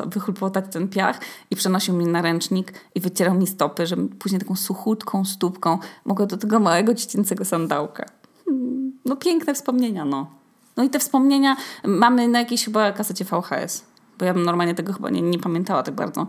wychlupotać 0.07 0.64
ten 0.73 0.88
piach 0.88 1.21
i 1.51 1.57
przenosił 1.57 1.95
mnie 1.95 2.07
na 2.07 2.23
ręcznik 2.23 2.73
i 2.95 3.01
wycierał 3.01 3.35
mi 3.35 3.47
stopy, 3.47 3.87
żebym 3.87 4.09
później 4.09 4.40
taką 4.40 4.57
suchutką 4.57 5.25
stópką 5.25 5.79
mogła 6.05 6.27
do 6.27 6.37
tego 6.37 6.61
małego 6.61 6.95
dziecięcego 6.95 7.45
sandałka. 7.45 8.07
Hmm, 8.45 8.92
no 9.05 9.16
piękne 9.16 9.55
wspomnienia, 9.55 10.05
no. 10.05 10.31
No 10.77 10.83
i 10.83 10.90
te 10.90 10.99
wspomnienia 10.99 11.57
mamy 11.85 12.29
na 12.29 12.38
jakiejś 12.38 12.64
chyba 12.64 12.92
kasecie 12.92 13.25
VHS 13.25 13.91
bo 14.22 14.26
ja 14.26 14.35
bym 14.35 14.42
normalnie 14.42 14.74
tego 14.74 14.92
chyba 14.92 15.11
nie, 15.11 15.22
nie 15.22 15.38
pamiętała 15.38 15.82
tak 15.82 15.94
bardzo 15.94 16.26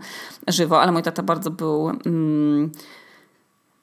żywo, 0.48 0.80
ale 0.80 0.92
mój 0.92 1.02
tata 1.02 1.22
bardzo 1.22 1.50
był. 1.50 1.88
Mm, 1.88 2.70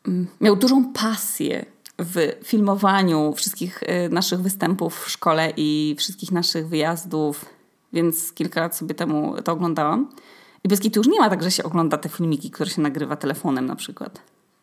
mm, 0.08 0.28
miał 0.42 0.56
dużą 0.56 0.94
pasję 0.94 1.66
w 2.00 2.16
filmowaniu 2.44 3.34
wszystkich 3.34 3.84
y, 3.84 4.10
naszych 4.10 4.42
występów 4.42 5.06
w 5.06 5.10
szkole 5.10 5.54
i 5.58 5.96
wszystkich 6.00 6.32
naszych 6.32 6.68
wyjazdów, 6.68 7.46
więc 7.94 8.34
kilka 8.34 8.62
lat 8.62 8.78
sobie 8.78 8.96
temu 8.96 9.42
to 9.44 9.52
oglądałam. 9.52 10.10
I 10.64 10.70
bez 10.70 10.80
kitu 10.80 11.00
już 11.00 11.08
nie 11.08 11.20
ma 11.20 11.30
tak, 11.30 11.44
że 11.44 11.52
się 11.52 11.64
ogląda 11.64 11.98
te 11.98 12.10
filmiki, 12.10 12.52
które 12.52 12.70
się 12.70 12.82
nagrywa 12.82 13.16
telefonem 13.16 13.66
na 13.66 13.76
przykład. 13.76 14.22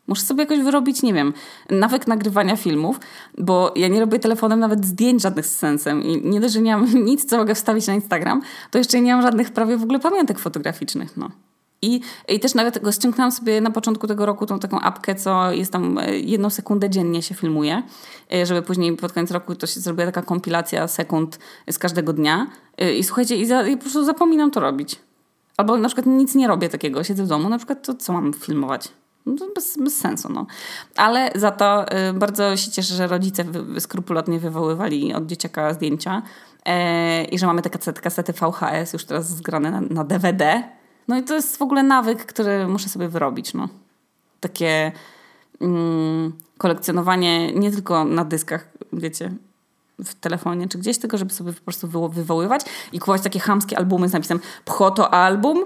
Muszę 0.08 0.22
sobie 0.22 0.42
jakoś 0.42 0.60
wyrobić, 0.60 1.02
nie 1.02 1.14
wiem, 1.14 1.32
nawyk 1.70 2.06
nagrywania 2.06 2.56
filmów, 2.56 3.00
bo 3.38 3.72
ja 3.76 3.88
nie 3.88 4.00
robię 4.00 4.18
telefonem 4.18 4.60
nawet 4.60 4.86
zdjęć 4.86 5.22
żadnych 5.22 5.46
z 5.46 5.58
sensem 5.58 6.02
i 6.02 6.28
nie 6.28 6.40
dość, 6.40 6.54
że 6.54 6.60
nie 6.60 6.76
mam 6.76 6.94
nic, 7.04 7.24
co 7.24 7.36
mogę 7.36 7.54
wstawić 7.54 7.86
na 7.86 7.94
Instagram, 7.94 8.42
to 8.70 8.78
jeszcze 8.78 9.00
nie 9.00 9.14
mam 9.14 9.22
żadnych 9.22 9.50
prawie 9.50 9.76
w 9.76 9.82
ogóle 9.82 10.00
pamiątek 10.00 10.38
fotograficznych, 10.38 11.16
no. 11.16 11.30
I, 11.82 12.00
I 12.28 12.40
też 12.40 12.54
nawet 12.54 12.82
go 12.82 12.92
ściągnęłam 12.92 13.32
sobie 13.32 13.60
na 13.60 13.70
początku 13.70 14.06
tego 14.06 14.26
roku 14.26 14.46
tą 14.46 14.58
taką 14.58 14.80
apkę, 14.80 15.14
co 15.14 15.52
jest 15.52 15.72
tam 15.72 15.98
e, 15.98 16.18
jedną 16.18 16.50
sekundę 16.50 16.90
dziennie 16.90 17.22
się 17.22 17.34
filmuje, 17.34 17.82
e, 18.32 18.46
żeby 18.46 18.62
później 18.62 18.96
pod 18.96 19.12
koniec 19.12 19.30
roku 19.30 19.54
to 19.54 19.66
się 19.66 19.80
zrobiła 19.80 20.06
taka 20.06 20.22
kompilacja 20.22 20.88
sekund 20.88 21.38
z 21.70 21.78
każdego 21.78 22.12
dnia. 22.12 22.46
E, 22.78 22.94
I 22.94 23.04
słuchajcie, 23.04 23.36
i, 23.36 23.46
za, 23.46 23.66
i 23.66 23.76
po 23.76 23.82
prostu 23.82 24.04
zapominam 24.04 24.50
to 24.50 24.60
robić. 24.60 24.96
Albo 25.56 25.76
na 25.76 25.88
przykład 25.88 26.06
nic 26.06 26.34
nie 26.34 26.48
robię 26.48 26.68
takiego, 26.68 27.04
siedzę 27.04 27.24
w 27.24 27.26
domu, 27.26 27.48
na 27.48 27.58
przykład 27.58 27.86
to 27.86 27.94
co 27.94 28.12
mam 28.12 28.32
filmować? 28.32 28.88
No 29.28 29.46
bez, 29.54 29.76
bez 29.76 29.96
sensu. 29.96 30.28
No. 30.32 30.46
Ale 30.96 31.30
za 31.34 31.50
to 31.50 31.92
y, 32.08 32.12
bardzo 32.12 32.56
się 32.56 32.70
cieszę, 32.70 32.94
że 32.94 33.06
rodzice 33.06 33.44
skrupulatnie 33.78 34.38
wywoływali 34.38 35.14
od 35.14 35.26
dzieciaka 35.26 35.74
zdjęcia 35.74 36.22
e, 36.64 37.24
i 37.24 37.38
że 37.38 37.46
mamy 37.46 37.62
te 37.62 37.70
kasety, 37.70 38.00
kasety 38.00 38.32
VHS 38.32 38.92
już 38.92 39.04
teraz 39.04 39.28
zgrane 39.28 39.70
na, 39.70 39.80
na, 39.80 40.04
DVD. 40.04 40.62
No 41.08 41.18
i 41.18 41.22
to 41.22 41.34
jest 41.34 41.56
w 41.56 41.62
ogóle 41.62 41.82
nawyk, 41.82 42.26
który 42.26 42.68
muszę 42.68 42.88
sobie 42.88 43.08
wyrobić. 43.08 43.54
No. 43.54 43.68
Takie 44.40 44.92
mm, 45.60 46.32
kolekcjonowanie 46.58 47.52
nie 47.52 47.70
tylko 47.70 48.04
na 48.04 48.24
dyskach, 48.24 48.68
wiecie, 48.92 49.32
w 49.98 50.14
telefonie 50.14 50.68
czy 50.68 50.78
gdzieś, 50.78 50.98
tylko 50.98 51.18
żeby 51.18 51.32
sobie 51.32 51.52
po 51.52 51.60
prostu 51.60 52.08
wywoływać 52.08 52.62
i 52.92 52.98
kupować 52.98 53.22
takie 53.22 53.40
chamskie 53.40 53.78
albumy 53.78 54.08
z 54.08 54.12
napisem 54.12 54.40
Pchoto 54.64 55.14
album 55.14 55.64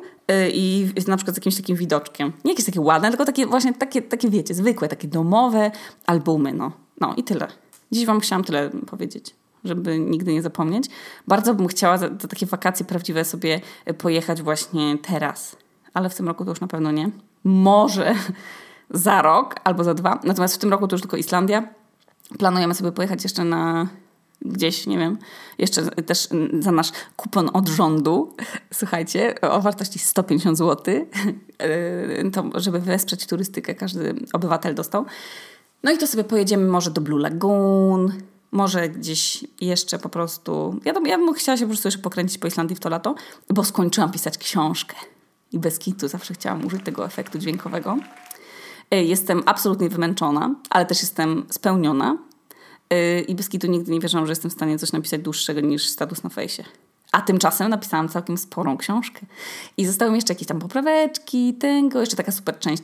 i 0.52 0.88
na 1.08 1.16
przykład 1.16 1.36
z 1.36 1.38
jakimś 1.38 1.56
takim 1.56 1.76
widoczkiem. 1.76 2.32
Nie 2.44 2.52
jakieś 2.52 2.66
takie 2.66 2.80
ładne, 2.80 3.08
tylko 3.08 3.24
takie 3.24 3.46
właśnie 3.46 3.74
takie, 3.74 4.02
takie 4.02 4.30
wiecie, 4.30 4.54
zwykłe, 4.54 4.88
takie 4.88 5.08
domowe 5.08 5.70
albumy, 6.06 6.52
no. 6.52 6.72
No 7.00 7.14
i 7.16 7.24
tyle. 7.24 7.48
Dziś 7.92 8.06
wam 8.06 8.20
chciałam 8.20 8.44
tyle 8.44 8.70
powiedzieć 8.70 9.34
żeby 9.64 9.98
nigdy 9.98 10.32
nie 10.32 10.42
zapomnieć. 10.42 10.84
Bardzo 11.28 11.54
bym 11.54 11.68
chciała 11.68 11.98
za, 11.98 12.08
za 12.08 12.28
takie 12.28 12.46
wakacje 12.46 12.86
prawdziwe 12.86 13.24
sobie 13.24 13.60
pojechać 13.98 14.42
właśnie 14.42 14.98
teraz, 14.98 15.56
ale 15.94 16.10
w 16.10 16.14
tym 16.14 16.28
roku 16.28 16.44
to 16.44 16.50
już 16.50 16.60
na 16.60 16.66
pewno 16.66 16.92
nie. 16.92 17.10
Może 17.44 18.14
za 18.90 19.22
rok 19.22 19.54
albo 19.64 19.84
za 19.84 19.94
dwa. 19.94 20.20
Natomiast 20.24 20.54
w 20.54 20.58
tym 20.58 20.70
roku 20.70 20.88
to 20.88 20.94
już 20.94 21.00
tylko 21.00 21.16
Islandia. 21.16 21.68
Planujemy 22.38 22.74
sobie 22.74 22.92
pojechać 22.92 23.22
jeszcze 23.22 23.44
na 23.44 23.88
gdzieś, 24.44 24.86
nie 24.86 24.98
wiem, 24.98 25.18
jeszcze 25.58 25.82
też 25.82 26.28
za 26.60 26.72
nasz 26.72 26.92
kupon 27.16 27.50
od 27.52 27.68
rządu, 27.68 28.36
słuchajcie, 28.72 29.40
o 29.40 29.60
wartości 29.60 29.98
150 29.98 30.58
zł, 30.58 30.94
to 32.32 32.60
żeby 32.60 32.78
wesprzeć 32.80 33.26
turystykę, 33.26 33.74
każdy 33.74 34.14
obywatel 34.32 34.74
dostał. 34.74 35.04
No 35.82 35.92
i 35.92 35.98
to 35.98 36.06
sobie 36.06 36.24
pojedziemy 36.24 36.68
może 36.68 36.90
do 36.90 37.00
Blue 37.00 37.20
Lagoon, 37.20 38.12
może 38.52 38.88
gdzieś 38.88 39.44
jeszcze 39.60 39.98
po 39.98 40.08
prostu. 40.08 40.80
Ja, 40.84 40.92
ja 41.06 41.18
bym 41.18 41.34
chciała 41.34 41.56
się 41.56 41.64
po 41.64 41.68
prostu 41.68 41.88
jeszcze 41.88 42.02
pokręcić 42.02 42.38
po 42.38 42.46
Islandii 42.46 42.76
w 42.76 42.80
to 42.80 42.88
lato, 42.88 43.14
bo 43.50 43.64
skończyłam 43.64 44.12
pisać 44.12 44.38
książkę. 44.38 44.96
I 45.52 45.58
bez 45.58 45.78
kitu 45.78 46.08
zawsze 46.08 46.34
chciałam 46.34 46.66
użyć 46.66 46.84
tego 46.84 47.04
efektu 47.04 47.38
dźwiękowego. 47.38 47.98
E, 48.90 49.04
jestem 49.04 49.42
absolutnie 49.46 49.88
wymęczona, 49.88 50.54
ale 50.70 50.86
też 50.86 51.00
jestem 51.00 51.46
spełniona. 51.50 52.18
Yy, 52.92 53.20
I 53.20 53.34
bez 53.34 53.48
kitu 53.48 53.66
nigdy 53.66 53.92
nie 53.92 54.00
wierzyłam, 54.00 54.26
że 54.26 54.32
jestem 54.32 54.50
w 54.50 54.54
stanie 54.54 54.78
coś 54.78 54.92
napisać 54.92 55.20
dłuższego 55.20 55.60
niż 55.60 55.88
status 55.88 56.22
na 56.22 56.30
fejsie. 56.30 56.64
A 57.12 57.20
tymczasem 57.20 57.70
napisałam 57.70 58.08
całkiem 58.08 58.38
sporą 58.38 58.76
książkę. 58.76 59.20
I 59.76 59.86
zostały 59.86 60.10
mi 60.10 60.16
jeszcze 60.16 60.32
jakieś 60.32 60.48
tam 60.48 60.58
popraweczki, 60.58 61.54
tego, 61.54 62.00
jeszcze 62.00 62.16
taka 62.16 62.32
super 62.32 62.58
część 62.58 62.82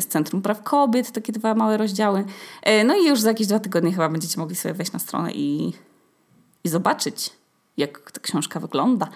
z 0.00 0.06
Centrum 0.06 0.42
Praw 0.42 0.62
Kobiet, 0.62 1.12
takie 1.12 1.32
dwa 1.32 1.54
małe 1.54 1.76
rozdziały. 1.76 2.24
Yy, 2.66 2.84
no 2.84 2.96
i 2.96 3.06
już 3.06 3.20
za 3.20 3.28
jakieś 3.28 3.46
dwa 3.46 3.58
tygodnie 3.58 3.92
chyba 3.92 4.08
będziecie 4.08 4.40
mogli 4.40 4.56
sobie 4.56 4.74
wejść 4.74 4.92
na 4.92 4.98
stronę 4.98 5.32
i, 5.32 5.72
i 6.64 6.68
zobaczyć, 6.68 7.30
jak 7.76 8.10
ta 8.10 8.20
książka 8.20 8.60
wygląda. 8.60 9.08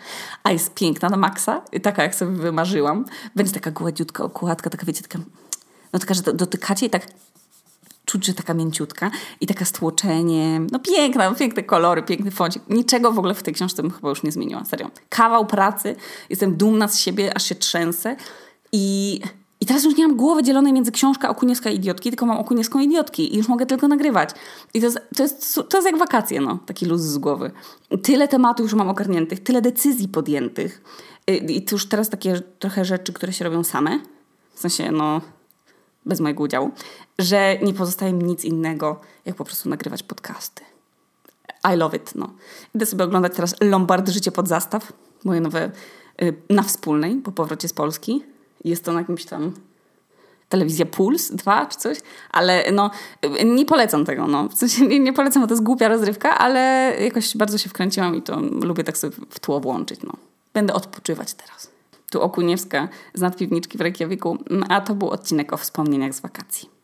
A 0.43 0.53
jest 0.53 0.75
piękna 0.75 1.09
na 1.09 1.17
maksa, 1.17 1.63
taka 1.83 2.03
jak 2.03 2.15
sobie 2.15 2.37
wymarzyłam. 2.37 3.05
Będzie 3.35 3.53
taka 3.53 3.71
gładziutka 3.71 4.25
okładka, 4.25 4.71
taka 4.71 4.87
wiecie, 4.87 5.03
taka, 5.03 5.19
no 5.93 5.99
taka, 5.99 6.15
że 6.15 6.23
dotykacie 6.23 6.87
i 6.87 6.91
tak 6.91 7.07
czuć, 8.07 8.27
że 8.27 8.35
taka 8.35 8.55
mięciutka 8.55 9.11
i 9.41 9.47
taka 9.47 9.65
stłoczenie. 9.65 10.61
No 10.73 10.79
piękna, 10.79 11.35
piękne 11.35 11.63
kolory, 11.63 12.03
piękny 12.03 12.31
foncik. 12.31 12.63
Niczego 12.69 13.13
w 13.13 13.19
ogóle 13.19 13.35
w 13.35 13.43
tej 13.43 13.55
książce 13.55 13.83
bym 13.83 13.91
chyba 13.91 14.09
już 14.09 14.23
nie 14.23 14.33
zmieniła, 14.33 14.65
serio. 14.65 14.91
Kawał 15.09 15.47
pracy, 15.47 15.97
jestem 16.31 16.57
dumna 16.57 16.89
z 16.89 16.99
siebie, 16.99 17.37
aż 17.37 17.45
się 17.45 17.55
trzęsę 17.55 18.17
i, 18.73 19.21
i 19.61 19.67
I 19.67 19.67
teraz 19.67 19.85
już 19.85 19.97
nie 19.97 20.09
mam 20.09 20.17
głowy 20.17 20.43
dzielonej 20.43 20.73
między 20.73 20.93
książka 20.93 21.29
Okuniewska 21.29 21.71
i 21.71 21.77
Idiotki, 21.77 22.11
tylko 22.11 22.27
mam 22.27 22.39
Okuniewską 22.39 22.79
Idiotki 22.79 23.35
i 23.35 23.37
już 23.37 23.49
mogę 23.49 23.67
tylko 23.67 23.89
nagrywać. 23.89 24.31
I 24.75 24.81
to 24.81 24.87
jest, 24.87 24.99
to 25.17 25.23
jest, 25.23 25.55
to 25.69 25.77
jest 25.77 25.87
jak 25.87 25.99
wakacje, 25.99 26.41
no, 26.41 26.59
taki 26.67 26.87
luz 26.87 27.01
z 27.01 27.19
głowy. 27.19 27.51
Tyle 28.03 28.29
tematów 28.29 28.65
już 28.65 28.75
mam 28.75 28.89
ogarniętych, 28.89 29.43
tyle 29.43 29.63
decyzji 29.63 30.09
podjętych. 30.09 30.83
I 31.49 31.63
to 31.63 31.75
już 31.75 31.89
teraz 31.89 32.09
takie 32.09 32.41
trochę 32.59 32.85
rzeczy, 32.85 33.13
które 33.13 33.33
się 33.33 33.45
robią 33.45 33.65
same, 33.65 34.01
w 34.55 34.61
sensie, 34.61 34.91
no, 34.93 35.21
bez 36.07 36.21
mojego 36.21 36.43
udziału, 36.43 36.71
że 37.19 37.59
nie 37.63 37.75
pozostaje 37.75 38.13
mi 38.13 38.25
nic 38.25 38.45
innego, 38.45 39.01
jak 39.25 39.37
po 39.37 39.45
prostu 39.45 39.69
nagrywać 39.69 40.03
podcasty. 40.03 40.63
I 41.75 41.77
love 41.77 41.97
it, 41.97 42.15
no. 42.15 42.31
Idę 42.75 42.87
sobie 42.87 43.05
oglądać 43.05 43.33
teraz 43.37 43.55
Lombard 43.61 44.09
Życie 44.09 44.33
pod 44.33 44.49
zastaw, 44.49 44.93
moje 45.25 45.41
nowe 45.41 45.71
y, 46.23 46.35
na 46.51 46.63
wspólnej, 46.63 47.17
po 47.17 47.33
powrocie 47.33 47.69
z 47.69 47.73
Polski. 47.73 48.25
Jest 48.65 48.85
to 48.85 48.93
na 48.93 49.01
jakimś 49.01 49.25
tam 49.25 49.53
telewizja 50.49 50.87
Puls 50.87 51.31
2 51.31 51.67
czy 51.67 51.79
coś, 51.79 51.99
ale 52.31 52.73
no 52.73 52.91
y, 53.41 53.45
nie 53.45 53.67
polecam 53.67 54.05
tego, 54.05 54.27
no. 54.27 54.49
W 54.49 54.55
sensie 54.55 54.87
nie, 54.87 55.01
nie 55.01 55.13
polecam, 55.13 55.43
bo 55.43 55.49
to 55.49 55.55
jest 55.55 55.65
głupia 55.65 55.89
rozrywka, 55.89 56.39
ale 56.39 56.93
jakoś 57.01 57.37
bardzo 57.37 57.59
się 57.59 57.69
wkręciłam 57.69 58.15
i 58.15 58.23
to 58.23 58.41
lubię 58.41 58.85
tak 58.85 58.99
sobie 58.99 59.17
w 59.31 59.41
tło 59.41 59.61
włączyć, 59.61 60.01
no. 60.03 60.13
Będę 60.55 60.75
odpoczywać 60.75 61.35
teraz. 61.35 61.76
Okuniewska 62.21 62.89
z 63.15 63.21
nadpiwniczki 63.21 63.79
w 63.79 63.81
Reykjaviku, 63.81 64.39
a 64.69 64.81
to 64.81 64.95
był 64.95 65.11
odcinek 65.11 65.53
o 65.53 65.57
wspomnieniach 65.57 66.15
z 66.15 66.21
wakacji. 66.21 66.76